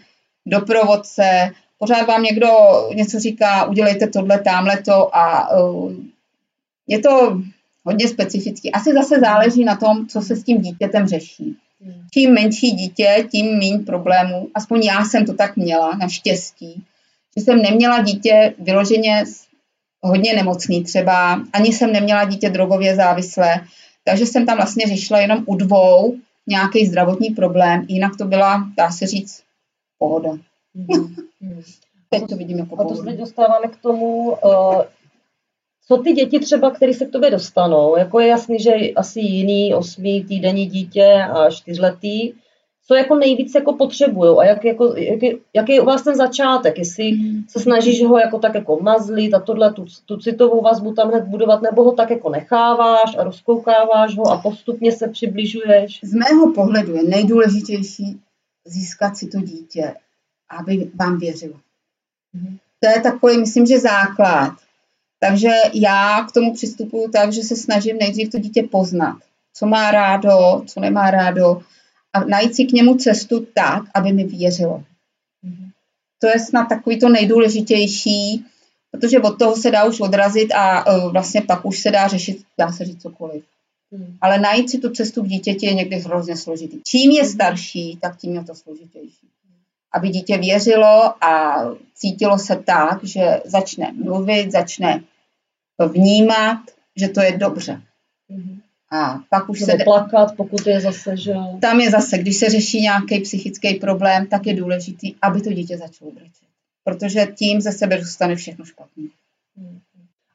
doprovodce, 0.46 1.50
pořád 1.78 2.06
vám 2.06 2.22
někdo 2.22 2.48
něco 2.94 3.18
říká, 3.18 3.64
udělejte 3.64 4.06
tohle, 4.06 4.38
tamhle 4.38 4.82
to 4.82 5.16
a 5.16 5.56
uh, 5.56 5.92
je 6.86 6.98
to 6.98 7.42
hodně 7.84 8.08
specifický. 8.08 8.72
Asi 8.72 8.92
zase 8.92 9.20
záleží 9.20 9.64
na 9.64 9.76
tom, 9.76 10.06
co 10.06 10.20
se 10.20 10.36
s 10.36 10.44
tím 10.44 10.60
dítětem 10.60 11.06
řeší. 11.06 11.56
Čím 12.14 12.34
menší 12.34 12.70
dítě, 12.70 13.28
tím 13.30 13.58
méně 13.58 13.78
problémů. 13.78 14.48
Aspoň 14.54 14.82
já 14.82 15.04
jsem 15.04 15.26
to 15.26 15.34
tak 15.34 15.56
měla, 15.56 15.96
naštěstí, 15.96 16.84
že 17.38 17.44
jsem 17.44 17.62
neměla 17.62 18.02
dítě 18.02 18.54
vyloženě 18.58 19.24
hodně 20.02 20.34
nemocný 20.34 20.84
třeba, 20.84 21.40
ani 21.52 21.72
jsem 21.72 21.92
neměla 21.92 22.24
dítě 22.24 22.50
drogově 22.50 22.96
závislé, 22.96 23.60
takže 24.04 24.26
jsem 24.26 24.46
tam 24.46 24.56
vlastně 24.56 24.86
řešila 24.86 25.20
jenom 25.20 25.44
u 25.46 25.56
dvou 25.56 26.16
nějaký 26.46 26.86
zdravotní 26.86 27.30
problém, 27.30 27.84
jinak 27.88 28.12
to 28.18 28.24
byla, 28.24 28.68
dá 28.76 28.90
se 28.90 29.06
říct, 29.06 29.42
pohoda. 29.98 30.30
Mm. 30.74 31.14
Teď 32.10 32.28
to 32.28 32.36
vidím 32.36 32.58
jako 32.58 32.80
A 32.80 32.84
to 32.84 32.96
se 32.96 33.12
dostáváme 33.12 33.68
k 33.68 33.76
tomu, 33.76 34.30
uh, 34.30 34.82
co 35.86 35.96
ty 35.96 36.12
děti 36.12 36.38
třeba, 36.38 36.70
které 36.70 36.94
se 36.94 37.06
k 37.06 37.12
tobě 37.12 37.30
dostanou, 37.30 37.96
jako 37.96 38.20
je 38.20 38.26
jasný, 38.26 38.58
že 38.58 38.70
asi 38.96 39.20
jiný 39.20 39.74
osmý 39.74 40.24
týdenní 40.24 40.66
dítě 40.66 41.24
a 41.34 41.50
čtyřletý, 41.50 42.32
co 42.86 42.94
jako 42.94 43.14
nejvíc 43.14 43.54
jako 43.54 43.72
potřebují 43.72 44.38
a 44.38 44.44
jak, 44.44 44.64
jako, 44.64 44.94
jak, 44.96 45.22
je, 45.22 45.36
jak 45.54 45.68
je 45.68 45.80
u 45.80 45.84
vás 45.84 46.02
ten 46.02 46.16
začátek, 46.16 46.78
jestli 46.78 47.10
hmm. 47.10 47.44
se 47.48 47.60
snažíš 47.60 48.04
ho 48.04 48.18
jako 48.18 48.38
tak 48.38 48.54
jako 48.54 48.78
mazlit 48.82 49.34
a 49.34 49.40
tohle, 49.40 49.72
tu, 49.72 49.84
tu 50.06 50.16
citovou 50.16 50.62
vazbu 50.62 50.94
tam 50.94 51.08
hned 51.08 51.24
budovat, 51.24 51.62
nebo 51.62 51.84
ho 51.84 51.92
tak 51.92 52.10
jako 52.10 52.30
necháváš 52.30 53.16
a 53.18 53.24
rozkoukáváš 53.24 54.16
ho 54.16 54.26
a 54.26 54.38
postupně 54.38 54.92
se 54.92 55.08
přibližuješ? 55.08 56.00
Z 56.02 56.14
mého 56.14 56.52
pohledu 56.52 56.94
je 56.94 57.02
nejdůležitější 57.02 58.20
získat 58.64 59.16
si 59.16 59.26
to 59.26 59.38
dítě, 59.38 59.94
aby 60.58 60.90
vám 60.94 61.18
věřilo. 61.18 61.54
Hmm. 62.34 62.56
To 62.80 62.88
je 62.88 63.00
takový, 63.00 63.38
myslím, 63.38 63.66
že 63.66 63.80
základ. 63.80 64.52
Takže 65.20 65.50
já 65.74 66.26
k 66.28 66.32
tomu 66.32 66.54
přistupuju 66.54 67.10
tak, 67.10 67.32
že 67.32 67.42
se 67.42 67.56
snažím 67.56 67.96
nejdřív 67.98 68.30
to 68.30 68.38
dítě 68.38 68.62
poznat. 68.62 69.16
Co 69.54 69.66
má 69.66 69.90
rádo, 69.90 70.62
co 70.66 70.80
nemá 70.80 71.10
rádo, 71.10 71.62
a 72.12 72.24
najít 72.24 72.56
si 72.56 72.64
k 72.64 72.72
němu 72.72 72.94
cestu 72.94 73.46
tak, 73.54 73.82
aby 73.94 74.12
mi 74.12 74.24
věřilo. 74.24 74.84
To 76.22 76.28
je 76.28 76.38
snad 76.38 76.68
takový 76.68 76.98
to 76.98 77.08
nejdůležitější, 77.08 78.44
protože 78.90 79.18
od 79.18 79.38
toho 79.38 79.56
se 79.56 79.70
dá 79.70 79.84
už 79.84 80.00
odrazit 80.00 80.52
a 80.54 80.86
uh, 80.86 81.12
vlastně 81.12 81.42
pak 81.42 81.64
už 81.64 81.78
se 81.78 81.90
dá 81.90 82.08
řešit, 82.08 82.42
dá 82.58 82.72
se 82.72 82.84
říct 82.84 83.02
cokoliv. 83.02 83.44
Hmm. 83.92 84.16
Ale 84.20 84.38
najít 84.38 84.70
si 84.70 84.78
tu 84.78 84.90
cestu 84.90 85.22
k 85.22 85.28
dítěti 85.28 85.66
je 85.66 85.74
někdy 85.74 85.96
hrozně 85.96 86.36
složitý. 86.36 86.80
Čím 86.86 87.10
je 87.10 87.24
starší, 87.24 87.98
tak 88.00 88.16
tím 88.16 88.34
je 88.34 88.44
to 88.44 88.54
složitější. 88.54 89.28
Aby 89.92 90.08
dítě 90.08 90.38
věřilo 90.38 91.24
a 91.24 91.64
cítilo 91.94 92.38
se 92.38 92.56
tak, 92.56 93.04
že 93.04 93.40
začne 93.44 93.92
mluvit, 93.92 94.52
začne 94.52 95.04
vnímat, 95.88 96.58
že 96.96 97.08
to 97.08 97.20
je 97.20 97.38
dobře. 97.38 97.82
Hmm. 98.30 98.61
A 98.92 99.18
pak 99.30 99.48
už 99.48 99.60
Nebo 99.60 99.78
se... 99.78 99.84
plakat, 99.84 100.36
pokud 100.36 100.66
je 100.66 100.80
zase, 100.80 101.16
že... 101.16 101.34
Tam 101.60 101.80
je 101.80 101.90
zase, 101.90 102.18
když 102.18 102.36
se 102.36 102.48
řeší 102.50 102.80
nějaký 102.80 103.20
psychický 103.20 103.74
problém, 103.74 104.26
tak 104.26 104.46
je 104.46 104.54
důležitý, 104.54 105.14
aby 105.22 105.40
to 105.40 105.52
dítě 105.52 105.78
začalo 105.78 106.10
brečet. 106.10 106.48
Protože 106.84 107.26
tím 107.34 107.60
ze 107.60 107.72
sebe 107.72 107.98
dostane 107.98 108.36
všechno 108.36 108.64
špatně. 108.64 109.04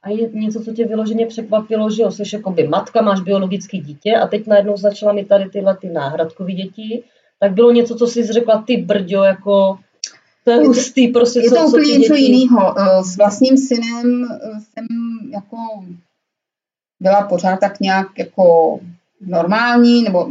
A 0.03 0.10
je 0.10 0.30
něco, 0.34 0.64
co 0.64 0.74
tě 0.74 0.88
vyloženě 0.88 1.26
překvapilo, 1.26 1.89
že 1.91 2.01
jo, 2.01 2.12
jsi 2.12 2.24
jakoby 2.34 2.68
matka, 2.68 3.01
máš 3.01 3.22
biologické 3.22 3.78
dítě 3.78 4.16
a 4.16 4.28
teď 4.28 4.47
najednou 4.47 4.78
začala 4.78 5.14
mi 5.14 5.26
tady 5.26 5.49
tyhle 5.49 5.78
ty 5.78 5.89
náhradkové 5.89 6.51
děti, 6.51 7.03
tak 7.39 7.53
bylo 7.53 7.72
něco, 7.72 7.95
co 7.95 8.08
jsi 8.08 8.24
řekla, 8.24 8.64
ty 8.68 8.78
brďo, 8.78 9.24
jako 9.24 9.80
to 10.43 10.51
je 10.51 10.58
hustý, 10.58 11.08
prostě. 11.08 11.39
Je 11.39 11.49
to 11.49 11.55
co, 11.55 11.68
úplně 11.68 11.93
co 11.93 11.99
něco 11.99 12.16
jiného. 12.16 12.76
Eh, 12.80 13.03
s 13.03 13.18
vlastním 13.18 13.58
synem 13.58 14.28
eh, 14.32 14.60
jsem 14.60 14.88
jako 15.32 15.58
byla 17.00 17.22
pořád 17.22 17.60
tak 17.60 17.80
nějak 17.80 18.08
jako 18.18 18.80
normální, 19.22 20.04
nebo 20.04 20.30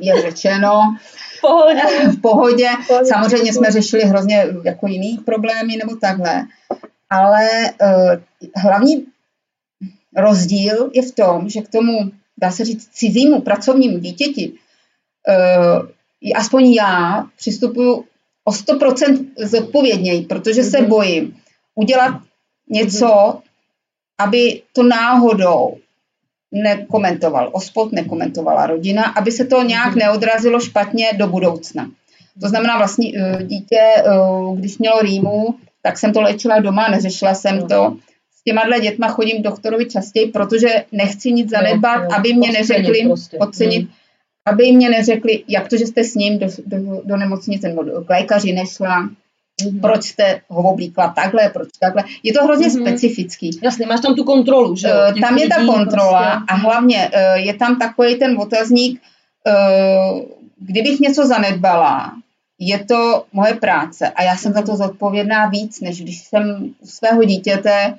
je 0.00 0.22
řečeno, 0.22 0.96
v 1.38 1.40
pohodě. 1.40 1.80
v 2.18 2.20
pohodě. 2.20 2.68
Pohodě. 2.88 3.06
Samozřejmě 3.06 3.52
jsme 3.52 3.70
řešili 3.70 4.02
hrozně 4.02 4.46
jako 4.64 4.86
jiný 4.86 5.18
problémy 5.18 5.76
nebo 5.76 5.96
takhle, 5.96 6.42
ale 7.10 7.48
uh, 7.82 8.14
hlavní 8.56 9.06
rozdíl 10.16 10.90
je 10.94 11.02
v 11.02 11.12
tom, 11.12 11.48
že 11.48 11.60
k 11.60 11.68
tomu, 11.68 12.10
dá 12.38 12.50
se 12.50 12.64
říct, 12.64 12.88
cizímu 12.92 13.40
pracovnímu 13.40 13.98
dítěti, 13.98 14.52
uh, 14.52 15.88
aspoň 16.34 16.72
já 16.72 17.26
přistupuju 17.36 18.04
o 18.44 18.50
100% 18.50 19.26
zodpovědněji, 19.38 20.22
protože 20.22 20.64
se 20.64 20.80
mhm. 20.80 20.88
bojím 20.88 21.36
udělat 21.74 22.14
něco, 22.70 23.40
aby 24.18 24.62
to 24.72 24.82
náhodou 24.82 25.76
nekomentoval 26.54 27.50
OSPOD, 27.52 27.92
nekomentovala 27.92 28.66
rodina, 28.66 29.04
aby 29.04 29.30
se 29.32 29.44
to 29.44 29.62
nějak 29.62 29.90
mhm. 29.90 29.98
neodrazilo 29.98 30.60
špatně 30.60 31.10
do 31.16 31.26
budoucna. 31.26 31.90
To 32.40 32.48
znamená 32.48 32.78
vlastně 32.78 33.12
dítě, 33.42 33.80
eh, 33.96 34.02
když 34.56 34.78
mělo 34.78 35.00
rýmu, 35.00 35.54
tak 35.82 35.98
jsem 35.98 36.12
to 36.12 36.20
léčila 36.20 36.58
doma, 36.58 36.88
neřešila 36.88 37.34
jsem 37.34 37.68
to. 37.68 37.96
S 38.38 38.42
těma 38.44 38.78
dětma 38.78 39.08
chodím 39.08 39.40
k 39.40 39.44
doktorovi 39.44 39.86
častěji, 39.86 40.26
protože 40.26 40.68
nechci 40.92 41.32
nic 41.32 41.50
zanedbat, 41.50 42.12
aby 42.12 42.32
mě 42.32 42.52
neřekli, 42.52 43.02
prostě. 43.06 43.36
podcenit, 43.36 43.82
hmm. 43.82 43.90
aby 44.46 44.72
mě 44.72 44.90
neřekli, 44.90 45.44
jak 45.48 45.68
to, 45.68 45.76
že 45.76 45.86
jste 45.86 46.04
s 46.04 46.14
ním 46.14 46.38
do, 46.38 46.46
do, 46.66 47.02
do 47.04 47.16
nemocnice 47.16 47.68
nebo 47.68 47.84
k 47.84 48.10
lékaři 48.10 48.52
nešla, 48.52 49.08
Mm-hmm. 49.62 49.80
Proč 49.80 50.04
jste 50.04 50.40
ho 50.48 50.70
oblíkla 50.70 51.08
takhle, 51.08 51.48
proč 51.48 51.68
takhle. 51.80 52.04
Je 52.22 52.32
to 52.32 52.44
hrozně 52.44 52.68
mm-hmm. 52.68 52.80
specifický. 52.80 53.50
Jasně, 53.62 53.86
máš 53.86 54.00
tam 54.00 54.14
tu 54.14 54.24
kontrolu, 54.24 54.76
že 54.76 54.88
Uh, 54.88 55.20
tam 55.20 55.38
je 55.38 55.48
ta 55.48 55.66
kontrola 55.66 56.30
prostě. 56.30 56.44
a 56.48 56.54
hlavně 56.54 57.10
uh, 57.14 57.46
je 57.46 57.54
tam 57.54 57.78
takový 57.78 58.16
ten 58.18 58.38
otazník, 58.40 59.02
uh, 59.46 60.20
kdybych 60.58 61.00
něco 61.00 61.26
zanedbala, 61.26 62.12
je 62.58 62.84
to 62.84 63.24
moje 63.32 63.54
práce 63.54 64.08
a 64.08 64.22
já 64.22 64.36
jsem 64.36 64.52
za 64.52 64.62
to 64.62 64.76
zodpovědná 64.76 65.46
víc, 65.46 65.80
než 65.80 66.02
když 66.02 66.24
jsem 66.24 66.74
u 66.80 66.86
svého 66.86 67.24
dítěte, 67.24 67.94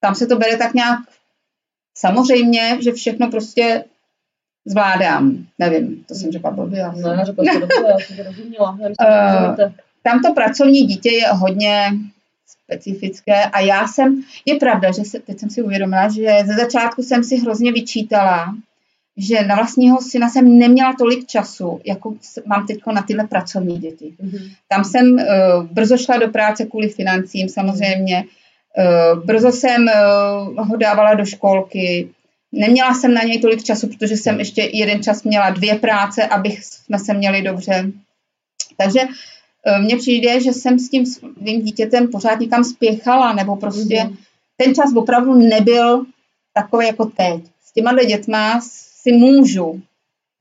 tam 0.00 0.14
se 0.14 0.26
to 0.26 0.36
bere 0.36 0.56
tak 0.56 0.74
nějak 0.74 0.98
samozřejmě, 1.98 2.78
že 2.80 2.92
všechno 2.92 3.30
prostě 3.30 3.84
zvládám. 4.66 5.46
Nevím, 5.58 6.04
to 6.08 6.14
jsem 6.14 6.32
řekla 6.32 6.50
blbě. 6.50 6.84
Ne, 6.94 7.24
řekla 7.24 7.44
to 7.52 7.60
dobře, 7.60 7.84
já 7.88 7.98
jsem 7.98 8.16
to 8.16 8.22
rozuměla. 8.22 8.78
Já 8.80 8.88
myslím, 8.88 9.74
uh, 10.06 10.10
tamto 10.10 10.34
pracovní 10.34 10.86
dítě 10.86 11.10
je 11.10 11.28
hodně 11.28 11.92
specifické 12.46 13.44
a 13.44 13.60
já 13.60 13.88
jsem, 13.88 14.22
je 14.46 14.54
pravda, 14.54 14.92
že 14.92 15.04
se, 15.04 15.18
teď 15.18 15.38
jsem 15.38 15.50
si 15.50 15.62
uvědomila, 15.62 16.08
že 16.08 16.38
ze 16.46 16.54
začátku 16.54 17.02
jsem 17.02 17.24
si 17.24 17.36
hrozně 17.36 17.72
vyčítala, 17.72 18.54
že 19.16 19.42
na 19.42 19.54
vlastního 19.54 19.98
syna 20.02 20.28
jsem 20.28 20.58
neměla 20.58 20.94
tolik 20.98 21.26
času, 21.26 21.80
jako 21.84 22.14
mám 22.46 22.66
teď 22.66 22.78
na 22.94 23.02
tyhle 23.02 23.26
pracovní 23.26 23.78
děti. 23.78 24.14
Mm-hmm. 24.24 24.50
Tam 24.68 24.84
jsem 24.84 25.12
uh, 25.12 25.64
brzo 25.64 25.98
šla 25.98 26.16
do 26.16 26.28
práce 26.28 26.64
kvůli 26.64 26.88
financím 26.88 27.48
samozřejmě, 27.48 28.24
uh, 28.24 29.24
brzo 29.24 29.52
jsem 29.52 29.86
uh, 29.86 30.68
ho 30.68 30.76
dávala 30.76 31.14
do 31.14 31.24
školky, 31.24 32.08
neměla 32.52 32.94
jsem 32.94 33.14
na 33.14 33.22
něj 33.22 33.40
tolik 33.40 33.62
času, 33.62 33.88
protože 33.88 34.16
jsem 34.16 34.38
ještě 34.38 34.70
jeden 34.72 35.02
čas 35.02 35.22
měla 35.22 35.50
dvě 35.50 35.74
práce, 35.74 36.26
abych 36.26 36.64
jsme 36.64 36.98
se 36.98 37.14
měli 37.14 37.42
dobře. 37.42 37.90
Takže 38.76 39.00
uh, 39.00 39.10
mně 39.80 39.96
přijde, 39.96 40.40
že 40.40 40.52
jsem 40.52 40.78
s 40.78 40.88
tím 40.88 41.06
svým 41.06 41.62
dítětem 41.62 42.08
pořád 42.08 42.40
někam 42.40 42.64
spěchala, 42.64 43.32
nebo 43.32 43.56
prostě 43.56 43.94
mm-hmm. 43.94 44.16
ten 44.56 44.74
čas 44.74 44.92
opravdu 44.96 45.34
nebyl 45.34 46.06
takový 46.54 46.86
jako 46.86 47.04
teď. 47.04 47.44
S 47.64 47.72
těma 47.72 48.04
dětma 48.04 48.60
si 48.60 49.12
můžu 49.12 49.82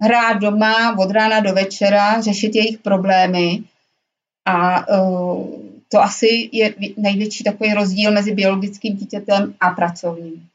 hrát 0.02 0.34
doma 0.34 0.98
od 0.98 1.12
rána 1.12 1.40
do 1.40 1.54
večera, 1.54 2.22
řešit 2.22 2.56
jejich 2.56 2.78
problémy 2.78 3.64
a 4.46 4.88
uh, 4.88 5.48
to 5.90 6.02
asi 6.02 6.50
je 6.52 6.76
největší 6.98 7.44
takový 7.44 7.74
rozdíl 7.74 8.12
mezi 8.12 8.32
biologickým 8.32 8.96
dítětem 8.96 9.54
a 9.60 9.70
pracovním. 9.70 10.48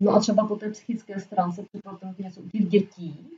No 0.00 0.12
a 0.12 0.20
třeba 0.20 0.46
po 0.46 0.56
té 0.56 0.70
psychické 0.70 1.20
stránce 1.20 1.62
připadá 1.62 2.14
něco 2.18 2.40
u 2.40 2.48
těch 2.48 2.68
dětí, 2.68 3.35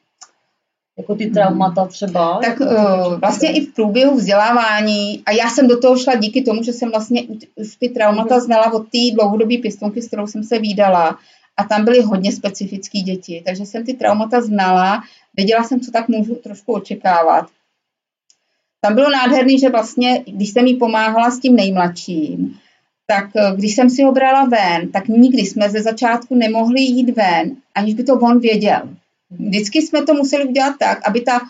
jako 0.99 1.15
ty 1.15 1.31
traumata 1.31 1.87
třeba? 1.87 2.41
Tak 2.43 2.61
uh, 2.61 3.21
vlastně 3.21 3.53
i 3.53 3.61
v 3.61 3.75
průběhu 3.75 4.17
vzdělávání, 4.17 5.23
a 5.27 5.33
já 5.33 5.51
jsem 5.51 5.69
do 5.69 5.81
toho 5.81 5.99
šla 5.99 6.15
díky 6.15 6.43
tomu, 6.43 6.63
že 6.63 6.73
jsem 6.73 6.91
vlastně 6.91 7.23
už 7.57 7.77
ty 7.77 7.89
traumata 7.89 8.35
mhm. 8.35 8.45
znala 8.45 8.73
od 8.73 8.83
té 8.83 8.99
dlouhodobé 9.15 9.59
pěstonky, 9.59 10.03
s 10.03 10.07
kterou 10.07 10.27
jsem 10.27 10.45
se 10.45 10.59
výdala, 10.59 11.19
a 11.57 11.65
tam 11.65 11.85
byly 11.85 12.03
hodně 12.03 12.33
specifické 12.33 12.99
děti, 12.99 13.43
takže 13.47 13.67
jsem 13.67 13.85
ty 13.85 13.95
traumata 13.95 14.41
znala, 14.41 15.03
věděla 15.37 15.65
jsem, 15.65 15.81
co 15.81 15.91
tak 15.91 16.09
můžu 16.09 16.35
trošku 16.35 16.73
očekávat. 16.73 17.47
Tam 18.81 18.95
bylo 18.95 19.11
nádherný, 19.11 19.59
že 19.59 19.69
vlastně, 19.69 20.25
když 20.27 20.51
jsem 20.51 20.67
jí 20.67 20.77
pomáhala 20.77 21.31
s 21.31 21.39
tím 21.39 21.57
nejmladším, 21.57 22.59
tak 23.07 23.31
eh, 23.37 23.53
když 23.57 23.75
jsem 23.75 23.91
si 23.91 24.03
ho 24.03 24.13
brala 24.13 24.45
ven, 24.45 24.89
tak 24.93 25.09
nikdy 25.09 25.43
jsme 25.43 25.71
ze 25.71 25.83
začátku 25.83 26.35
nemohli 26.35 26.81
jít 26.81 27.17
ven, 27.17 27.57
aniž 27.75 27.95
by 27.95 28.05
to 28.05 28.15
on 28.15 28.39
věděl. 28.41 28.89
Vždycky 29.31 29.83
jsme 29.83 30.03
to 30.03 30.15
museli 30.15 30.45
udělat 30.45 30.75
tak, 30.79 31.09
aby, 31.09 31.21
ta, 31.21 31.41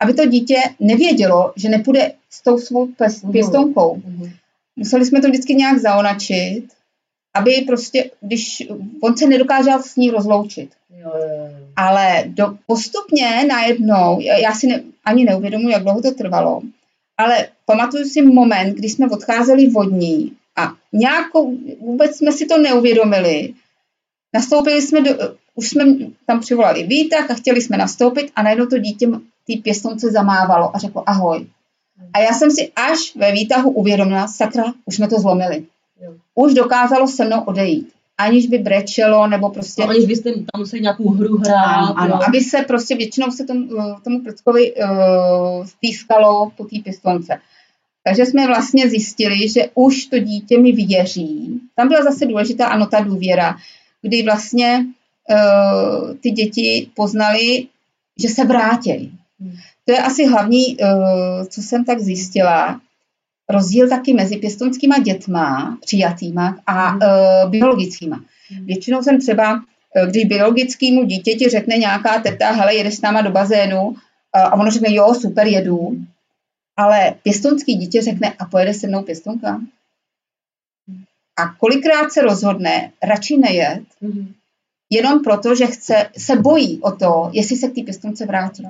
aby 0.00 0.14
to 0.14 0.26
dítě 0.26 0.56
nevědělo, 0.80 1.52
že 1.56 1.68
nepůjde 1.68 2.12
s 2.30 2.42
tou 2.42 2.58
svou 2.58 2.86
mhm. 2.86 3.32
pěstonkou. 3.32 4.02
Museli 4.76 5.06
jsme 5.06 5.20
to 5.20 5.28
vždycky 5.28 5.54
nějak 5.54 5.78
zaonačit 5.78 6.64
aby 7.38 7.64
prostě, 7.66 8.10
když 8.20 8.62
on 9.00 9.16
se 9.16 9.26
nedokázal 9.26 9.82
s 9.82 9.96
ní 9.96 10.10
rozloučit. 10.10 10.70
Jo, 10.90 11.12
jo, 11.14 11.28
jo. 11.28 11.66
Ale 11.76 12.24
do, 12.26 12.58
postupně 12.66 13.44
najednou, 13.48 14.20
já 14.20 14.52
si 14.52 14.66
ne, 14.66 14.82
ani 15.04 15.24
neuvědomuji, 15.24 15.68
jak 15.68 15.82
dlouho 15.82 16.02
to 16.02 16.10
trvalo, 16.10 16.60
ale 17.16 17.48
pamatuju 17.64 18.04
si 18.04 18.22
moment, 18.22 18.74
kdy 18.74 18.88
jsme 18.88 19.06
odcházeli 19.06 19.66
vodní 19.66 20.32
a 20.56 20.72
nějakou, 20.92 21.56
vůbec 21.80 22.16
jsme 22.16 22.32
si 22.32 22.46
to 22.46 22.58
neuvědomili. 22.58 23.54
Nastoupili 24.34 24.82
jsme, 24.82 25.00
do, 25.00 25.10
už 25.58 25.68
jsme 25.68 25.84
tam 26.26 26.40
přivolali 26.40 26.82
výtah 26.82 27.30
a 27.30 27.34
chtěli 27.34 27.60
jsme 27.60 27.76
nastoupit 27.76 28.30
a 28.36 28.42
najednou 28.42 28.66
to 28.66 28.78
dítě 28.78 29.08
té 29.46 29.52
pěstonce 29.62 30.10
zamávalo 30.10 30.76
a 30.76 30.78
řeklo 30.78 31.08
ahoj. 31.08 31.46
A 32.12 32.18
já 32.18 32.32
jsem 32.32 32.50
si 32.50 32.72
až 32.76 32.98
ve 33.16 33.32
výtahu 33.32 33.70
uvědomila, 33.70 34.28
sakra, 34.28 34.64
už 34.84 34.96
jsme 34.96 35.08
to 35.08 35.20
zlomili 35.20 35.66
už 36.34 36.54
dokázalo 36.54 37.08
se 37.08 37.24
mnou 37.24 37.40
odejít 37.40 37.88
aniž 38.18 38.46
by 38.46 38.58
brečelo, 38.58 39.26
nebo 39.26 39.50
prostě... 39.50 39.82
No, 39.82 39.88
aniž 39.88 40.04
byste 40.04 40.32
tam 40.32 40.58
museli 40.58 40.82
nějakou 40.82 41.10
hru 41.10 41.36
hrát. 41.36 41.64
Ano, 41.64 41.94
ano 41.98 42.28
aby 42.28 42.40
se 42.40 42.58
prostě 42.58 42.96
většinou 42.96 43.30
se 43.30 43.44
tomu, 43.44 43.68
eh, 43.80 43.94
tomu 44.04 44.20
prckovi 44.20 44.74
uh, 44.74 45.66
stýskalo 45.66 46.50
po 46.56 46.64
té 46.64 46.76
pistonce. 46.84 47.38
Takže 48.04 48.26
jsme 48.26 48.46
vlastně 48.46 48.88
zjistili, 48.88 49.48
že 49.48 49.70
už 49.74 50.06
to 50.06 50.18
dítě 50.18 50.58
mi 50.58 50.72
věří. 50.72 51.60
Tam 51.76 51.88
byla 51.88 52.02
zase 52.02 52.26
důležitá 52.26 52.66
ano 52.66 52.86
ta 52.86 53.00
důvěra, 53.00 53.56
kdy 54.02 54.22
vlastně 54.22 54.86
uh, 55.30 56.14
ty 56.16 56.30
děti 56.30 56.90
poznali, 56.94 57.66
že 58.22 58.28
se 58.28 58.44
vrátí. 58.44 59.18
Hmm. 59.40 59.52
To 59.84 59.92
je 59.92 59.98
asi 59.98 60.26
hlavní, 60.26 60.76
uh, 60.76 61.46
co 61.48 61.62
jsem 61.62 61.84
tak 61.84 62.00
zjistila, 62.00 62.80
rozdíl 63.48 63.88
taky 63.88 64.14
mezi 64.14 64.36
pěstonskýma 64.36 64.98
dětma, 64.98 65.78
přijatýma 65.80 66.58
a 66.66 66.94
uh, 66.94 67.50
biologickýma. 67.50 68.16
Mm. 68.16 68.66
Většinou 68.66 69.02
jsem 69.02 69.20
třeba, 69.20 69.62
když 70.10 70.24
biologickému 70.24 71.04
dítěti 71.04 71.48
řekne 71.48 71.76
nějaká 71.76 72.20
teta, 72.20 72.50
hele, 72.50 72.74
jedeš 72.74 72.94
s 72.94 73.00
náma 73.00 73.22
do 73.22 73.30
bazénu, 73.30 73.94
a 74.32 74.52
ono 74.52 74.70
řekne, 74.70 74.94
jo, 74.94 75.14
super, 75.14 75.46
jedu, 75.46 75.98
ale 76.76 77.14
pěstonský 77.22 77.74
dítě 77.74 78.02
řekne, 78.02 78.32
a 78.38 78.44
pojede 78.44 78.74
se 78.74 78.86
mnou 78.86 79.02
pěstonka? 79.02 79.60
A 81.36 81.54
kolikrát 81.58 82.12
se 82.12 82.22
rozhodne 82.22 82.90
radši 83.02 83.36
nejet. 83.36 83.82
Jenom 84.90 85.22
proto, 85.22 85.54
že 85.54 85.66
chce, 85.66 86.10
se 86.18 86.36
bojí 86.36 86.80
o 86.80 86.90
to, 86.92 87.30
jestli 87.32 87.56
se 87.56 87.68
k 87.68 87.74
té 87.74 87.82
pěstonce 87.82 88.26
vrátí. 88.26 88.62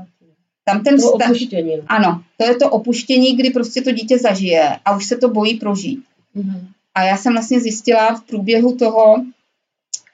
Tam 0.64 0.82
ten 0.82 0.96
to 0.96 1.02
vztah, 1.02 1.30
opuštění. 1.30 1.72
Ano, 1.86 2.22
to 2.36 2.44
je 2.44 2.54
to 2.54 2.70
opuštění, 2.70 3.36
kdy 3.36 3.50
prostě 3.50 3.82
to 3.82 3.92
dítě 3.92 4.18
zažije 4.18 4.76
a 4.84 4.96
už 4.96 5.06
se 5.06 5.16
to 5.16 5.28
bojí 5.28 5.54
prožít. 5.54 6.04
Mm-hmm. 6.36 6.60
A 6.94 7.02
já 7.02 7.16
jsem 7.16 7.32
vlastně 7.32 7.60
zjistila 7.60 8.14
v 8.14 8.22
průběhu 8.22 8.76
toho, 8.76 9.24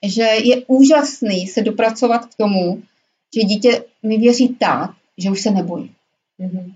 že 0.07 0.23
je 0.23 0.63
úžasný 0.67 1.47
se 1.47 1.63
dopracovat 1.63 2.27
k 2.27 2.35
tomu, 2.35 2.83
že 3.35 3.41
dítě 3.41 3.85
mi 4.03 4.19
věří 4.19 4.49
tak, 4.49 4.91
že 5.19 5.31
už 5.31 5.41
se 5.41 5.51
nebojí. 5.51 5.91
Mm-hmm. 6.41 6.73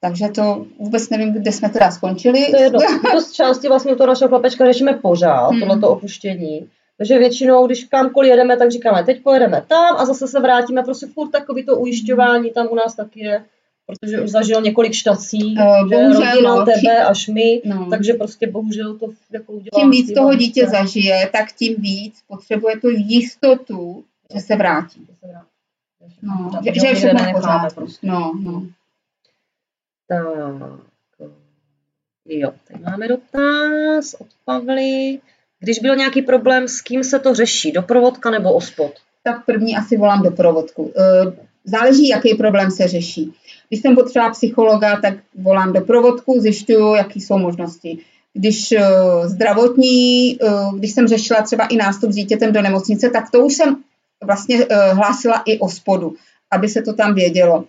Takže 0.00 0.28
to 0.28 0.66
vůbec 0.78 1.10
nevím, 1.10 1.32
kde 1.32 1.52
jsme 1.52 1.68
teda 1.68 1.90
skončili. 1.90 2.46
To 2.50 2.56
je 2.56 2.62
jedno. 2.62 2.78
To 3.12 3.20
z 3.20 3.32
části 3.32 3.68
vlastně 3.68 3.96
to 3.96 4.06
našeho 4.06 4.28
chlapečka 4.28 4.66
řešíme 4.66 4.92
pořád, 4.92 5.50
mm. 5.50 5.60
tohleto 5.60 5.90
opuštění. 5.90 6.68
Takže 6.98 7.18
většinou, 7.18 7.66
když 7.66 7.84
kamkoliv 7.84 8.30
jedeme, 8.30 8.56
tak 8.56 8.70
říkáme, 8.70 9.04
teď 9.04 9.22
pojedeme 9.22 9.64
tam 9.68 9.96
a 9.96 10.04
zase 10.04 10.28
se 10.28 10.40
vrátíme. 10.40 10.82
Prostě 10.82 11.06
furt 11.06 11.30
takový 11.30 11.64
to 11.64 11.76
ujišťování 11.76 12.50
tam 12.50 12.68
u 12.70 12.74
nás 12.74 12.96
taky 12.96 13.20
je 13.20 13.44
protože 13.86 14.20
už 14.20 14.30
zažil 14.30 14.60
několik 14.60 14.92
štací, 14.92 15.56
uh, 15.58 15.88
že 15.88 16.08
rodina 16.08 16.54
no, 16.54 16.64
tebe 16.64 17.04
až 17.04 17.28
my, 17.28 17.62
no. 17.64 17.86
takže 17.90 18.12
prostě 18.12 18.46
bohužel 18.50 18.98
to 18.98 19.06
jako 19.30 19.52
udělá. 19.52 19.80
Tím 19.80 19.90
víc 19.90 20.14
toho 20.14 20.34
dítě 20.34 20.66
zažije, 20.66 21.30
tak 21.32 21.52
tím 21.52 21.76
víc 21.78 22.22
potřebuje 22.28 22.80
tu 22.80 22.88
jistotu, 22.90 24.04
že 24.34 24.40
se 24.40 24.56
vrátí. 24.56 25.06
Že 25.08 25.14
se 25.20 25.26
vrátí. 25.26 25.46
No, 26.22 26.50
že, 26.64 26.80
že 26.80 26.86
je 26.86 26.94
všechno 26.94 27.20
v 27.20 27.74
Prostě. 27.74 28.06
No, 28.06 28.32
no. 28.42 28.66
Tak. 30.08 31.28
Jo, 32.28 32.52
tady 32.68 32.80
máme 32.80 33.08
dotaz 33.08 34.14
od 34.14 34.26
Pavly. 34.44 35.20
Když 35.66 35.78
byl 35.78 35.96
nějaký 35.96 36.22
problém, 36.22 36.68
s 36.68 36.80
kým 36.80 37.04
se 37.04 37.18
to 37.18 37.34
řeší? 37.34 37.72
Doprovodka 37.72 38.30
nebo 38.30 38.52
ospod? 38.52 38.92
Tak 39.22 39.44
první 39.44 39.76
asi 39.76 39.96
volám 39.96 40.22
doprovodku. 40.22 40.92
E, 40.96 41.02
záleží, 41.64 42.08
jaký 42.08 42.34
problém 42.34 42.70
se 42.70 42.88
řeší. 42.88 43.32
Když 43.68 43.80
jsem 43.80 43.94
potřeba 43.94 44.30
psychologa, 44.30 45.00
tak 45.00 45.14
volám 45.34 45.72
doprovodku, 45.72 46.40
zjišťuju, 46.40 46.94
jaké 46.94 47.20
jsou 47.20 47.38
možnosti. 47.38 47.98
Když 48.34 48.72
e, 48.72 48.80
zdravotní, 49.24 50.32
e, 50.32 50.36
když 50.78 50.92
jsem 50.92 51.08
řešila 51.08 51.42
třeba 51.42 51.66
i 51.66 51.76
nástup 51.76 52.10
s 52.10 52.14
dítětem 52.14 52.52
do 52.52 52.62
nemocnice, 52.62 53.10
tak 53.10 53.30
to 53.30 53.40
už 53.46 53.54
jsem 53.54 53.76
vlastně 54.24 54.66
hlásila 54.92 55.42
i 55.46 55.58
o 55.58 55.68
spodu, 55.68 56.14
aby 56.50 56.68
se 56.68 56.82
to 56.82 56.92
tam 56.92 57.14
vědělo. 57.14 57.64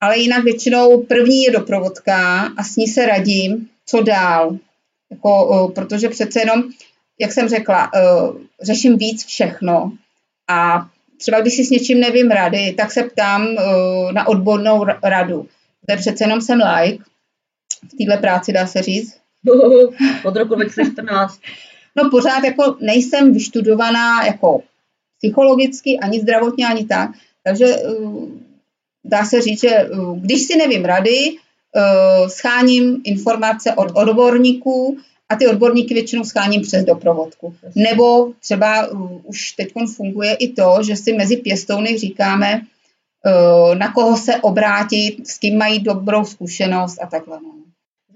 Ale 0.00 0.18
jinak 0.18 0.44
většinou 0.44 1.02
první 1.02 1.42
je 1.42 1.50
doprovodka 1.50 2.40
a 2.56 2.64
s 2.64 2.76
ní 2.76 2.86
se 2.86 3.06
radím, 3.06 3.68
co 3.86 4.02
dál. 4.02 4.56
Jako, 5.10 5.72
protože 5.74 6.08
přece 6.08 6.40
jenom 6.40 6.62
jak 7.20 7.32
jsem 7.32 7.48
řekla, 7.48 7.90
uh, 7.94 8.36
řeším 8.62 8.98
víc 8.98 9.24
všechno 9.24 9.92
a 10.48 10.86
třeba 11.18 11.40
když 11.40 11.56
si 11.56 11.64
s 11.64 11.70
něčím 11.70 12.00
nevím 12.00 12.30
rady, 12.30 12.74
tak 12.76 12.92
se 12.92 13.02
ptám 13.02 13.46
uh, 13.46 14.12
na 14.12 14.28
odbornou 14.28 14.84
radu. 15.02 15.48
To 15.88 15.96
přece 15.96 16.24
jenom 16.24 16.40
jsem 16.40 16.58
like 16.58 17.04
v 17.92 18.04
této 18.04 18.20
práci, 18.20 18.52
dá 18.52 18.66
se 18.66 18.82
říct. 18.82 19.16
Od 20.24 20.36
roku 20.36 20.54
2014. 20.54 21.40
No 21.96 22.10
pořád 22.10 22.44
jako 22.44 22.76
nejsem 22.80 23.32
vyštudovaná 23.32 24.24
jako 24.26 24.62
psychologicky, 25.18 25.98
ani 25.98 26.20
zdravotně, 26.20 26.66
ani 26.66 26.84
tak. 26.84 27.10
Takže 27.44 27.66
uh, 27.76 28.28
dá 29.04 29.24
se 29.24 29.40
říct, 29.40 29.60
že 29.60 29.88
uh, 29.92 30.18
když 30.18 30.42
si 30.42 30.56
nevím 30.56 30.84
rady, 30.84 31.30
uh, 31.30 32.28
scháním 32.28 33.00
informace 33.04 33.72
od 33.72 33.88
odborníků, 33.94 34.98
a 35.28 35.36
ty 35.36 35.46
odborníky 35.46 35.94
většinou 35.94 36.24
scháním 36.24 36.62
přes 36.62 36.84
doprovodku. 36.84 37.54
Nebo 37.74 38.32
třeba 38.40 38.86
uh, 38.86 39.20
už 39.24 39.52
teď 39.52 39.72
funguje 39.96 40.34
i 40.34 40.52
to, 40.52 40.78
že 40.86 40.96
si 40.96 41.12
mezi 41.12 41.36
pěstouny 41.36 41.98
říkáme, 41.98 42.60
uh, 42.60 43.74
na 43.74 43.92
koho 43.92 44.16
se 44.16 44.36
obrátit, 44.36 45.28
s 45.28 45.38
kým 45.38 45.58
mají 45.58 45.80
dobrou 45.80 46.24
zkušenost 46.24 46.98
a 47.02 47.06
takhle. 47.06 47.38
No. 47.42 47.50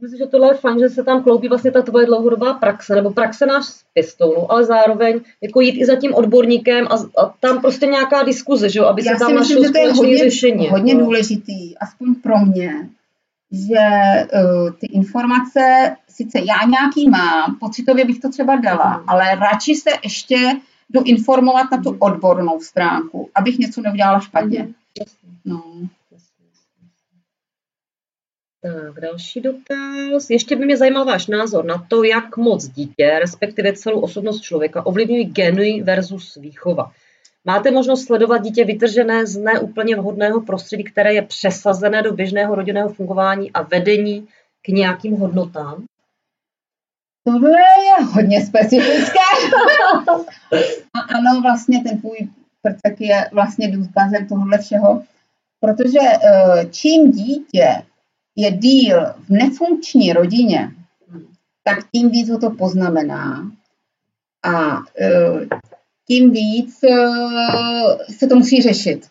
Myslím, 0.02 0.18
že 0.18 0.26
tohle 0.26 0.50
je 0.50 0.54
fajn, 0.54 0.78
že 0.78 0.88
se 0.88 1.04
tam 1.04 1.22
kloubí 1.22 1.48
vlastně 1.48 1.70
ta 1.70 1.82
tvoje 1.82 2.06
dlouhodobá 2.06 2.54
praxe, 2.54 2.94
nebo 2.94 3.10
praxe 3.10 3.46
náš 3.46 3.64
z 3.64 3.84
pěstounu, 3.94 4.52
ale 4.52 4.64
zároveň 4.64 5.20
jako 5.42 5.60
jít 5.60 5.80
i 5.80 5.86
za 5.86 5.96
tím 5.96 6.14
odborníkem 6.14 6.86
a, 6.86 6.94
a 6.94 7.34
tam 7.40 7.60
prostě 7.60 7.86
nějaká 7.86 8.22
diskuze, 8.22 8.70
že 8.70 8.78
jo, 8.78 8.84
aby 8.84 9.02
Já 9.04 9.12
se 9.12 9.18
tam 9.18 9.28
si 9.28 9.34
myslím, 9.34 9.56
našlo 9.56 9.66
že 9.66 9.72
to 9.72 9.78
je 9.78 9.92
hodně, 9.92 10.18
řešení. 10.18 10.68
hodně 10.68 10.92
jako. 10.92 11.04
důležitý, 11.04 11.78
aspoň 11.78 12.14
pro 12.14 12.38
mě, 12.38 12.88
že 13.52 13.78
uh, 14.34 14.70
ty 14.72 14.86
informace, 14.86 15.96
sice 16.08 16.38
já 16.38 16.66
nějaký 16.68 17.08
mám, 17.08 17.56
pocitově 17.60 18.04
bych 18.04 18.20
to 18.20 18.30
třeba 18.30 18.56
dala, 18.56 18.96
Mhm. 18.96 19.04
ale 19.06 19.34
radši 19.34 19.74
se 19.74 19.90
ještě 20.04 20.36
jdu 20.90 21.02
informovat 21.04 21.70
na 21.72 21.78
tu 21.82 21.96
odbornou 21.98 22.60
stránku, 22.60 23.30
abych 23.34 23.58
něco 23.58 23.80
neudělala 23.80 24.20
špatně. 24.20 24.62
Mhm, 24.62 24.72
No. 25.44 25.62
Tak, 28.62 29.00
další 29.00 29.40
dotaz. 29.40 30.30
Ještě 30.30 30.56
by 30.56 30.64
mě 30.64 30.76
zajímal 30.76 31.04
váš 31.04 31.26
názor 31.26 31.64
na 31.64 31.86
to, 31.88 32.02
jak 32.04 32.36
moc 32.36 32.68
dítě, 32.68 33.18
respektive 33.20 33.72
celou 33.72 34.00
osobnost 34.00 34.40
člověka, 34.40 34.86
ovlivňují 34.86 35.24
geny 35.24 35.82
versus 35.82 36.34
výchova. 36.40 36.92
Máte 37.44 37.70
možnost 37.70 38.04
sledovat 38.04 38.38
dítě 38.38 38.64
vytržené 38.64 39.26
z 39.26 39.36
neúplně 39.36 39.96
vhodného 39.96 40.40
prostředí, 40.40 40.84
které 40.84 41.14
je 41.14 41.22
přesazené 41.22 42.02
do 42.02 42.12
běžného 42.12 42.54
rodinného 42.54 42.88
fungování 42.88 43.52
a 43.52 43.62
vedení 43.62 44.28
k 44.62 44.68
nějakým 44.68 45.16
hodnotám? 45.16 45.84
Tohle 47.24 47.50
je 47.60 48.04
hodně 48.04 48.46
specifické. 48.46 49.18
A 50.94 51.00
ano, 51.00 51.40
vlastně 51.42 51.82
ten 51.82 52.00
tvůj 52.00 52.28
prcek 52.62 53.00
je 53.00 53.30
vlastně 53.32 53.70
důkazem 53.70 54.26
tohohle 54.28 54.58
všeho, 54.58 55.02
protože 55.60 55.98
eh, 56.00 56.66
čím 56.70 57.12
dítě 57.12 57.82
je 58.36 58.50
díl 58.50 59.06
v 59.06 59.30
nefunkční 59.30 60.12
rodině, 60.12 60.70
tak 61.64 61.78
tím 61.92 62.10
víc 62.10 62.30
ho 62.30 62.38
to 62.38 62.50
poznamená. 62.50 63.50
A 64.42 64.76
eh, 65.00 65.46
tím 66.10 66.30
víc 66.30 66.78
eh, 66.84 68.12
se 68.18 68.26
to 68.26 68.36
musí 68.36 68.62
řešit. 68.62 69.06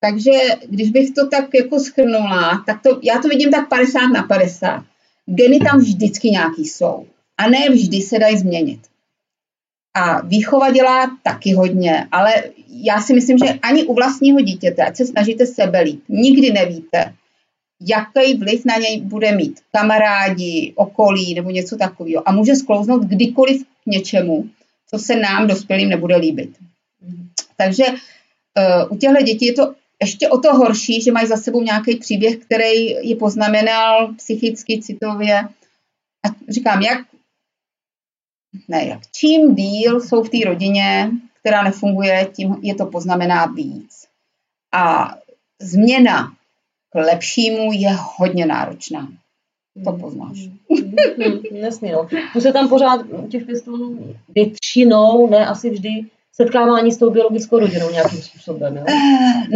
Takže 0.00 0.32
když 0.68 0.90
bych 0.90 1.10
to 1.10 1.26
tak 1.26 1.54
jako 1.54 1.80
schrnula, 1.80 2.62
tak 2.66 2.82
to, 2.82 3.00
já 3.02 3.18
to 3.18 3.28
vidím 3.28 3.50
tak 3.50 3.68
50 3.68 4.06
na 4.06 4.22
50. 4.22 4.84
Geny 5.26 5.58
tam 5.58 5.78
vždycky 5.78 6.30
nějaký 6.30 6.64
jsou. 6.64 7.06
A 7.38 7.48
ne 7.48 7.70
vždy 7.70 8.00
se 8.00 8.18
dají 8.18 8.38
změnit. 8.38 8.80
A 9.94 10.20
výchova 10.20 10.70
dělá 10.70 11.18
taky 11.22 11.54
hodně, 11.54 12.08
ale 12.12 12.34
já 12.68 13.00
si 13.00 13.14
myslím, 13.14 13.38
že 13.38 13.58
ani 13.62 13.84
u 13.84 13.94
vlastního 13.94 14.40
dítěte, 14.40 14.84
ať 14.84 14.96
se 14.96 15.06
snažíte 15.06 15.46
sebe 15.46 15.80
líp, 15.80 16.02
nikdy 16.08 16.52
nevíte, 16.52 17.14
jaký 17.80 18.38
vliv 18.38 18.64
na 18.64 18.76
něj 18.76 19.00
bude 19.00 19.36
mít 19.36 19.60
kamarádi, 19.72 20.72
okolí 20.76 21.34
nebo 21.34 21.50
něco 21.50 21.76
takového. 21.76 22.28
A 22.28 22.32
může 22.32 22.56
sklouznout 22.56 23.02
kdykoliv 23.02 23.62
k 23.62 23.86
něčemu, 23.86 24.44
co 24.90 24.98
se 24.98 25.16
nám 25.16 25.46
dospělým 25.46 25.88
nebude 25.88 26.16
líbit. 26.16 26.58
Takže 27.56 27.84
uh, 27.86 28.92
u 28.92 28.96
těchto 28.96 29.22
dětí 29.22 29.46
je 29.46 29.52
to 29.52 29.74
ještě 30.02 30.28
o 30.28 30.38
to 30.38 30.54
horší, 30.54 31.02
že 31.02 31.12
mají 31.12 31.26
za 31.26 31.36
sebou 31.36 31.62
nějaký 31.62 31.96
příběh, 31.96 32.36
který 32.36 32.86
je 33.08 33.16
poznamenal 33.16 34.14
psychicky, 34.14 34.82
citově. 34.82 35.38
A 36.24 36.28
říkám, 36.48 36.82
jak, 36.82 37.06
ne, 38.68 38.86
jak 38.86 39.00
čím 39.12 39.54
díl 39.54 40.00
jsou 40.00 40.22
v 40.22 40.28
té 40.28 40.38
rodině, 40.44 41.10
která 41.40 41.62
nefunguje, 41.62 42.28
tím 42.32 42.56
je 42.62 42.74
to 42.74 42.86
poznamená 42.86 43.46
víc. 43.46 44.06
A 44.72 45.14
změna 45.60 46.36
k 46.92 46.94
lepšímu 46.94 47.72
je 47.72 47.96
hodně 48.16 48.46
náročná. 48.46 49.08
To 49.84 49.92
poznáš. 49.92 50.38
Jasně, 51.52 51.92
no. 51.92 52.08
Se 52.40 52.52
tam 52.52 52.68
pořád 52.68 53.00
těch 53.28 53.44
pěstounů 53.46 54.14
většinou, 54.34 55.30
ne 55.30 55.46
asi 55.46 55.70
vždy, 55.70 55.90
setkávání 56.32 56.92
s 56.92 56.96
tou 56.98 57.10
biologickou 57.10 57.58
rodinou 57.58 57.90
nějakým 57.90 58.22
způsobem. 58.22 58.76
Jo? 58.76 58.84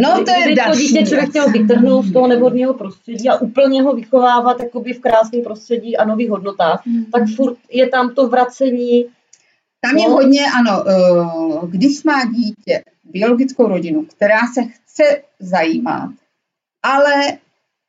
No 0.01 0.23
to 0.23 0.31
je 0.31 0.45
Kdy 0.45 0.55
to 0.71 0.77
dítě 0.77 1.05
člověk 1.05 1.29
chtěl 1.29 1.51
vytrhnout 1.51 2.05
z 2.05 2.13
toho 2.13 2.27
nevhodného 2.27 2.73
prostředí 2.73 3.29
a 3.29 3.35
úplně 3.37 3.81
ho 3.81 3.93
vychovávat 3.93 4.59
jakoby 4.59 4.93
v 4.93 4.99
krásném 4.99 5.41
prostředí 5.43 5.97
a 5.97 6.05
nových 6.05 6.29
hodnotách, 6.29 6.83
tak 7.11 7.23
furt 7.35 7.57
je 7.71 7.87
tam 7.89 8.15
to 8.15 8.27
vracení. 8.27 9.05
Tam 9.81 9.97
je 9.97 10.09
No. 10.09 10.13
hodně, 10.15 10.41
ano, 10.59 10.83
eh, 10.89 11.67
když 11.67 12.03
má 12.03 12.25
dítě 12.25 12.83
biologickou 13.03 13.67
rodinu, 13.67 14.05
která 14.05 14.39
se 14.53 14.61
chce 14.63 15.03
zajímat, 15.39 16.09
ale 16.83 17.13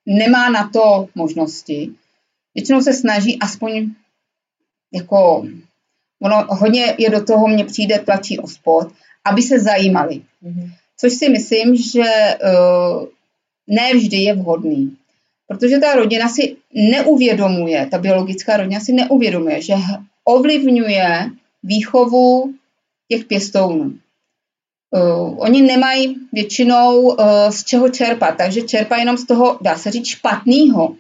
nemá 0.07 0.51
na 0.51 0.71
to 0.73 1.07
možnosti, 1.15 1.91
většinou 2.55 2.81
se 2.81 2.93
snaží 2.93 3.39
aspoň 3.41 3.91
jako, 4.93 5.47
ono 6.23 6.47
hodně 6.49 6.95
je 6.99 7.11
do 7.11 7.25
toho, 7.25 7.49
mně 7.49 7.65
přijde, 7.65 7.99
tlačí 7.99 8.39
o 8.39 8.47
spod, 8.49 8.89
aby 9.25 9.43
se 9.43 9.61
zajímali. 9.61 10.23
Což 10.97 11.13
si 11.13 11.29
myslím, 11.29 11.77
že 11.77 12.03
uh, 12.03 13.07
ne 13.67 13.95
vždy 13.95 14.17
je 14.17 14.35
vhodný. 14.35 14.97
Protože 15.47 15.79
ta 15.79 15.95
rodina 15.95 16.29
si 16.29 16.57
neuvědomuje, 16.75 17.87
ta 17.91 17.99
biologická 17.99 18.57
rodina 18.57 18.81
si 18.81 18.93
neuvědomuje, 18.93 19.63
že 19.63 19.75
ovlivňuje 20.25 21.31
výchovu 21.63 22.55
těch 23.09 23.25
pěstounů. 23.25 23.99
Uh, 24.91 25.35
oni 25.39 25.63
nemají 25.63 26.17
většinou 26.33 27.01
uh, 27.01 27.17
z 27.51 27.65
čeho 27.65 27.89
čerpat, 27.89 28.37
takže 28.37 28.63
čerpají 28.63 29.03
jenom 29.03 29.17
z 29.17 29.27
toho, 29.27 29.59
dá 29.61 29.79
se 29.79 29.91
říct, 29.91 30.07
špatného. 30.07 30.97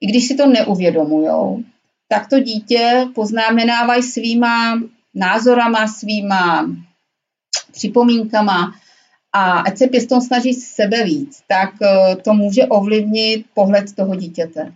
I 0.00 0.06
když 0.06 0.28
si 0.28 0.34
to 0.34 0.46
neuvědomujou, 0.46 1.64
tak 2.08 2.28
to 2.28 2.40
dítě 2.40 3.06
poznamenávají 3.14 4.02
svýma 4.02 4.80
názorama, 5.14 5.88
svýma 5.88 6.70
připomínkama 7.72 8.74
a 9.32 9.60
ať 9.60 9.78
se 9.78 9.86
pěstoun 9.86 10.20
snaží 10.20 10.54
sebe 10.54 11.04
víc, 11.04 11.42
tak 11.48 11.74
eh, 11.82 12.16
to 12.16 12.34
může 12.34 12.66
ovlivnit 12.66 13.46
pohled 13.54 13.94
toho 13.96 14.14
dítěte. 14.14 14.72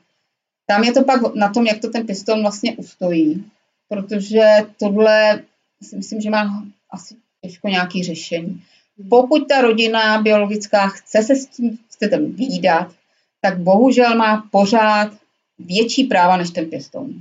Tam 0.66 0.84
je 0.84 0.92
to 0.92 1.04
pak 1.04 1.34
na 1.34 1.48
tom, 1.48 1.66
jak 1.66 1.80
to 1.80 1.90
ten 1.90 2.06
pěstoun 2.06 2.42
vlastně 2.42 2.76
ustojí, 2.76 3.44
protože 3.88 4.44
tohle 4.78 5.42
si 5.82 5.96
myslím, 5.96 6.20
že 6.20 6.30
má 6.30 6.66
asi 6.90 7.14
těžko 7.40 7.68
nějaký 7.68 8.04
řešení. 8.04 8.62
Pokud 9.10 9.48
ta 9.48 9.60
rodina 9.60 10.22
biologická 10.22 10.88
chce 10.88 11.22
se 11.22 11.36
s 11.36 11.46
tím 11.46 11.70
dítětem 11.70 12.32
výdat, 12.32 12.94
tak 13.40 13.58
bohužel 13.58 14.16
má 14.16 14.44
pořád 14.50 15.12
větší 15.58 16.04
práva 16.04 16.36
než 16.36 16.50
ten 16.50 16.64
pěstoun. 16.66 17.14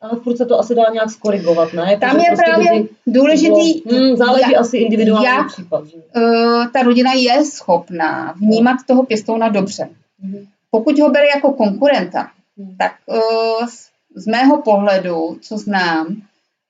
Ale 0.00 0.20
furt 0.22 0.36
se 0.36 0.46
to 0.46 0.58
asi 0.58 0.74
dá 0.74 0.82
nějak 0.92 1.10
skorigovat, 1.10 1.72
ne? 1.72 1.82
Jako, 1.88 2.00
Tam 2.00 2.16
je 2.20 2.24
prostě 2.26 2.42
právě 2.44 2.66
kdyby 2.70 2.88
důležitý, 3.06 3.82
bylo- 3.86 3.98
Hmm, 4.00 4.16
záleží 4.16 4.50
jak- 4.52 4.60
asi 4.60 4.76
individuální 4.78 5.26
jak 5.26 5.46
případ. 5.52 5.86
Že? 5.86 5.96
eh, 6.16 6.68
ta 6.72 6.82
rodina 6.82 7.12
je 7.12 7.44
schopná 7.44 8.32
vnímat 8.32 8.76
toho 8.86 9.02
pěstouna 9.02 9.48
dobře. 9.48 9.88
Mhm. 10.22 10.46
Pokud 10.70 10.98
ho 10.98 11.10
bere 11.10 11.26
jako 11.26 11.52
konkurenta, 11.52 12.30
Mhm. 12.56 12.76
tak 12.78 12.92
eh, 13.10 13.66
z- 13.68 13.88
z 14.14 14.26
mého 14.26 14.62
pohledu, 14.62 15.38
co 15.42 15.58
znám, 15.58 16.06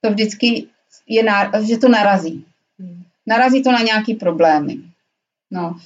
to 0.00 0.10
vždycky 0.10 0.66
je, 1.08 1.22
na, 1.22 1.60
že 1.62 1.78
to 1.78 1.88
narazí. 1.88 2.44
Mhm. 2.78 3.02
Narazí 3.26 3.62
to 3.62 3.72
na 3.72 3.80
nějaký 3.82 4.14
problémy. 4.14 4.76
No. 5.50 5.76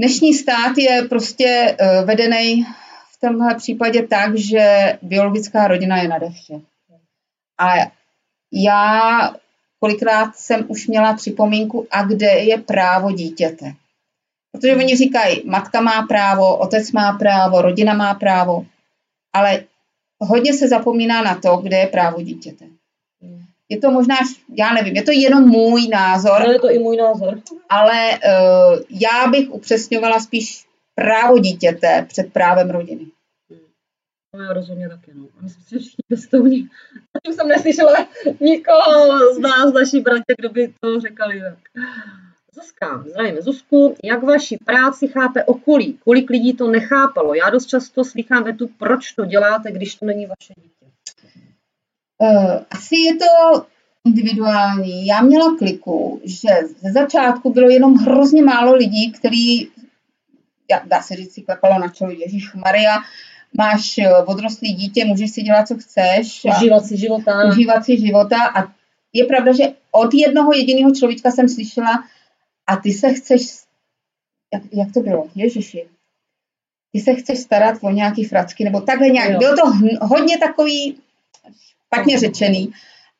Dnešní 0.00 0.34
stát 0.34 0.78
je 0.78 1.02
prostě 1.08 1.76
uh, 1.80 2.06
vedený 2.06 2.64
v 3.12 3.20
tomhle 3.20 3.54
případě 3.54 4.06
tak, 4.06 4.36
že 4.36 4.98
biologická 5.02 5.68
rodina 5.68 6.02
je 6.02 6.08
nade 6.08 6.30
vše. 6.30 6.54
A 7.58 7.66
já 8.52 9.34
kolikrát 9.80 10.36
jsem 10.36 10.64
už 10.68 10.86
měla 10.86 11.14
připomínku, 11.14 11.86
a 11.90 12.02
kde 12.02 12.26
je 12.26 12.58
právo 12.58 13.12
dítěte. 13.12 13.72
Protože 14.52 14.76
oni 14.76 14.96
říkají, 14.96 15.42
matka 15.44 15.80
má 15.80 16.02
právo, 16.02 16.56
otec 16.56 16.92
má 16.92 17.12
právo, 17.12 17.62
rodina 17.62 17.94
má 17.94 18.14
právo, 18.14 18.66
ale 19.32 19.64
hodně 20.18 20.54
se 20.54 20.68
zapomíná 20.68 21.22
na 21.22 21.34
to, 21.34 21.56
kde 21.56 21.76
je 21.76 21.86
právo 21.86 22.22
dítěte. 22.22 22.64
Je 23.70 23.78
to 23.78 23.90
možná, 23.90 24.16
já 24.58 24.74
nevím, 24.74 24.96
je 24.96 25.02
to 25.02 25.12
jenom 25.12 25.48
můj 25.48 25.88
názor, 25.88 26.42
Ale 26.42 26.52
je 26.54 26.58
to 26.60 26.70
i 26.70 26.78
můj 26.78 26.96
názor. 26.96 27.40
ale 27.68 28.10
uh, 28.10 28.80
já 28.90 29.30
bych 29.30 29.50
upřesňovala 29.50 30.20
spíš 30.20 30.64
právo 30.94 31.38
dítěte 31.38 32.06
před 32.08 32.32
právem 32.32 32.70
rodiny. 32.70 33.06
No 34.36 34.44
já 34.44 34.52
rozhodně 34.52 34.88
taky, 34.88 35.10
no. 35.14 35.24
A 35.38 35.42
myslím 35.42 35.64
si, 35.64 35.70
že 35.70 35.78
všichni 35.78 36.02
pěstouni. 36.08 36.68
Zatím 37.14 37.32
jsem 37.34 37.48
neslyšela 37.48 38.08
nikoho 38.40 39.34
z 39.34 39.38
nás, 39.38 39.72
naší 39.72 40.00
bratě, 40.00 40.34
kdo 40.38 40.48
by 40.48 40.74
to 40.80 41.00
řekl 41.00 41.32
jinak. 41.32 41.58
Zuzka, 42.54 43.04
zdravíme 43.06 43.42
Zuzku. 43.42 43.94
Jak 44.04 44.22
vaši 44.22 44.58
práci 44.64 45.08
chápe 45.08 45.44
okolí? 45.44 45.98
Kolik 46.04 46.30
lidí 46.30 46.52
to 46.54 46.70
nechápalo? 46.70 47.34
Já 47.34 47.50
dost 47.50 47.66
často 47.66 48.04
slychám 48.04 48.44
větu, 48.44 48.70
proč 48.78 49.12
to 49.12 49.24
děláte, 49.24 49.72
když 49.72 49.94
to 49.94 50.06
není 50.06 50.26
vaše 50.26 50.54
dítě. 50.62 50.79
Uh, 52.22 52.52
asi 52.70 52.96
je 52.96 53.14
to 53.16 53.64
individuální. 54.04 55.06
Já 55.06 55.20
měla 55.22 55.56
kliku, 55.58 56.20
že 56.24 56.48
ze 56.80 56.92
začátku 56.92 57.52
bylo 57.52 57.68
jenom 57.70 57.94
hrozně 57.94 58.42
málo 58.42 58.74
lidí, 58.74 59.12
který, 59.12 59.60
já- 60.70 60.82
dá 60.86 61.02
se 61.02 61.16
říct, 61.16 61.34
si 61.34 61.42
klepalo 61.42 61.78
na 61.78 61.88
čelo 61.88 62.10
Ježíš 62.10 62.54
Maria, 62.54 62.98
máš 63.58 63.98
eh, 63.98 64.16
odrostlý 64.16 64.72
dítě, 64.74 65.04
můžeš 65.04 65.30
si 65.30 65.42
dělat, 65.42 65.68
co 65.68 65.76
chceš. 65.76 66.44
Užívat 66.56 66.84
si 66.86 66.96
života. 66.96 67.44
užívat 67.48 67.84
si 67.84 67.98
života 68.00 68.36
a 68.56 68.72
je 69.12 69.24
pravda, 69.24 69.52
že 69.52 69.64
od 69.90 70.14
jednoho 70.14 70.52
jediného 70.52 70.94
člověka 70.94 71.30
jsem 71.30 71.48
slyšela 71.48 72.04
a 72.66 72.76
ty 72.76 72.92
se 72.92 73.12
chceš, 73.14 73.40
jak, 74.54 74.62
jak 74.72 74.92
to 74.94 75.00
bylo, 75.00 75.28
ježiši, 75.34 75.86
ty 76.92 77.00
se 77.00 77.14
chceš 77.14 77.38
starat 77.38 77.78
o 77.82 77.90
nějaký 77.90 78.24
fracky, 78.24 78.64
nebo 78.64 78.80
takhle 78.80 79.08
nějak, 79.08 79.30
Jo. 79.30 79.38
bylo 79.38 79.56
to 79.56 79.62
hn- 79.62 79.98
hodně 80.00 80.38
takový 80.38 80.98
špatně 81.94 82.18
řečený, 82.18 82.72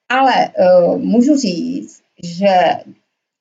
ale 0.08 0.34
uh, 0.48 0.98
můžu 0.98 1.36
říct, 1.36 2.02
že 2.22 2.54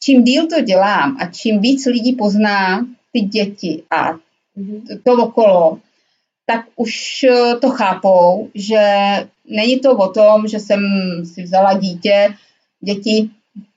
čím 0.04 0.24
díl 0.24 0.48
to 0.48 0.62
dělám 0.62 1.18
a 1.20 1.26
čím 1.26 1.62
víc 1.62 1.86
lidí 1.86 2.14
pozná 2.16 2.86
ty 3.14 3.20
děti 3.22 3.84
a 3.92 4.12
Mhm. 4.56 4.82
to 5.06 5.14
okolo, 5.14 5.80
tak 6.46 6.66
už 6.76 7.24
eh, 7.24 7.56
to 7.62 7.70
chápou, 7.70 8.50
že 8.56 8.82
není 9.48 9.80
to 9.80 9.92
o 9.98 10.08
tom, 10.12 10.48
že 10.48 10.60
jsem 10.60 10.82
si 11.34 11.44
vzala 11.44 11.74
dítě, 11.74 12.34
děti 12.82 13.30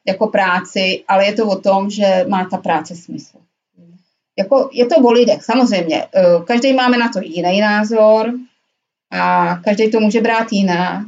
jako 0.07 0.27
práci, 0.27 1.05
ale 1.09 1.27
je 1.27 1.33
to 1.33 1.47
o 1.49 1.57
tom, 1.61 1.91
že 1.91 2.25
má 2.29 2.45
ta 2.51 2.57
práce 2.57 2.97
smysl. 2.97 3.37
Jako, 4.39 4.71
je 4.73 4.87
to 4.87 4.95
o 4.97 5.13
lidech, 5.13 5.45
samozřejmě. 5.45 6.07
eh, 6.15 6.23
Každý 6.45 6.73
máme 6.73 6.99
na 6.99 7.09
to 7.09 7.21
jiný 7.23 7.61
názor 7.61 8.33
a 9.11 9.57
každý 9.65 9.91
to 9.91 10.01
může 10.01 10.21
brát 10.21 10.53
jinak. 10.53 11.07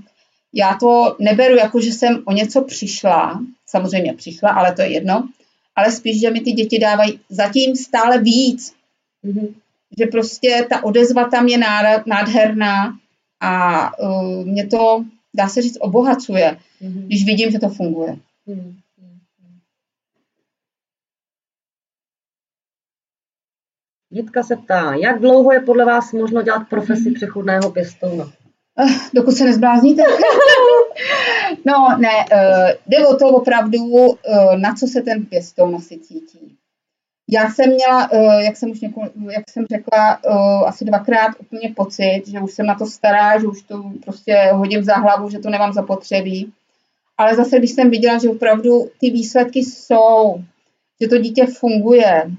Já 0.55 0.74
to 0.80 1.16
neberu 1.20 1.55
jako, 1.57 1.80
že 1.80 1.92
jsem 1.92 2.22
o 2.24 2.32
něco 2.32 2.62
přišla, 2.62 3.40
samozřejmě 3.66 4.14
přišla, 4.14 4.50
ale 4.50 4.72
to 4.74 4.82
je 4.82 4.92
jedno, 4.92 5.28
ale 5.76 5.92
spíš, 5.92 6.20
že 6.20 6.30
mi 6.30 6.40
ty 6.40 6.52
děti 6.52 6.78
dávají 6.78 7.20
zatím 7.28 7.76
stále 7.76 8.18
víc, 8.20 8.74
Mhm. 9.22 9.55
že 9.98 10.07
prostě 10.07 10.66
ta 10.70 10.84
odezva 10.84 11.28
tam 11.28 11.46
je 11.48 11.59
nádherná 12.07 12.98
a 13.40 13.90
uh, 13.98 14.44
mě 14.44 14.66
to, 14.66 15.05
dá 15.34 15.48
se 15.48 15.62
říct, 15.62 15.76
obohacuje, 15.80 16.59
Mhm. 16.80 17.07
když 17.07 17.26
vidím, 17.26 17.50
že 17.50 17.59
to 17.59 17.68
funguje. 17.68 18.16
Mhm. 18.46 18.76
Jitka 24.11 24.42
se 24.42 24.57
ptá, 24.57 24.94
jak 24.94 25.20
dlouho 25.20 25.52
je 25.52 25.61
podle 25.61 25.84
vás 25.84 26.12
možno 26.12 26.42
dělat 26.42 26.68
profesi 26.68 27.11
přechodného 27.11 27.70
pěstouna? 27.70 28.32
Eh, 28.79 28.95
dokud 29.14 29.33
se 29.33 29.45
nezblázníte. 29.45 30.03
no, 31.64 31.99
ne, 31.99 32.09
uh, 32.33 32.70
jde 32.87 33.07
o 33.07 33.16
to 33.16 33.29
opravdu, 33.29 33.79
uh, 33.79 34.16
na 34.57 34.75
co 34.75 34.87
se 34.87 35.03
ten 35.03 35.27
pěstoun 35.27 35.77
asi 35.77 35.99
cítí. 35.99 36.57
Já 37.31 37.51
jsem 37.51 37.70
měla, 37.70 38.09
jak 38.39 38.57
jsem 38.57 38.70
už 38.70 38.81
něko, 38.81 39.03
jak 39.31 39.51
jsem 39.51 39.66
řekla, 39.66 40.12
asi 40.66 40.85
dvakrát 40.85 41.31
úplně 41.39 41.72
pocit, 41.77 42.22
že 42.27 42.41
už 42.41 42.53
jsem 42.53 42.66
na 42.66 42.75
to 42.75 42.87
stará, 42.87 43.41
že 43.41 43.47
už 43.47 43.62
to 43.62 43.93
prostě 44.05 44.51
hodím 44.53 44.85
za 44.85 44.95
hlavu, 44.95 45.31
že 45.31 45.39
to 45.39 45.51
nemám 45.51 45.72
zapotřebí. 45.72 46.53
Ale 47.18 47.37
zase, 47.37 47.59
když 47.59 47.70
jsem 47.70 47.91
viděla, 47.91 48.18
že 48.18 48.29
opravdu 48.29 48.91
ty 49.01 49.11
výsledky 49.11 49.59
jsou, 49.59 50.45
že 51.01 51.09
to 51.09 51.18
dítě 51.18 51.47
funguje 51.47 52.31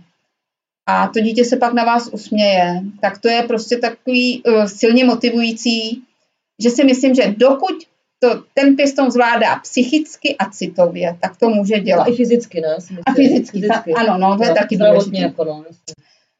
a 0.85 1.07
to 1.07 1.19
dítě 1.19 1.45
se 1.45 1.57
pak 1.57 1.73
na 1.73 1.83
vás 1.83 2.09
usměje, 2.11 2.81
tak 3.01 3.17
to 3.17 3.29
je 3.29 3.43
prostě 3.43 3.77
takový 3.77 4.43
silně 4.65 5.05
motivující, 5.05 6.03
že 6.63 6.69
si 6.69 6.83
myslím, 6.83 7.15
že 7.15 7.33
dokud 7.37 7.75
to 8.19 8.43
ten 8.53 8.75
pěstoun 8.75 9.11
zvládá 9.11 9.55
psychicky 9.55 10.35
a 10.37 10.49
citově, 10.49 11.17
tak 11.21 11.37
to 11.37 11.49
může 11.49 11.79
dělat. 11.79 12.07
I 12.07 12.15
fyzicky, 12.15 12.61
ne? 12.61 12.77
A 13.05 13.13
fyzicky, 13.13 13.61
fyzicky. 13.61 13.93
ano, 13.93 14.17
no, 14.17 14.37
to 14.37 14.43
je 14.43 14.49
No, 14.49 14.55
taky 14.55 14.77
důležité. 14.77 15.17
jako 15.17 15.43
no. 15.43 15.63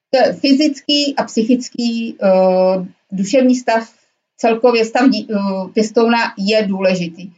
To 0.09 0.17
je 0.17 0.33
fyzický 0.33 1.15
a 1.15 1.23
psychický 1.23 2.15
uh, 2.23 2.85
duševní 3.11 3.55
stav, 3.55 3.93
celkově 4.37 4.85
stav 4.85 5.07
uh, 5.29 5.71
pěstouna 5.71 6.17
je 6.37 6.63
důležitý. 6.67 7.31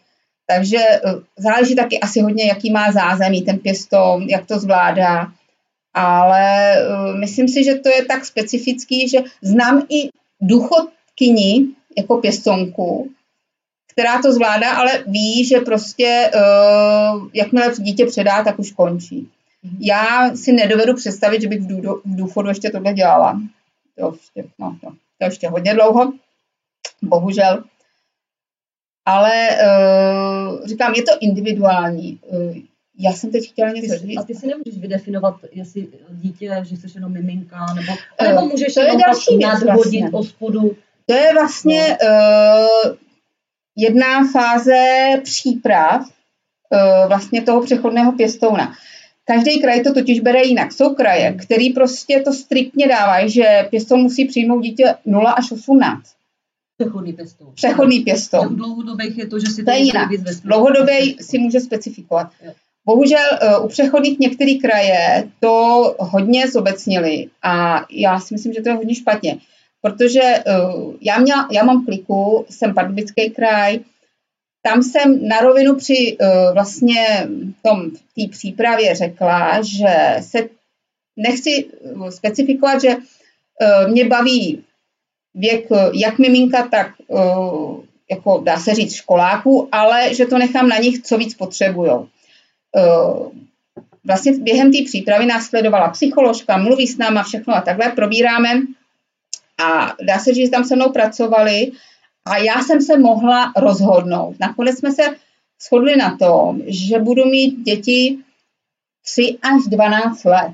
Takže 0.47 0.78
uh, 1.05 1.11
záleží 1.38 1.75
taky 1.75 1.99
asi 1.99 2.21
hodně, 2.21 2.47
jaký 2.47 2.71
má 2.71 2.91
zázemí 2.91 3.41
ten 3.41 3.59
pěstoun, 3.59 4.23
jak 4.30 4.45
to 4.45 4.59
zvládá. 4.59 5.28
Ale 5.93 6.75
uh, 6.89 7.19
myslím 7.19 7.47
si, 7.47 7.63
že 7.63 7.75
to 7.75 7.89
je 7.89 8.05
tak 8.05 8.25
specifický, 8.25 9.09
že 9.09 9.19
znám 9.41 9.86
i 9.89 10.09
důchodkyni 10.41 11.67
jako 11.98 12.18
pěstounku, 12.18 13.12
která 13.91 14.22
to 14.22 14.34
zvládá, 14.34 14.76
ale 14.76 15.04
ví, 15.08 15.45
že 15.45 15.60
prostě 15.60 16.32
uh, 16.36 17.30
jakmile 17.34 17.74
dítě 17.80 18.06
předá, 18.06 18.43
tak 18.43 18.60
už 18.60 18.72
končí. 18.72 19.30
Já 19.80 20.36
si 20.36 20.52
nedovedu 20.52 20.95
představit, 20.95 21.41
že 21.41 21.48
bych 21.48 21.62
v, 21.62 21.68
dů, 21.68 22.02
v 22.06 22.16
důchodu 22.16 22.50
ještě 22.50 22.70
tohle 22.70 22.93
dělala. 22.93 23.41
To 24.00 24.14
ještě, 24.14 24.50
no, 24.60 24.78
to, 24.82 24.89
to 24.89 25.26
ještě 25.26 25.50
hodně 25.50 25.74
dlouho, 25.74 26.14
bohužel. 27.02 27.64
Ale 29.06 29.50
uh, 29.50 30.68
říkám, 30.68 30.93
je 30.93 31.04
to 31.04 31.12
individuální. 31.20 32.20
Uh, 32.22 32.58
já 33.00 33.14
jsem 33.14 33.32
teď 33.32 33.50
chtěla 33.50 33.72
něco 33.72 33.98
říct. 33.98 34.18
a 34.18 34.24
ty 34.24 34.36
si 34.36 34.48
nemůžeš 34.48 34.78
vydefinovat, 34.78 35.36
jestli 35.52 35.88
dítě, 36.12 36.64
že 36.64 36.78
jsi 36.78 36.88
jenom 36.95 37.12
miminka, 37.12 37.66
nebo, 37.74 37.93
nebo 38.24 38.45
můžeš 38.45 38.74
to 38.74 38.80
je 38.80 38.86
jenom 38.86 39.02
další 39.02 39.38
věc 39.38 39.64
nadhodit 39.64 40.02
vlastně. 40.02 40.20
ospodu. 40.20 40.76
To 41.10 41.16
je 41.16 41.34
vlastně 41.34 41.97
uh, 42.03 42.93
jedna 43.76 44.28
fáze 44.32 45.08
příprav 45.24 46.01
uh, 46.01 47.08
vlastně 47.08 47.41
toho 47.41 47.62
přechodného 47.62 48.12
pěstouna. 48.12 48.74
Každý 49.26 49.62
kraj 49.62 49.82
to 49.82 49.93
totiž 49.93 50.20
bere 50.20 50.43
jinak. 50.43 50.72
Jsou 50.72 50.95
kraje, 50.95 51.34
který 51.34 51.74
prostě 51.74 52.22
to 52.26 52.34
striktně 52.34 52.88
dávají, 52.88 53.30
že 53.30 53.68
pěstoun 53.70 54.01
musí 54.01 54.26
přijmout 54.26 54.62
dítě 54.62 54.95
0 55.05 55.32
až 55.32 55.51
18. 55.51 56.18
Přechodný 56.78 57.14
pěstoun. 57.14 57.51
Přechodný 57.53 57.99
pěstoun. 57.99 58.55
dlouhodobých 58.55 59.18
je 59.18 59.28
to, 59.28 59.39
že 59.39 59.45
si 59.45 59.64
To 59.64 59.72
je 59.72 59.78
jinak. 59.78 60.10
Dlouhodobě 60.43 60.99
si 61.22 61.39
může 61.39 61.60
specifikovat. 61.60 62.32
Jo. 62.45 62.51
Bohužel 62.86 63.39
uh, 63.60 63.66
u 63.66 63.68
přechodných 63.68 64.20
některé 64.20 64.53
kraje 64.53 65.30
to 65.39 65.95
hodně 65.99 66.47
zobecnili 66.47 67.28
a 67.43 67.86
já 67.91 68.20
si 68.20 68.34
myslím, 68.34 68.53
že 68.53 68.62
to 68.62 68.70
je 68.70 68.76
hodně 68.76 68.95
špatně, 68.95 69.38
protože 69.82 70.21
uh, 70.21 70.93
já, 71.01 71.19
měla, 71.19 71.47
já 71.51 71.63
mám 71.63 71.86
kliku, 71.86 72.45
jsem 72.49 72.73
Pardubický 72.73 73.30
kraj, 73.30 73.80
tam 74.61 74.84
jsem 74.84 75.28
na 75.28 75.39
rovinu 75.39 75.75
při 75.75 76.17
uh, 76.21 76.53
vlastně 76.53 77.28
tom 77.61 77.91
té 77.91 78.28
přípravě 78.32 78.95
řekla, 78.95 79.61
že 79.61 80.17
se 80.19 80.49
nechci 81.17 81.65
uh, 81.65 82.09
specifikovat, 82.09 82.82
že 82.82 82.95
uh, 82.95 83.91
mě 83.91 84.05
baví 84.05 84.63
věk 85.36 85.67
jak 85.93 86.19
miminka, 86.19 86.67
tak 86.67 86.91
uh, 87.07 87.84
jako 88.09 88.41
dá 88.43 88.59
se 88.59 88.75
říct 88.75 88.93
školáků, 88.93 89.69
ale 89.71 90.13
že 90.13 90.25
to 90.25 90.38
nechám 90.38 90.69
na 90.69 90.78
nich, 90.78 91.01
co 91.01 91.17
víc 91.17 91.36
potřebujou. 91.36 92.07
Uh, 92.75 93.32
vlastně 94.05 94.32
během 94.38 94.71
té 94.71 94.78
přípravy 94.86 95.25
následovala 95.25 95.89
psycholožka, 95.89 96.57
mluví 96.57 96.88
s 96.88 96.97
náma 96.97 97.23
všechno 97.23 97.55
a 97.55 97.61
takhle 97.61 97.89
probíráme 97.89 98.49
a 99.60 99.93
dá 100.08 100.20
se 100.20 100.34
říct, 100.34 100.45
že 100.45 100.51
tam 100.51 100.64
se 100.64 100.76
mnou 100.76 100.91
pracovali 100.91 101.72
a 102.26 102.38
já 102.38 102.62
jsem 102.62 102.82
se 102.82 102.99
mohla 102.99 103.53
rozhodnout. 103.58 104.36
Nakonec 104.39 104.80
jsme 104.80 104.91
se 104.91 105.03
shodli 105.68 105.95
na 105.95 106.18
tom, 106.18 106.62
že 106.68 106.99
budu 106.99 107.26
mít 107.26 107.64
děti 107.64 108.18
3 109.05 109.38
až 109.41 109.62
12 109.68 110.24
let. 110.24 110.53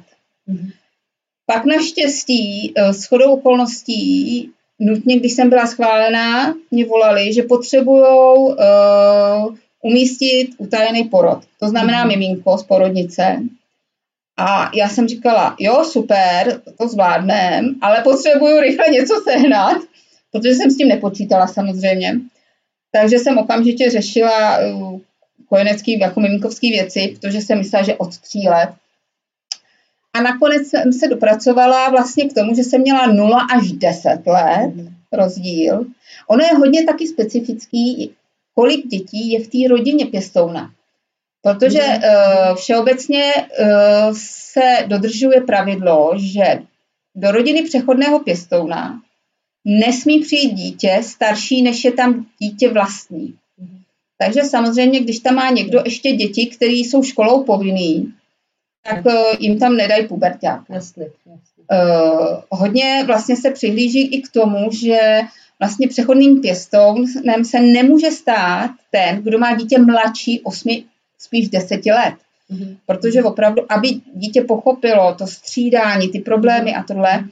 Pak 1.45 1.65
naštěstí 1.65 2.73
eh, 2.75 2.93
s 2.93 3.05
chodou 3.05 3.33
okolností 3.33 4.51
nutně, 4.79 5.19
když 5.19 5.33
jsem 5.33 5.49
byla 5.49 5.67
schválená, 5.67 6.53
mě 6.71 6.85
volali, 6.85 7.33
že 7.33 7.43
potřebují 7.43 8.03
uh, 8.05 9.55
umístit 9.81 10.49
utajený 10.57 11.03
porod. 11.03 11.39
To 11.59 11.67
znamená 11.67 12.05
miminko 12.05 12.57
z 12.57 12.63
porodnice. 12.63 13.43
A 14.37 14.71
já 14.73 14.89
jsem 14.89 15.07
říkala, 15.07 15.55
jo, 15.59 15.85
super, 15.85 16.61
to 16.77 16.87
zvládnem, 16.87 17.75
ale 17.81 18.01
potřebuju 18.01 18.59
rychle 18.59 18.87
něco 18.87 19.21
sehnat, 19.23 19.77
protože 20.31 20.49
jsem 20.49 20.71
s 20.71 20.77
tím 20.77 20.87
nepočítala 20.87 21.47
samozřejmě. 21.47 22.19
Takže 22.91 23.19
jsem 23.19 23.37
okamžitě 23.37 23.89
řešila 23.89 24.57
uh, 24.59 24.99
kojenecký, 25.49 25.99
jako 25.99 26.19
miminkovský 26.19 26.71
věci, 26.71 27.15
protože 27.21 27.41
jsem 27.41 27.57
myslela, 27.57 27.85
že 27.85 27.95
od 27.95 28.17
tří 28.17 28.47
let. 28.49 28.69
A 30.13 30.21
nakonec 30.21 30.67
jsem 30.67 30.93
se 30.93 31.07
dopracovala 31.07 31.89
vlastně 31.89 32.29
k 32.29 32.33
tomu, 32.33 32.55
že 32.55 32.63
jsem 32.63 32.81
měla 32.81 33.07
0 33.07 33.47
až 33.55 33.71
10 33.71 34.21
let 34.25 34.73
rozdíl. 35.11 35.85
Ono 36.27 36.43
je 36.43 36.57
hodně 36.57 36.83
taky 36.83 37.07
specifický, 37.07 38.11
kolik 38.55 38.87
dětí 38.87 39.31
je 39.31 39.39
v 39.39 39.47
té 39.47 39.57
rodině 39.69 40.05
pěstouna. 40.05 40.71
Protože 41.43 41.79
Mhm. 41.79 42.01
uh, 42.03 42.55
všeobecně 42.55 43.33
uh, 43.35 44.17
se 44.17 44.77
dodržuje 44.87 45.41
pravidlo, 45.41 46.11
že 46.15 46.59
do 47.15 47.31
rodiny 47.31 47.61
přechodného 47.61 48.19
pěstouna 48.19 49.01
nesmí 49.65 50.19
přijít 50.19 50.53
dítě 50.53 50.99
starší, 51.03 51.61
než 51.61 51.83
je 51.83 51.91
tam 51.91 52.25
dítě 52.39 52.69
vlastní. 52.69 53.35
Mhm. 53.57 53.79
Takže 54.17 54.41
samozřejmě, 54.43 54.99
když 54.99 55.19
tam 55.19 55.35
má 55.35 55.49
někdo 55.49 55.81
ještě 55.85 56.11
děti, 56.11 56.45
které 56.45 56.73
jsou 56.73 57.03
školou 57.03 57.43
povinný, 57.43 58.13
tak 58.85 59.05
uh, 59.05 59.13
jim 59.39 59.59
tam 59.59 59.75
nedají 59.77 60.07
puberták. 60.07 60.61
Jasně, 60.69 61.03
jasně. 61.25 61.63
Uh, 61.71 62.37
hodně 62.49 63.03
vlastně 63.05 63.37
se 63.37 63.51
přihlíží 63.51 64.15
i 64.15 64.21
k 64.21 64.31
tomu, 64.31 64.71
že 64.71 64.99
vlastně 65.59 65.87
přechodným 65.87 66.41
pěstounem 66.41 67.45
se 67.45 67.59
nemůže 67.59 68.11
stát 68.11 68.71
ten, 68.91 69.23
kdo 69.23 69.39
má 69.39 69.55
dítě 69.55 69.79
mladší 69.79 70.41
8, 70.41 70.83
spíš 71.23 71.49
10 71.49 71.85
let. 71.85 72.13
Mhm. 72.49 72.77
Protože 72.85 73.23
opravdu, 73.23 73.61
aby 73.69 73.87
dítě 74.13 74.41
pochopilo 74.41 75.15
to 75.15 75.27
střídání, 75.27 76.09
ty 76.09 76.19
problémy 76.19 76.75
a 76.75 76.83
tohle, 76.83 77.23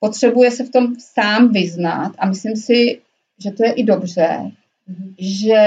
potřebuje 0.00 0.50
se 0.50 0.64
v 0.64 0.70
tom 0.70 0.94
sám 0.98 1.52
vyznat 1.52 2.12
a 2.18 2.26
myslím 2.28 2.56
si, 2.56 3.00
že 3.38 3.50
to 3.50 3.64
je 3.64 3.72
i 3.72 3.84
dobře, 3.84 4.50
Mhm. 4.88 5.14
že 5.18 5.62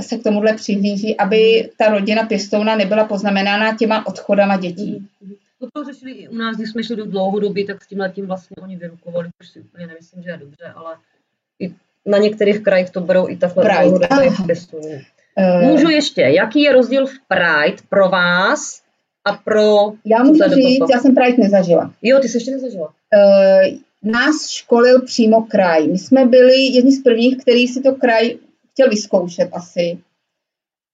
se 0.00 0.18
k 0.18 0.22
tomuhle 0.22 0.54
přihlíží, 0.54 1.16
aby 1.16 1.70
ta 1.76 1.88
rodina 1.88 2.22
pěstouna 2.22 2.76
nebyla 2.76 3.04
poznamenána 3.04 3.76
těma 3.76 4.06
odchodama 4.06 4.56
dětí. 4.56 5.08
Mhm. 5.20 5.34
To, 5.58 5.66
to 5.74 5.84
řešili 5.92 6.12
i 6.12 6.28
u 6.28 6.34
nás, 6.34 6.56
když 6.56 6.70
jsme 6.70 6.84
šli 6.84 6.96
do 6.96 7.06
dlouhodobí, 7.06 7.66
tak 7.66 7.84
s 7.84 7.86
tím 7.86 8.04
tím 8.12 8.26
vlastně 8.26 8.56
oni 8.62 8.76
vyrukovali, 8.76 9.28
což 9.38 9.48
si 9.48 9.60
úplně 9.60 9.86
nemyslím, 9.86 10.22
že 10.22 10.30
je 10.30 10.36
dobře, 10.36 10.64
ale 10.74 10.96
i 11.58 11.74
na 12.06 12.18
některých 12.18 12.60
krajích 12.60 12.90
to 12.90 13.00
berou 13.00 13.28
i 13.28 13.36
takhle 13.36 13.64
dlouhodobých 13.64 14.10
aha. 14.10 14.46
Eh, 15.38 15.66
Můžu 15.66 15.88
ještě, 15.88 16.20
jaký 16.20 16.62
je 16.62 16.72
rozdíl 16.72 17.06
v 17.06 17.14
Pride 17.28 17.82
pro 17.88 18.08
vás 18.08 18.82
a 19.24 19.32
pro... 19.32 19.92
já 20.04 20.22
můžu 20.22 20.44
říct, 20.54 20.90
já 20.92 21.00
jsem 21.00 21.14
Pride 21.14 21.42
nezažila. 21.42 21.92
Jo, 22.02 22.18
ty 22.18 22.28
jsi 22.28 22.36
ještě 22.36 22.50
nezažila. 22.50 22.92
Eh, 23.14 23.70
nás 24.02 24.48
školil 24.50 25.02
přímo 25.02 25.42
kraj. 25.42 25.88
My 25.88 25.98
jsme 25.98 26.26
byli 26.26 26.62
jedni 26.62 26.92
z 26.92 27.02
prvních, 27.02 27.36
který 27.36 27.68
si 27.68 27.82
to 27.82 27.94
kraj 27.94 28.36
chtěl 28.72 28.88
vyzkoušet 28.88 29.48
asi. 29.52 29.98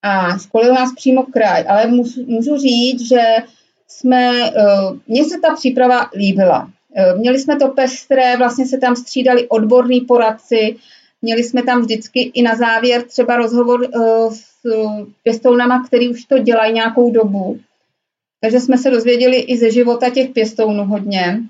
A 0.03 0.39
školil 0.39 0.75
nás 0.75 0.95
přímo 0.95 1.23
kraj. 1.23 1.65
Ale 1.69 1.87
můžu, 1.87 2.25
můžu 2.27 2.57
říct, 2.57 3.09
že 3.09 3.23
jsme, 3.89 4.51
eh, 4.51 4.53
mně 5.07 5.25
se 5.25 5.41
ta 5.41 5.55
příprava 5.55 6.11
líbila. 6.17 6.71
Eh, 6.97 7.15
Měli 7.15 7.39
jsme 7.39 7.57
to 7.57 7.69
pestré, 7.69 8.37
vlastně 8.37 8.67
se 8.67 8.79
tam 8.79 8.97
střídali 8.97 9.49
odborní 9.49 10.01
poradci, 10.01 10.77
měli 11.27 11.45
jsme 11.45 11.63
tam 11.63 11.81
vždycky 11.81 12.21
i 12.21 12.43
na 12.43 12.55
závěr 12.55 13.03
třeba 13.03 13.37
rozhovor 13.37 13.85
eh, 13.85 13.99
s 14.31 14.63
pěstounama, 15.23 15.85
který 15.87 16.09
už 16.09 16.25
to 16.25 16.39
dělají 16.39 16.73
nějakou 16.73 17.11
dobu. 17.11 17.61
Takže 18.41 18.61
jsme 18.61 18.79
se 18.79 18.91
dozvěděli 18.91 19.37
i 19.37 19.57
ze 19.57 19.71
života 19.71 20.11
těch 20.11 20.31
pěstounů 20.31 20.85
hodně 20.85 21.43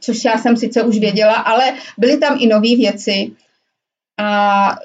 což 0.00 0.24
já 0.24 0.38
jsem 0.38 0.56
sice 0.56 0.82
už 0.82 0.98
věděla, 0.98 1.34
ale 1.34 1.74
byly 1.98 2.16
tam 2.16 2.36
i 2.40 2.46
nové 2.46 2.76
věci. 2.76 3.32
A 4.18 4.78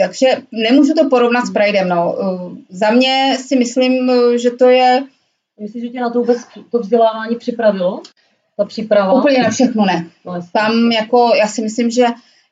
takže 0.00 0.26
nemůžu 0.52 0.94
to 0.94 1.08
porovnat 1.08 1.46
s 1.46 1.50
Pridem. 1.50 1.88
No. 1.88 2.12
Uh, 2.12 2.56
Za 2.68 2.90
mě 2.90 3.38
si 3.40 3.56
myslím, 3.56 4.10
že 4.36 4.50
to 4.50 4.68
je 4.68 5.02
Myslíš, 5.60 5.82
že 5.82 5.88
tě 5.88 6.00
na 6.00 6.10
to 6.10 6.18
vůbec 6.18 6.38
to 6.70 6.78
vzdělávání 6.78 7.36
připravilo? 7.36 8.02
Ta 8.56 8.64
příprava? 8.64 9.12
úplně 9.12 9.42
na 9.42 9.50
všechno 9.50 9.84
ne. 9.84 10.06
No. 10.24 10.32
Tam 10.52 10.92
jako, 10.92 11.32
já 11.34 11.48
si 11.48 11.62
myslím, 11.62 11.90
že 11.90 12.06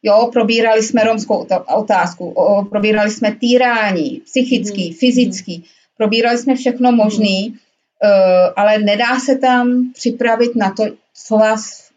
jo, 0.04 0.30
probírali 0.32 0.82
jsme 0.82 1.04
romskou 1.04 1.46
otázku, 1.76 2.28
o, 2.30 2.64
probírali 2.64 3.10
jsme 3.10 3.36
týrání, 3.40 4.22
psychický, 4.24 4.84
Mhm. 4.88 4.98
fyzický, 4.98 5.64
probírali 5.96 6.38
jsme 6.38 6.54
všechno 6.54 6.92
možný, 6.92 7.48
uh, 7.50 8.52
ale 8.56 8.78
nedá 8.78 9.20
se 9.20 9.36
tam 9.38 9.92
připravit 9.94 10.56
na 10.56 10.70
to, 10.70 10.84
co 11.26 11.36
vás, 11.36 11.90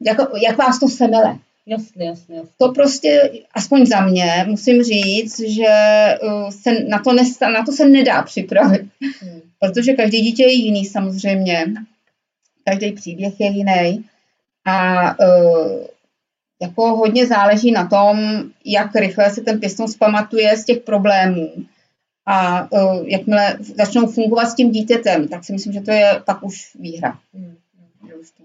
jako, 0.00 0.36
jak 0.36 0.56
vás 0.58 0.80
to 0.80 0.88
semele. 0.88 1.38
Jasně, 1.66 2.06
jasně, 2.06 2.36
jasně. 2.36 2.50
To 2.58 2.72
prostě, 2.72 3.30
aspoň 3.54 3.86
za 3.86 4.00
mě, 4.00 4.44
musím 4.48 4.82
říct, 4.82 5.40
že 5.40 5.66
uh, 6.22 6.50
se 6.50 6.70
na, 6.88 6.98
to 6.98 7.12
nesta, 7.12 7.48
na 7.48 7.64
to 7.64 7.72
se 7.72 7.88
nedá 7.88 8.22
připravit, 8.22 8.82
Hmm. 9.22 9.40
protože 9.60 9.92
každý 9.92 10.20
dítě 10.20 10.42
je 10.42 10.52
jiný 10.52 10.84
samozřejmě, 10.86 11.64
každý 12.64 12.92
příběh 12.92 13.40
je 13.40 13.46
jiný 13.46 14.04
a 14.64 15.02
uh, 15.18 15.86
jako 16.62 16.96
hodně 16.96 17.26
záleží 17.26 17.72
na 17.72 17.88
tom, 17.88 18.18
jak 18.64 18.94
rychle 18.94 19.30
se 19.30 19.40
ten 19.40 19.60
pěstoun 19.60 19.88
zpamatuje 19.88 20.56
z 20.56 20.64
těch 20.64 20.78
problémů 20.80 21.52
a 22.26 22.68
uh, 22.72 23.08
jakmile 23.08 23.56
začnou 23.60 24.06
fungovat 24.06 24.46
s 24.46 24.54
tím 24.54 24.70
dítětem, 24.70 25.28
tak 25.28 25.44
si 25.44 25.52
myslím, 25.52 25.72
že 25.72 25.80
to 25.80 25.90
je 25.90 26.22
pak 26.26 26.42
už 26.42 26.76
výhra. 26.80 27.18
Hmm. 27.34 27.56
To- 28.00 28.44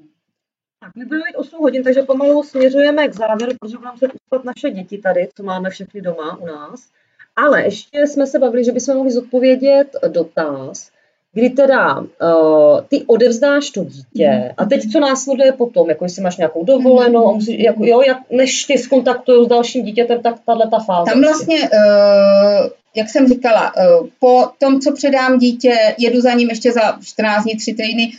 Tak 0.80 0.96
my 0.96 1.06
budeme 1.06 1.24
mít 1.30 1.36
8 1.36 1.60
hodin, 1.62 1.84
takže 1.84 2.02
pomalu 2.02 2.44
směřujeme 2.44 3.08
k 3.08 3.14
závěru, 3.16 3.52
protože 3.60 3.78
budeme 3.78 3.98
se 3.98 4.06
uspat 4.08 4.44
naše 4.44 4.70
děti 4.70 4.98
tady, 4.98 5.30
co 5.36 5.44
máme 5.44 5.70
všechny 5.70 6.02
doma 6.02 6.38
u 6.38 6.46
nás. 6.46 6.90
Ale 7.36 7.64
ještě 7.64 8.08
jsme 8.08 8.28
se 8.28 8.40
bavili, 8.40 8.66
že 8.66 8.72
bychom 8.72 8.96
mohli 8.96 9.12
zodpovědět 9.12 9.96
dotaz, 10.08 10.92
kdy 11.34 11.50
teda 11.50 12.00
uh, 12.00 12.82
ty 12.90 13.04
odevzdáš 13.08 13.70
to 13.70 13.84
dítě 13.84 14.54
a 14.58 14.66
teď 14.66 14.92
co 14.92 15.00
následuje 15.00 15.52
potom, 15.52 15.90
jako 15.90 16.06
jestli 16.06 16.22
máš 16.22 16.38
nějakou 16.38 16.66
dovolenou, 16.66 17.28
a 17.28 17.32
musíš, 17.32 17.60
jako, 17.60 17.86
jo, 17.86 18.02
jak, 18.08 18.18
než 18.32 18.64
ty 18.64 18.78
skontaktují 18.78 19.46
s 19.46 19.50
dalším 19.50 19.86
dítětem, 19.86 20.22
tak 20.22 20.36
tahle 20.46 20.68
ta 20.68 20.80
fáze. 20.80 21.12
Tam 21.12 21.22
vlastně, 21.22 21.58
eh, 21.74 22.70
jak 22.96 23.10
jsem 23.10 23.28
říkala, 23.28 23.74
eh, 23.78 23.84
po 24.20 24.50
tom, 24.60 24.80
co 24.80 24.92
předám 24.92 25.40
dítě, 25.40 25.74
jedu 25.98 26.22
za 26.22 26.34
ním 26.34 26.50
ještě 26.50 26.72
za 26.72 26.98
14 27.04 27.44
dní, 27.44 27.58
3 27.58 27.74
týdny 27.74 28.12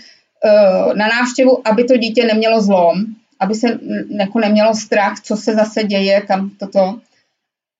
eh, 0.45 0.95
na 0.95 1.09
návštěvu, 1.09 1.69
aby 1.69 1.85
to 1.85 1.97
dítě 1.97 2.25
nemělo 2.25 2.61
zlom, 2.61 3.05
aby 3.41 3.55
se 3.55 3.79
jako 4.09 4.39
nemělo 4.39 4.75
strach, 4.75 5.21
co 5.21 5.37
se 5.37 5.55
zase 5.55 5.85
děje, 5.85 6.21
kam 6.21 6.51
toto. 6.59 6.99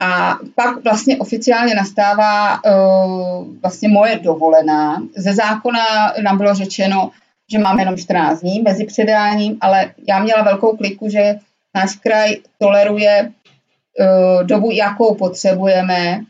A 0.01 0.39
pak 0.55 0.85
vlastně 0.85 1.17
oficiálně 1.17 1.75
nastává 1.75 2.65
uh, 2.65 3.47
vlastně 3.63 3.89
moje 3.89 4.19
dovolená. 4.19 5.03
Ze 5.17 5.35
zákona 5.35 5.85
nám 6.23 6.39
bylo 6.39 6.55
řečeno, 6.55 7.11
že 7.53 7.59
máme 7.59 7.83
jenom 7.83 7.97
14 7.97 8.41
dní 8.41 8.63
mezi 8.63 8.85
předáním, 8.85 9.59
ale 9.61 9.95
já 10.09 10.23
měla 10.23 10.43
velkou 10.43 10.77
kliku, 10.77 11.09
že 11.09 11.39
náš 11.75 11.97
kraj 11.97 12.37
toleruje 12.59 13.31
uh, 13.31 14.47
dobu, 14.47 14.71
jakou 14.71 15.15
potřebujeme 15.15 16.21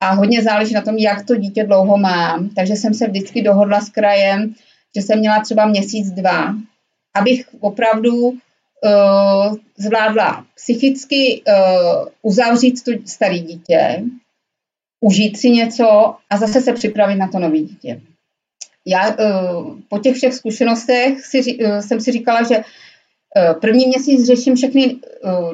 a 0.00 0.10
hodně 0.10 0.42
záleží 0.42 0.74
na 0.74 0.80
tom, 0.80 0.96
jak 0.96 1.26
to 1.26 1.36
dítě 1.36 1.64
dlouho 1.64 1.96
mám. 1.96 2.48
Takže 2.48 2.72
jsem 2.76 2.94
se 2.94 3.06
vždycky 3.06 3.42
dohodla 3.42 3.80
s 3.80 3.88
krajem, 3.88 4.54
že 4.96 5.02
jsem 5.02 5.18
měla 5.18 5.40
třeba 5.40 5.66
měsíc, 5.66 6.10
dva, 6.10 6.54
abych 7.14 7.48
opravdu 7.60 8.32
zvládla 9.76 10.46
psychicky 10.54 11.42
uh, 11.48 12.08
uzavřít 12.22 12.74
staré 13.06 13.38
dítě, 13.38 14.02
užít 15.00 15.36
si 15.36 15.50
něco 15.50 16.14
a 16.30 16.36
zase 16.36 16.60
se 16.60 16.72
připravit 16.72 17.16
na 17.16 17.28
to 17.28 17.38
nové 17.38 17.58
dítě. 17.58 18.00
Já 18.86 19.08
uh, 19.10 19.78
po 19.88 19.98
těch 19.98 20.16
všech 20.16 20.34
zkušenostech 20.34 21.26
si, 21.26 21.58
jsem 21.80 22.00
si 22.00 22.12
říkala, 22.12 22.42
že 22.42 22.62
první 23.60 23.86
měsíc 23.86 24.26
řeším 24.26 24.54
všechny 24.54 24.96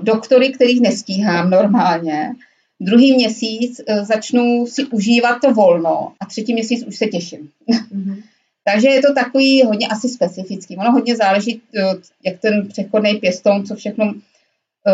doktory, 0.02 0.52
kterých 0.52 0.80
nestíhám 0.80 1.50
normálně. 1.50 2.32
Druhý 2.80 3.14
měsíc 3.14 3.80
začnu 4.02 4.66
si 4.66 4.84
užívat 4.84 5.40
to 5.40 5.52
volno 5.52 6.12
a 6.20 6.26
třetí 6.26 6.52
měsíc 6.52 6.84
už 6.86 6.96
se 6.96 7.06
těším. 7.06 7.48
Mhm. 7.90 8.22
Takže 8.68 8.88
je 8.88 9.02
to 9.02 9.14
takový 9.14 9.62
hodně 9.62 9.88
asi 9.88 10.08
specifický. 10.08 10.76
Ono 10.76 10.92
hodně 10.92 11.16
záleží, 11.16 11.62
eh, 11.78 11.94
jak 12.24 12.40
ten 12.40 12.68
přechodný 12.68 13.14
pěstoun, 13.14 13.66
co 13.66 13.74
všechno 13.74 14.14
eh, 14.14 14.92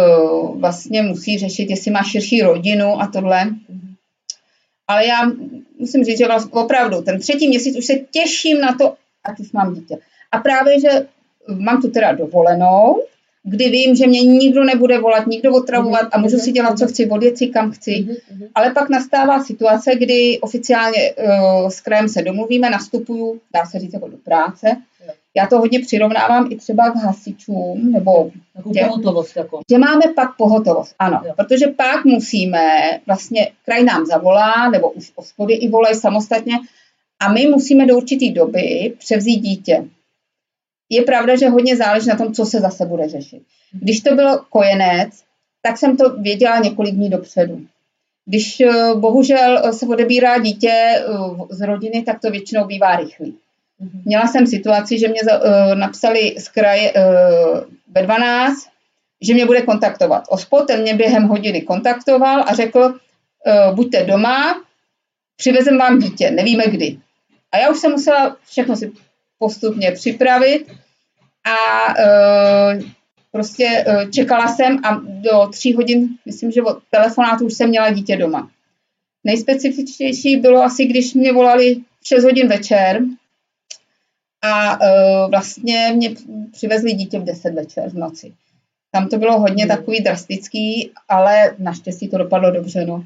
vlastně 0.57 1.03
musí 1.03 1.39
řešit, 1.39 1.71
jestli 1.71 1.91
má 1.91 2.03
širší 2.03 2.43
rodinu 2.43 3.01
a 3.01 3.07
tohle. 3.07 3.51
Ale 4.89 5.07
já 5.07 5.33
musím 5.79 6.05
říct, 6.05 6.19
že 6.19 6.27
vlastně 6.27 6.53
opravdu 6.53 7.03
ten 7.03 7.21
třetí 7.21 7.49
měsíc 7.49 7.77
už 7.77 7.85
se 7.85 7.95
těším 8.11 8.61
na 8.61 8.75
to, 8.75 8.95
ať 9.25 9.41
už 9.41 9.53
mám 9.53 9.75
dítě. 9.75 9.99
A 10.33 10.39
právě, 10.39 10.81
že 10.81 11.07
mám 11.49 11.83
tu 11.83 11.91
teda 11.91 12.13
dovolenou, 12.13 13.03
kdy 13.45 13.69
vím, 13.71 13.95
že 13.97 14.07
mě 14.07 14.21
nikdo 14.23 14.65
nebude 14.65 14.99
volat, 14.99 15.27
nikdo 15.27 15.53
otravovat 15.55 16.09
a 16.13 16.19
můžu 16.19 16.39
si 16.39 16.53
dělat, 16.53 16.79
co 16.79 16.87
chci, 16.87 17.11
odjet 17.11 17.39
si 17.39 17.47
kam 17.47 17.71
chci. 17.71 18.01
Mhm, 18.01 18.17
mhm. 18.33 18.49
Ale 18.55 18.71
pak 18.71 18.89
nastává 18.91 19.45
situace, 19.45 19.95
kdy 19.95 20.39
oficiálně 20.41 21.13
uh, 21.13 21.69
s 21.69 21.81
krajem 21.81 22.09
se 22.09 22.23
domluvíme, 22.23 22.71
nastupuju, 22.71 23.41
dá 23.55 23.67
se 23.67 23.79
říct, 23.79 23.93
jako 23.93 24.09
do 24.09 24.17
práce. 24.17 24.77
Já 25.37 25.47
to 25.47 25.59
hodně 25.59 25.81
přirovnávám 25.81 26.49
i 26.51 26.57
třeba 26.57 26.91
k 26.91 26.97
hasičům, 26.97 27.93
nebo 27.93 28.31
Dě- 28.67 28.87
pohotovost, 28.89 29.37
jako. 29.37 29.61
že 29.71 29.79
máme 29.79 30.03
pak 30.17 30.37
pohotovost, 30.37 30.95
ano, 30.99 31.21
Jo. 31.27 31.33
protože 31.37 31.67
pak 31.67 32.05
musíme, 32.05 32.61
vlastně 33.07 33.49
kraj 33.65 33.85
nám 33.85 34.07
zavolá, 34.07 34.71
nebo 34.71 34.91
už 34.91 35.13
hospody 35.17 35.55
i 35.55 35.69
volají 35.69 35.95
samostatně, 35.97 36.55
a 37.21 37.33
my 37.33 37.47
musíme 37.47 37.87
do 37.87 37.97
určité 37.97 38.31
doby 38.31 38.93
převzít 38.99 39.41
dítě. 39.41 39.85
Je 40.93 41.03
pravda, 41.03 41.37
že 41.37 41.49
hodně 41.49 41.77
záleží 41.77 42.09
na 42.09 42.17
tom, 42.17 42.35
co 42.35 42.47
se 42.47 42.61
zase 42.61 42.87
bude 42.87 43.09
řešit. 43.09 43.43
Když 43.73 44.01
to 44.01 44.15
bylo 44.15 44.45
kojenec, 44.51 45.23
tak 45.63 45.79
jsem 45.79 45.97
to 45.97 46.11
věděla 46.11 46.59
několik 46.59 46.95
dní 46.95 47.11
dopředu. 47.11 47.67
Když 48.27 48.61
eh, 48.61 48.95
bohužel 48.95 49.59
eh, 49.59 49.73
se 49.73 49.87
odebírá 49.87 50.39
dítě 50.39 50.71
eh, 50.71 51.03
z 51.51 51.61
rodiny, 51.67 52.03
tak 52.03 52.21
to 52.21 52.31
většinou 52.31 52.65
bývá 52.65 52.97
rychlý. 52.97 53.37
Mhm. 53.81 54.03
Měla 54.05 54.27
jsem 54.27 54.47
situaci, 54.47 54.99
že 54.99 55.09
mě 55.09 55.21
napsali 55.75 56.35
z 56.39 56.49
kraje 56.49 56.93
ve 57.95 58.03
12, 58.03 58.67
že 59.21 59.35
mě 59.35 59.47
bude 59.47 59.63
kontaktovat. 59.63 60.25
Ospod, 60.29 60.67
ten 60.67 60.83
mě 60.83 60.95
během 60.95 61.23
hodiny 61.23 61.63
kontaktoval 61.63 62.45
a 62.47 62.55
řekl, 62.55 62.95
buďte 63.75 64.05
doma, 64.05 64.63
přivezem 65.37 65.79
vám 65.79 65.99
dítě, 65.99 66.31
nevíme 66.31 66.65
kdy. 66.67 66.97
A 67.53 67.59
já 67.59 67.71
už 67.71 67.79
jsem 67.79 67.93
musela 67.93 68.37
všechno 68.47 68.77
si 68.77 68.93
postupně 69.39 69.93
připravit 69.93 70.67
a 71.45 71.89
uh, 71.89 72.83
prostě 73.31 73.85
uh, 73.89 74.11
čekala 74.11 74.49
jsem 74.49 74.85
a 74.85 75.01
do 75.05 75.47
tří 75.53 75.75
hodin, 75.75 76.09
myslím, 76.27 76.51
že 76.51 76.63
od 76.63 76.79
telefonátu 76.91 77.47
už 77.47 77.55
jsem 77.55 77.69
měla 77.69 77.91
dítě 77.91 78.17
doma. 78.17 78.51
Nejspecifičtější 79.25 80.37
bylo 80.37 80.63
asi, 80.63 80.85
když 80.85 81.15
mě 81.15 81.33
volali 81.33 81.77
6 82.05 82.25
hodin 82.25 82.49
večer 82.49 83.01
a 84.43 84.81
uh, 84.81 85.31
vlastně 85.31 85.93
mě 85.97 86.15
přivezli 86.53 86.93
dítě 86.93 87.19
v 87.19 87.25
10 87.25 87.55
večer 87.55 87.91
v 87.91 87.95
noci. 87.95 88.33
Tam 88.91 89.09
to 89.09 89.19
bylo 89.19 89.41
hodně 89.41 89.65
hmm. 89.65 89.77
takový 89.77 90.01
drastický, 90.01 90.91
ale 91.09 91.57
naštěstí 91.59 92.09
to 92.09 92.19
dopadlo 92.19 92.51
dobře, 92.51 92.87
no. 92.87 93.05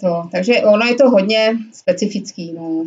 To, 0.00 0.28
takže 0.32 0.62
ono 0.62 0.86
je 0.86 0.94
to 0.94 1.10
hodně 1.10 1.56
specifický, 1.72 2.52
no. 2.52 2.84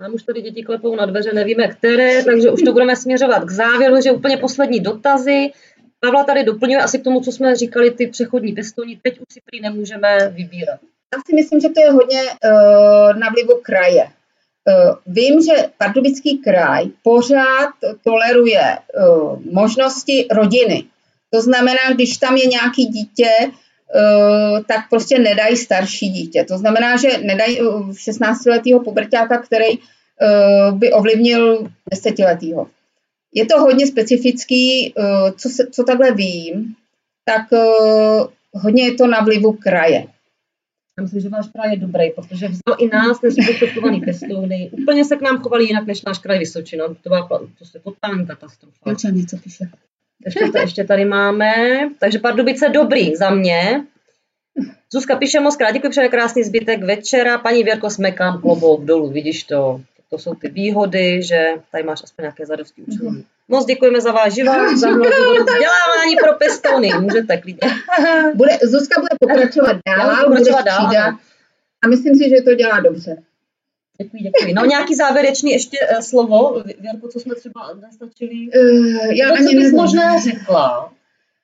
Nám 0.00 0.14
už 0.14 0.22
tady 0.22 0.42
děti 0.42 0.62
klepou 0.62 0.96
na 0.96 1.06
dveře, 1.06 1.32
nevíme 1.32 1.68
které, 1.68 2.24
takže 2.24 2.50
už 2.50 2.62
to 2.62 2.72
budeme 2.72 2.96
směřovat 2.96 3.44
k 3.44 3.50
závěru, 3.50 4.00
že 4.00 4.12
úplně 4.12 4.36
poslední 4.36 4.80
dotazy. 4.80 5.50
Pavla 6.00 6.24
tady 6.24 6.44
doplňuje 6.44 6.78
asi 6.80 6.98
k 6.98 7.04
tomu, 7.04 7.20
co 7.20 7.32
jsme 7.32 7.56
říkali, 7.56 7.90
ty 7.90 8.06
přechodní 8.06 8.52
pěstouni. 8.52 9.00
Teď 9.02 9.18
už 9.18 9.26
si 9.32 9.40
prý 9.44 9.60
nemůžeme 9.60 10.28
vybírat. 10.28 10.80
Já 11.14 11.18
si 11.26 11.34
myslím, 11.34 11.60
že 11.60 11.68
to 11.68 11.80
je 11.80 11.90
hodně 11.90 12.22
uh, 12.22 13.18
na 13.18 13.28
vlivu 13.28 13.60
kraje. 13.62 14.04
Uh, 14.04 14.96
vím, 15.06 15.42
že 15.42 15.52
Pardubický 15.78 16.38
kraj 16.38 16.84
pořád 17.02 17.70
toleruje 18.04 18.62
uh, 18.62 19.42
možnosti 19.52 20.26
rodiny. 20.30 20.84
To 21.30 21.42
znamená, 21.42 21.92
když 21.94 22.16
tam 22.16 22.36
je 22.36 22.46
nějaký 22.46 22.86
dítě, 22.86 23.30
tak 24.68 24.88
prostě 24.90 25.18
nedají 25.18 25.56
starší 25.56 26.08
dítě. 26.08 26.44
To 26.44 26.58
znamená, 26.58 26.96
že 26.96 27.18
nedají 27.18 27.60
16-letého 27.60 28.84
pubertáka, 28.84 29.38
který 29.38 29.78
uh, 29.78 30.78
by 30.78 30.92
ovlivnil 30.92 31.68
10-letého. 31.94 32.66
Je 33.34 33.46
to 33.46 33.60
hodně 33.60 33.86
specifický, 33.86 34.94
co, 35.36 35.48
se, 35.48 35.66
co 35.66 35.84
takhle 35.84 36.12
vím, 36.12 36.74
tak 37.24 37.42
hodně 38.52 38.84
je 38.84 38.94
to 38.94 39.06
na 39.06 39.20
vlivu 39.20 39.52
kraje. 39.52 40.06
Já 40.98 41.02
myslím, 41.02 41.20
že 41.20 41.28
váš 41.28 41.48
kraj 41.48 41.70
je 41.70 41.76
dobrý, 41.76 42.10
protože 42.10 42.48
vzal 42.48 42.76
i 42.78 42.88
nás 42.88 43.22
nesprostředkovaný 43.22 44.00
pěstouny. 44.00 44.70
Úplně 44.72 45.04
se 45.04 45.16
k 45.16 45.20
nám 45.20 45.38
chovali 45.38 45.64
jinak 45.64 45.86
než 45.86 46.02
náš 46.02 46.18
kraj 46.18 46.38
Vysočina. 46.38 46.84
To 46.88 47.08
byla 47.08 47.28
to 47.58 47.64
se 47.64 47.78
totální 47.78 48.26
katastrofa. 48.26 48.94
Čo 48.94 49.08
něco 49.08 49.36
píše. 49.36 49.64
Ještě, 50.24 50.48
to, 50.52 50.58
ještě 50.58 50.84
tady 50.84 51.04
máme. 51.04 51.52
Takže 51.98 52.18
Pardubice 52.18 52.68
dobrý 52.68 53.16
za 53.16 53.30
mě. 53.30 53.84
Zuzka 54.92 55.16
píše 55.16 55.40
moc 55.40 55.56
krát, 55.56 55.70
děkuji, 55.70 55.88
přeje 55.88 56.08
krásný 56.08 56.42
zbytek 56.42 56.82
večera. 56.82 57.38
Paní 57.38 57.64
Věrko, 57.64 57.90
smekám 57.90 58.40
klobouk 58.40 58.84
dolů, 58.84 59.10
vidíš 59.10 59.44
to. 59.44 59.80
To 60.10 60.18
jsou 60.18 60.34
ty 60.34 60.48
výhody, 60.48 61.22
že 61.22 61.46
tady 61.72 61.84
máš 61.84 62.00
aspoň 62.04 62.22
nějaké 62.22 62.46
zadosti 62.46 62.82
učení. 62.82 63.10
Mm-hmm. 63.10 63.24
Moc 63.48 63.66
děkujeme 63.66 64.00
za 64.00 64.12
váš 64.12 64.34
život, 64.34 64.52
za 64.76 64.88
vzdělávání 64.88 66.16
pro 66.22 66.32
pěstouny. 66.38 66.90
Můžete 67.00 67.36
klidně. 67.36 67.70
Bude, 68.34 68.58
Zuzka 68.62 69.00
bude 69.00 69.16
pokračovat 69.20 69.76
dál, 69.86 70.28
bude 70.28 70.40
pokračovat 70.40 70.92
dál, 70.92 71.14
a 71.82 71.88
myslím 71.88 72.14
si, 72.14 72.30
že 72.30 72.42
to 72.42 72.54
dělá 72.54 72.80
dobře. 72.80 73.16
Děkuji, 74.02 74.22
děkuji. 74.22 74.54
No 74.54 74.64
nějaký 74.64 74.94
závěrečný 74.94 75.50
ještě 75.50 75.78
uh, 75.92 76.00
slovo, 76.00 76.62
Věrko, 76.80 77.08
co 77.08 77.20
jsme 77.20 77.34
třeba 77.34 77.74
nestačili? 77.80 78.34
Uh, 78.34 79.12
já 79.12 79.28
to, 79.28 79.34
ani 79.34 79.46
co 79.46 79.56
bys 79.56 79.72
možná 79.72 80.20
řekla 80.20 80.92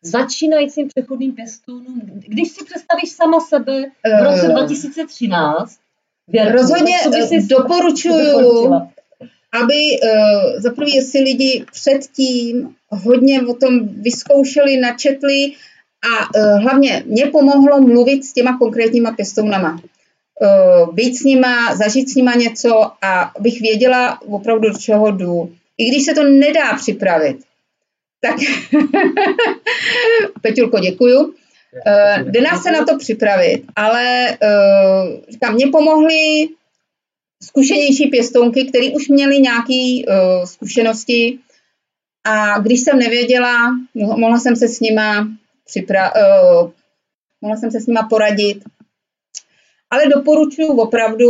začínajícím 0.03 0.89
přechodným 0.89 1.33
pěstounům, 1.33 2.03
když 2.05 2.49
si 2.49 2.65
představíš 2.65 3.11
sama 3.11 3.41
sebe 3.41 3.85
v 4.21 4.25
roce 4.25 4.49
2013, 4.49 5.79
Věrku, 6.29 6.53
Rozhodně 6.53 6.97
doporučuju, 7.49 8.73
aby 9.53 10.01
uh, 10.03 10.61
za 10.61 10.71
prvé, 10.71 10.91
jestli 10.91 11.21
lidi 11.21 11.65
předtím 11.73 12.75
hodně 12.89 13.43
o 13.43 13.55
tom 13.55 13.89
vyzkoušeli, 13.89 14.77
načetli 14.77 15.53
a 16.13 16.39
uh, 16.39 16.63
hlavně 16.63 17.03
mě 17.07 17.27
pomohlo 17.27 17.81
mluvit 17.81 18.25
s 18.25 18.33
těma 18.33 18.59
konkrétníma 18.59 19.13
pěstounama. 19.13 19.81
Uh, 20.41 20.95
být 20.95 21.17
s 21.17 21.25
nima, 21.25 21.77
zažít 21.77 22.11
s 22.11 22.15
nima 22.15 22.35
něco 22.35 22.93
a 23.03 23.21
abych 23.21 23.61
věděla 23.61 24.23
opravdu, 24.23 24.71
do 24.71 24.79
čeho 24.79 25.11
jdu. 25.11 25.53
I 25.79 25.89
když 25.89 26.05
se 26.05 26.15
to 26.15 26.25
nedá 26.25 26.75
připravit, 26.77 27.37
tak 28.21 28.37
Peťulko, 30.43 30.79
děkuju. 30.79 31.21
Uh, 31.21 32.31
jde 32.31 32.41
nás 32.41 32.63
se 32.63 32.71
na 32.71 32.85
to 32.85 32.99
připravit, 32.99 33.63
ale 33.77 34.39
uh, 34.43 35.21
říkám, 35.29 35.55
mě 35.55 35.67
pomohly 35.67 36.49
zkušenější 37.43 38.07
pěstounky, 38.07 38.65
které 38.65 38.91
už 38.91 39.09
měly 39.09 39.41
nějaké 39.41 40.03
uh, 40.09 40.45
zkušenosti 40.45 41.39
a 42.25 42.59
když 42.59 42.81
jsem 42.81 42.99
nevěděla, 42.99 43.57
mohla 43.95 44.39
jsem 44.39 44.57
se 44.57 44.69
s 44.69 44.81
nima 44.81 45.29
připra- 45.69 46.13
uh, 46.17 46.71
mohla 47.41 47.57
jsem 47.57 47.71
se 47.71 47.81
s 47.81 47.87
nima 47.87 48.03
poradit. 48.03 48.65
Ale 49.91 50.03
doporučuji 50.15 50.69
opravdu 50.69 51.27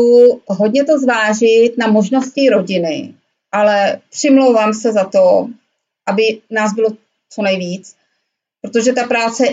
hodně 0.46 0.84
to 0.84 0.98
zvážit 0.98 1.78
na 1.78 1.86
možnosti 1.86 2.48
rodiny, 2.48 3.14
ale 3.52 4.00
přimlouvám 4.10 4.74
se 4.74 4.92
za 4.92 5.04
to, 5.04 5.48
aby 6.06 6.40
nás 6.50 6.74
bylo 6.74 6.88
co 7.30 7.42
nejvíc, 7.42 7.96
protože 8.60 8.92
ta 8.92 9.04
práce 9.04 9.44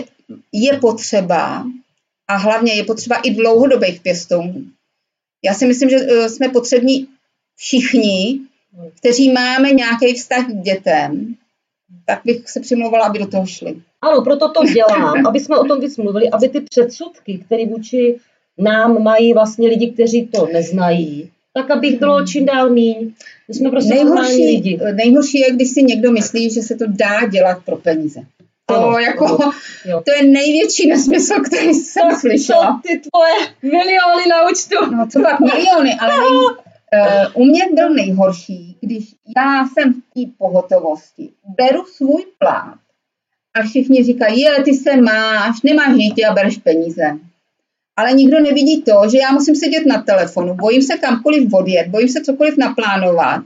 je 0.52 0.78
potřeba 0.78 1.64
a 2.28 2.36
hlavně 2.36 2.74
je 2.74 2.84
potřeba 2.84 3.16
i 3.16 3.30
dlouhodobých 3.30 4.00
pěstounů. 4.00 4.64
Já 5.44 5.54
si 5.54 5.66
myslím, 5.66 5.90
že 5.90 5.96
eh, 5.96 6.28
jsme 6.28 6.48
potřební 6.48 7.08
všichni, 7.56 8.40
kteří 8.98 9.32
máme 9.32 9.72
nějaký 9.72 10.14
vztah 10.14 10.46
k 10.46 10.62
dětem, 10.62 11.34
tak 12.06 12.20
bych 12.24 12.50
se 12.50 12.60
přimlouvala, 12.60 13.06
aby 13.06 13.18
do 13.18 13.26
toho 13.26 13.46
šli. 13.46 13.82
Ano, 14.02 14.22
proto 14.22 14.48
to 14.48 14.64
dělám, 14.64 15.26
aby 15.26 15.40
jsme 15.40 15.58
o 15.58 15.64
tom 15.64 15.80
víc 15.80 15.96
mluvili, 15.96 16.30
aby 16.30 16.48
ty 16.48 16.60
předsudky, 16.60 17.38
které 17.46 17.66
vůči 17.66 18.20
nám 18.58 19.02
mají 19.02 19.32
vlastně 19.32 19.68
lidi, 19.68 19.90
kteří 19.90 20.26
to 20.26 20.46
neznají, 20.52 21.30
tak 21.54 21.70
abych 21.70 21.98
bylo 21.98 22.26
čím 22.26 22.46
dál 22.46 22.70
míň. 22.70 23.12
My 23.48 23.54
jsme 23.54 23.70
prostě 23.70 23.94
nejhorší, 23.94 24.46
lidi. 24.46 24.78
nejhorší 24.92 25.38
je, 25.38 25.52
když 25.52 25.70
si 25.70 25.82
někdo 25.82 26.12
myslí, 26.12 26.50
že 26.50 26.62
se 26.62 26.74
to 26.74 26.84
dá 26.88 27.26
dělat 27.26 27.58
pro 27.64 27.76
peníze. 27.76 28.20
To, 28.66 28.74
ano, 28.74 28.98
jako, 28.98 29.24
ano, 29.24 30.02
to 30.02 30.12
je 30.16 30.22
největší 30.30 30.88
nesmysl, 30.88 31.34
který 31.40 31.74
jsem 31.74 32.10
to, 32.10 32.16
slyšela. 32.16 32.80
To 32.82 32.88
ty 32.88 33.00
tvoje 33.00 33.34
miliony 33.62 34.24
na 34.30 34.50
účtu. 34.50 34.96
No 34.96 35.06
co 35.06 35.22
pak 35.22 35.40
miliony, 35.40 35.94
ale 36.00 36.14
nej, 36.20 36.30
uh, 36.30 37.42
u 37.42 37.44
mě 37.44 37.62
byl 37.74 37.90
nejhorší, 37.90 38.76
když 38.80 39.14
já 39.36 39.66
jsem 39.66 39.92
v 39.92 39.96
té 39.96 40.32
pohotovosti, 40.38 41.30
beru 41.56 41.84
svůj 41.96 42.24
plát 42.38 42.78
a 43.54 43.62
všichni 43.62 44.04
říkají, 44.04 44.40
je, 44.40 44.62
ty 44.62 44.74
se 44.74 44.96
máš, 44.96 45.62
nemáš 45.62 45.96
dítě 45.96 46.26
a 46.26 46.34
bereš 46.34 46.56
peníze. 46.56 47.18
Ale 47.96 48.12
nikdo 48.12 48.40
nevidí 48.40 48.82
to, 48.82 49.02
že 49.10 49.18
já 49.18 49.32
musím 49.32 49.56
sedět 49.56 49.86
na 49.86 50.02
telefonu, 50.02 50.54
bojím 50.54 50.82
se 50.82 50.98
kamkoliv 50.98 51.52
odjet, 51.52 51.88
bojím 51.88 52.08
se 52.08 52.20
cokoliv 52.20 52.56
naplánovat 52.56 53.42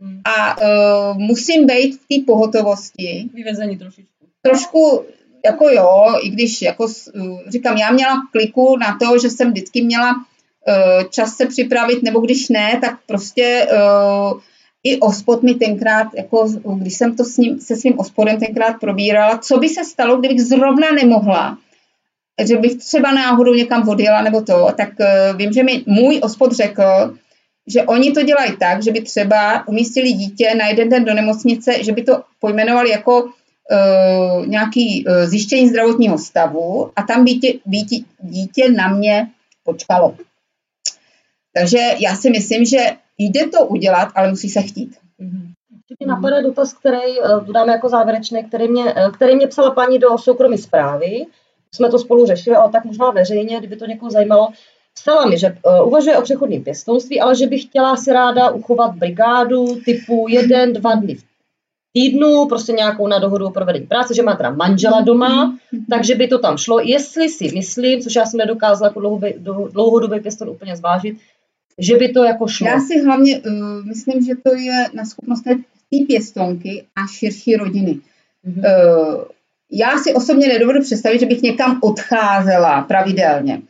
hmm. 0.00 0.20
a 0.24 0.60
uh, 0.60 1.18
musím 1.18 1.66
být 1.66 1.94
v 1.94 1.98
té 1.98 2.24
pohotovosti. 2.26 3.28
Vyvezení 3.34 3.78
trošičku 3.78 4.10
trošku 4.42 5.04
jako 5.44 5.68
jo, 5.68 6.14
i 6.22 6.28
když 6.28 6.62
jako 6.62 6.86
říkám, 7.48 7.76
já 7.76 7.92
měla 7.92 8.14
kliku 8.32 8.76
na 8.76 8.98
to, 9.00 9.18
že 9.18 9.30
jsem 9.30 9.50
vždycky 9.50 9.82
měla 9.82 10.14
uh, 10.14 11.08
čas 11.10 11.36
se 11.36 11.46
připravit, 11.46 12.02
nebo 12.02 12.20
když 12.20 12.48
ne, 12.48 12.78
tak 12.80 12.98
prostě 13.06 13.68
uh, 13.72 14.40
i 14.84 14.98
ospod 15.00 15.42
mi 15.42 15.54
tenkrát, 15.54 16.08
jako 16.16 16.48
když 16.74 16.94
jsem 16.94 17.16
to 17.16 17.24
s 17.24 17.36
ním, 17.36 17.60
se 17.60 17.76
svým 17.76 17.98
ospodem 17.98 18.40
tenkrát 18.40 18.72
probírala, 18.80 19.38
co 19.38 19.58
by 19.58 19.68
se 19.68 19.84
stalo, 19.84 20.16
kdybych 20.16 20.42
zrovna 20.42 20.92
nemohla, 20.92 21.58
že 22.44 22.56
bych 22.56 22.76
třeba 22.76 23.12
náhodou 23.12 23.54
někam 23.54 23.88
odjela 23.88 24.22
nebo 24.22 24.42
to, 24.42 24.68
tak 24.76 24.88
uh, 25.00 25.36
vím, 25.36 25.52
že 25.52 25.62
mi 25.62 25.84
můj 25.86 26.20
ospod 26.22 26.52
řekl, 26.52 27.16
že 27.66 27.82
oni 27.82 28.12
to 28.12 28.22
dělají 28.22 28.56
tak, 28.56 28.82
že 28.82 28.92
by 28.92 29.00
třeba 29.00 29.68
umístili 29.68 30.12
dítě 30.12 30.54
na 30.54 30.66
jeden 30.66 30.88
den 30.88 31.04
do 31.04 31.14
nemocnice, 31.14 31.84
že 31.84 31.92
by 31.92 32.02
to 32.02 32.22
pojmenovali 32.40 32.90
jako 32.90 33.22
uh, 33.22 34.46
nějaký 34.46 35.04
uh, 35.06 35.14
zjištění 35.24 35.68
zdravotního 35.68 36.18
stavu 36.18 36.92
a 36.96 37.02
tam 37.02 37.24
dítě, 37.24 37.52
dítě, 37.64 37.96
dítě 38.20 38.72
na 38.72 38.88
mě 38.88 39.28
počkalo. 39.64 40.16
Takže 41.54 41.78
já 41.98 42.16
si 42.16 42.30
myslím, 42.30 42.64
že 42.64 42.78
jde 43.18 43.46
to 43.46 43.66
udělat, 43.66 44.08
ale 44.14 44.30
musí 44.30 44.48
se 44.48 44.62
chtít. 44.62 44.96
Mm-hmm. 45.20 45.46
Mě 45.98 46.06
napadá 46.06 46.42
dotaz, 46.42 46.72
který 46.72 47.20
uh, 47.20 47.52
dáme 47.52 47.72
jako 47.72 47.88
závěrečný, 47.88 48.44
který 48.44 48.68
mě, 48.68 48.84
uh, 48.94 49.12
který 49.12 49.36
mě 49.36 49.46
psala 49.46 49.70
paní 49.70 49.98
do 49.98 50.18
soukromé 50.18 50.58
zprávy. 50.58 51.26
Jsme 51.74 51.90
to 51.90 51.98
spolu 51.98 52.26
řešili, 52.26 52.56
ale 52.56 52.72
tak 52.72 52.84
možná 52.84 53.10
veřejně, 53.10 53.58
kdyby 53.58 53.76
to 53.76 53.86
někoho 53.86 54.10
zajímalo. 54.10 54.48
Psala 54.94 55.26
mi, 55.26 55.38
že 55.38 55.56
uh, 55.80 55.88
uvažuje 55.88 56.18
o 56.18 56.22
přechodním 56.22 56.64
pěstounství, 56.64 57.20
ale 57.20 57.36
že 57.36 57.46
by 57.46 57.58
chtěla 57.58 57.96
si 57.96 58.12
ráda 58.12 58.50
uchovat 58.50 58.94
brigádu 58.94 59.66
typu 59.84 60.26
jeden, 60.28 60.72
dva 60.72 60.94
dny 60.94 61.14
v 61.14 61.24
týdnu, 61.92 62.46
prostě 62.48 62.72
nějakou 62.72 63.06
na 63.06 63.18
dohodu 63.18 63.46
o 63.46 63.50
provedení 63.50 63.86
práce, 63.86 64.14
že 64.14 64.22
má 64.22 64.36
teda 64.36 64.50
manžela 64.50 65.00
doma, 65.00 65.58
takže 65.90 66.14
by 66.14 66.28
to 66.28 66.38
tam 66.38 66.58
šlo. 66.58 66.80
Jestli 66.80 67.28
si 67.28 67.50
myslím, 67.54 68.00
což 68.00 68.14
já 68.14 68.26
jsem 68.26 68.38
nedokázala 68.38 68.88
jako 68.88 69.20
dlouhodobý 69.72 70.20
pěston 70.20 70.50
úplně 70.50 70.76
zvážit, 70.76 71.18
že 71.78 71.96
by 71.96 72.08
to 72.08 72.24
jako 72.24 72.48
šlo. 72.48 72.66
Já 72.66 72.80
si 72.80 73.04
hlavně 73.04 73.40
uh, 73.40 73.84
myslím, 73.84 74.22
že 74.22 74.32
to 74.44 74.54
je 74.56 74.86
na 74.94 75.04
schopnost 75.04 75.42
té 75.42 75.56
pěstonky 76.06 76.84
a 76.96 77.06
širší 77.06 77.56
rodiny. 77.56 78.00
Mhm. 78.44 78.58
Uh, 78.58 79.24
já 79.72 79.98
si 79.98 80.14
osobně 80.14 80.48
nedovedu 80.48 80.80
představit, 80.80 81.20
že 81.20 81.26
bych 81.26 81.42
někam 81.42 81.78
odcházela 81.82 82.82
pravidelně. 82.82 83.60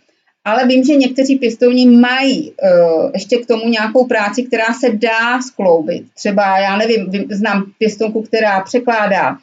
Ale 0.45 0.67
vím, 0.67 0.85
že 0.85 0.97
někteří 0.97 1.37
pěstouni 1.37 1.87
mají 1.87 2.51
uh, 2.51 3.11
ještě 3.15 3.37
k 3.37 3.47
tomu 3.47 3.69
nějakou 3.69 4.07
práci, 4.07 4.43
která 4.43 4.75
se 4.75 4.89
dá 4.93 5.43
skloubit. 5.43 6.05
Třeba, 6.15 6.59
já 6.59 6.77
nevím, 6.77 7.11
vím, 7.11 7.25
znám 7.31 7.65
pěstonku, 7.79 8.23
která 8.23 8.61
překládá, 8.61 9.37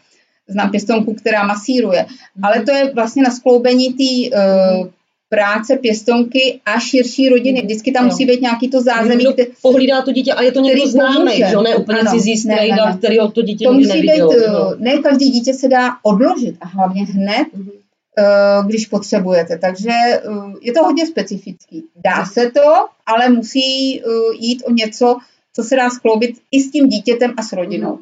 znám 0.48 0.72
pěstonku, 0.72 1.14
která 1.14 1.44
masíruje, 1.44 2.06
ale 2.44 2.64
to 2.64 2.72
je 2.72 2.92
vlastně 2.94 3.24
na 3.24 3.32
skloubení 3.32 3.94
té 3.94 4.38
uh, 4.38 4.88
práce 5.30 5.76
pěstonky 5.78 6.62
a 6.66 6.80
širší 6.80 7.30
rodiny. 7.30 7.62
Vždycky 7.62 7.92
tam 7.92 8.04
Jo. 8.04 8.10
musí 8.12 8.26
být 8.26 8.42
nějaký 8.42 8.70
to 8.70 8.82
zázemí, 8.82 9.16
Někdo 9.16 9.32
kde, 9.34 9.46
pohlídá 9.62 10.02
to 10.02 10.12
dítě 10.12 10.34
a 10.34 10.42
je 10.42 10.52
to 10.52 10.60
někdo 10.60 10.82
který 10.82 10.92
známý, 10.92 11.38
že 11.38 11.56
ne 11.64 11.76
úplně 11.76 12.00
Ano. 12.00 12.12
cizí 12.12 12.30
Ne, 12.30 12.36
ne, 12.36 12.56
strejda, 12.56 12.86
ne. 12.90 12.98
kterýho 12.98 13.32
to 13.32 13.42
dítě 13.42 13.66
to 13.66 13.74
musí 13.74 13.88
být, 14.02 14.06
nevidělo. 14.08 14.30
uh, 14.30 14.54
no. 14.54 14.76
ne 14.78 14.98
každý 14.98 15.30
dítě 15.30 15.54
se 15.54 15.68
dá 15.68 15.92
odložit 16.04 16.56
a 16.62 16.68
hlavně 16.68 17.06
hned, 17.06 17.48
Mhm. 17.54 17.70
uh, 17.70 18.68
když 18.68 18.86
potřebujete. 18.86 19.58
Takže 19.58 19.92
uh, 20.30 20.54
je 20.62 20.74
to 20.74 20.84
hodně 20.84 21.08
specifický. 21.08 21.84
Dá 22.04 22.26
se 22.26 22.52
to, 22.52 22.88
ale 23.06 23.30
musí 23.30 24.02
uh, 24.04 24.14
jít 24.40 24.64
o 24.66 24.72
něco, 24.72 25.18
co 25.54 25.64
se 25.64 25.76
dá 25.76 25.90
skloubit 25.90 26.38
i 26.52 26.60
s 26.62 26.72
tím 26.72 26.90
dítětem 26.90 27.34
a 27.38 27.44
s 27.44 27.54
rodinou. 27.54 28.00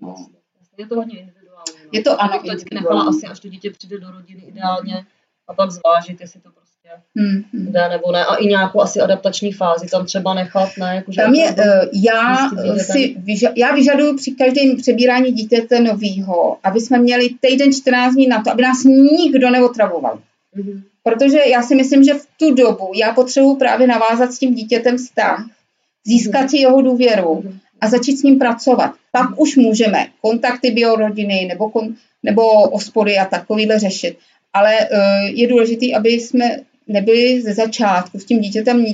No. 0.00 0.14
Je 0.78 0.86
to 0.86 0.94
hodně 0.94 1.18
individuální. 1.18 1.72
no. 1.84 1.88
Je 1.92 2.02
to, 2.02 2.22
ano, 2.22 2.38
to 2.38 2.46
vždycky 2.48 2.74
nechala 2.74 3.02
asi, 3.02 3.26
až 3.26 3.40
to 3.40 3.48
dítě 3.48 3.70
přijde 3.70 3.98
do 3.98 4.10
rodiny 4.10 4.42
ideálně 4.48 5.04
a 5.48 5.54
pak 5.54 5.70
zvážit, 5.70 6.20
jestli 6.20 6.40
to 6.40 6.48
Hmm, 7.16 7.42
hmm. 7.52 7.72
jde 7.72 7.88
nebo 7.88 8.12
ne. 8.12 8.24
A 8.24 8.34
i 8.34 8.46
nějakou 8.46 8.80
asi 8.80 9.00
adaptační 9.00 9.52
fázi 9.52 9.86
tam 9.90 10.06
třeba 10.06 10.34
nechat, 10.34 10.68
ne? 10.78 10.94
Jakože 10.96 11.20
Tam 11.22 11.34
je, 11.34 11.50
uh, 11.50 11.64
já, 12.04 12.48
si 12.78 13.16
vyža- 13.24 13.52
já 13.56 13.74
vyžaduju 13.74 14.16
při 14.16 14.30
každém 14.30 14.76
přebírání 14.76 15.32
dítěte 15.32 15.80
novýho, 15.80 16.56
aby 16.64 16.80
jsme 16.80 16.98
měli 16.98 17.28
týden 17.40 17.72
14 17.72 18.14
dní 18.14 18.26
na 18.26 18.42
to, 18.42 18.50
aby 18.50 18.62
nás 18.62 18.84
nikdo 18.84 19.50
neotravoval. 19.50 20.18
Mhm. 20.54 20.82
Protože 21.04 21.38
já 21.46 21.62
si 21.62 21.74
myslím, 21.74 22.04
že 22.04 22.14
v 22.14 22.26
tu 22.38 22.54
dobu 22.54 22.92
já 22.94 23.12
potřebuji 23.12 23.56
právě 23.56 23.86
navázat 23.86 24.32
s 24.32 24.38
tím 24.38 24.54
dítětem 24.54 24.96
vztah, 24.96 25.44
získat 26.06 26.50
si 26.50 26.56
jeho 26.56 26.82
důvěru 26.82 27.42
Mhm. 27.44 27.58
a 27.80 27.88
začít 27.88 28.16
s 28.18 28.22
ním 28.22 28.38
pracovat. 28.38 28.90
Pak 29.12 29.40
už 29.40 29.56
můžeme 29.56 30.06
kontakty 30.20 30.70
biorodiny 30.70 31.44
nebo, 31.48 31.70
kon, 31.70 31.94
nebo 32.22 32.42
ospody 32.70 33.18
a 33.18 33.24
takovýhle 33.24 33.78
řešit. 33.78 34.16
Ale 34.54 34.76
uh, 34.80 34.96
je 35.34 35.48
důležité, 35.48 35.86
aby 35.96 36.10
jsme 36.10 36.56
nebyli 36.86 37.42
ze 37.42 37.54
začátku 37.54 38.18
s 38.18 38.24
tím 38.24 38.40
dítětem 38.40 38.84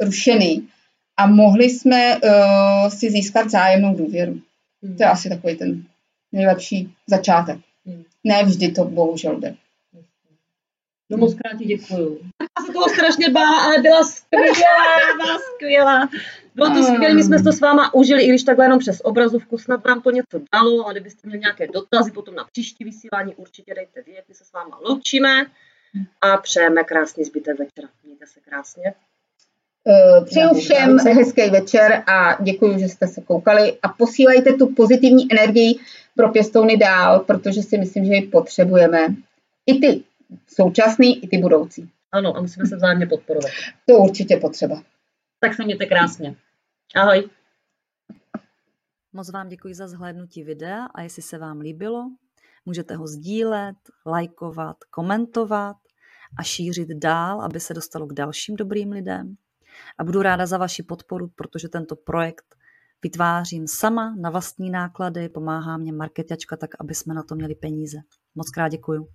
rušený 0.00 0.68
a 1.16 1.26
mohli 1.26 1.70
jsme 1.70 2.16
uh, 2.16 2.88
si 2.88 3.10
získat 3.10 3.50
zájemnou 3.50 3.94
důvěru. 3.94 4.40
Mhm. 4.82 4.96
To 4.96 5.02
je 5.02 5.08
asi 5.08 5.28
takový 5.28 5.56
ten 5.56 5.82
nejlepší 6.32 6.94
začátek. 7.06 7.58
Mhm. 7.84 8.04
Ne 8.24 8.44
vždy 8.44 8.72
to 8.72 8.84
bohužel 8.84 9.40
jde. 9.40 9.54
No 11.10 11.18
moc 11.18 11.34
krát 11.34 11.58
ti 11.58 11.64
děkuju. 11.64 12.20
Já 12.40 12.66
se 12.66 12.72
toho 12.72 12.88
strašně 12.88 13.30
bála, 13.30 13.64
ale 13.64 13.78
byla 13.82 14.04
skvělá, 14.04 15.16
byla 15.16 15.38
skvělá. 15.38 16.08
Bylo 16.54 16.70
to 16.70 16.82
skvělé, 16.82 17.14
my 17.14 17.22
jsme 17.22 17.42
to 17.42 17.52
s 17.52 17.60
váma 17.60 17.94
užili, 17.94 18.22
i 18.22 18.28
když 18.28 18.42
takhle 18.42 18.64
jenom 18.64 18.78
přes 18.78 19.00
obrazovku, 19.04 19.58
snad 19.58 19.84
vám 19.84 20.02
to 20.02 20.10
něco 20.10 20.40
dalo, 20.52 20.86
a 20.86 20.92
kdybyste 20.92 21.28
měli 21.28 21.40
nějaké 21.40 21.66
dotazy 21.66 22.10
potom 22.10 22.34
na 22.34 22.44
příští 22.52 22.84
vysílání, 22.84 23.34
určitě 23.34 23.74
dejte 23.74 24.02
vědět, 24.02 24.24
my 24.28 24.34
se 24.34 24.44
s 24.44 24.52
váma 24.52 24.78
loučíme 24.82 25.46
a 26.20 26.36
přejeme 26.36 26.84
krásný 26.84 27.24
zbytek 27.24 27.58
večera. 27.58 27.88
Mějte 28.04 28.26
se 28.26 28.40
krásně. 28.40 28.94
Eh, 29.88 30.24
Přeju 30.24 30.54
všem 30.54 30.98
hezký 30.98 31.50
večer 31.50 32.02
a 32.06 32.42
děkuji, 32.42 32.78
že 32.78 32.88
jste 32.88 33.06
se 33.06 33.20
koukali 33.20 33.78
a 33.82 33.88
posílejte 33.88 34.52
tu 34.52 34.74
pozitivní 34.74 35.32
energii 35.32 35.78
pro 36.16 36.28
pěstouny 36.28 36.76
dál, 36.76 37.20
protože 37.20 37.62
si 37.62 37.78
myslím, 37.78 38.04
že 38.04 38.14
ji 38.14 38.22
potřebujeme. 38.22 39.06
I 39.66 39.80
ty 39.80 40.04
současný, 40.48 41.24
i 41.24 41.28
ty 41.28 41.38
budoucí. 41.38 41.90
Ano, 42.12 42.36
a 42.36 42.40
musíme 42.40 42.66
se 42.66 42.76
vzájemně 42.76 43.06
podporovat. 43.06 43.50
To 43.86 43.94
určitě 43.96 44.36
potřeba. 44.36 44.82
Tak 45.40 45.54
se 45.54 45.64
mějte 45.64 45.86
krásně. 45.86 46.34
Ahoj. 46.96 47.28
Moc 49.12 49.30
vám 49.30 49.48
děkuji 49.48 49.74
za 49.74 49.88
zhlédnutí 49.88 50.42
videa 50.42 50.84
a 50.84 51.02
jestli 51.02 51.22
se 51.22 51.38
vám 51.38 51.60
líbilo, 51.60 52.10
můžete 52.66 52.96
ho 52.96 53.06
sdílet, 53.06 53.76
lajkovat, 54.06 54.76
komentovat 54.90 55.76
a 56.38 56.42
šířit 56.42 56.88
dál, 56.88 57.40
aby 57.40 57.60
se 57.60 57.74
dostalo 57.74 58.06
k 58.06 58.12
dalším 58.12 58.56
dobrým 58.56 58.92
lidem. 58.92 59.36
A 59.98 60.04
budu 60.04 60.22
ráda 60.22 60.46
za 60.46 60.58
vaši 60.58 60.82
podporu, 60.82 61.28
protože 61.28 61.68
tento 61.68 61.96
projekt 61.96 62.56
vytvářím 63.02 63.66
sama 63.68 64.14
na 64.20 64.30
vlastní 64.30 64.70
náklady, 64.70 65.28
pomáhá 65.28 65.76
mě 65.76 65.92
marketačka 65.92 66.56
tak, 66.56 66.70
aby 66.80 66.94
jsme 66.94 67.14
na 67.14 67.22
to 67.22 67.34
měli 67.34 67.54
peníze. 67.54 67.98
Moc 68.34 68.50
krát 68.50 68.68
děkuju. 68.68 69.08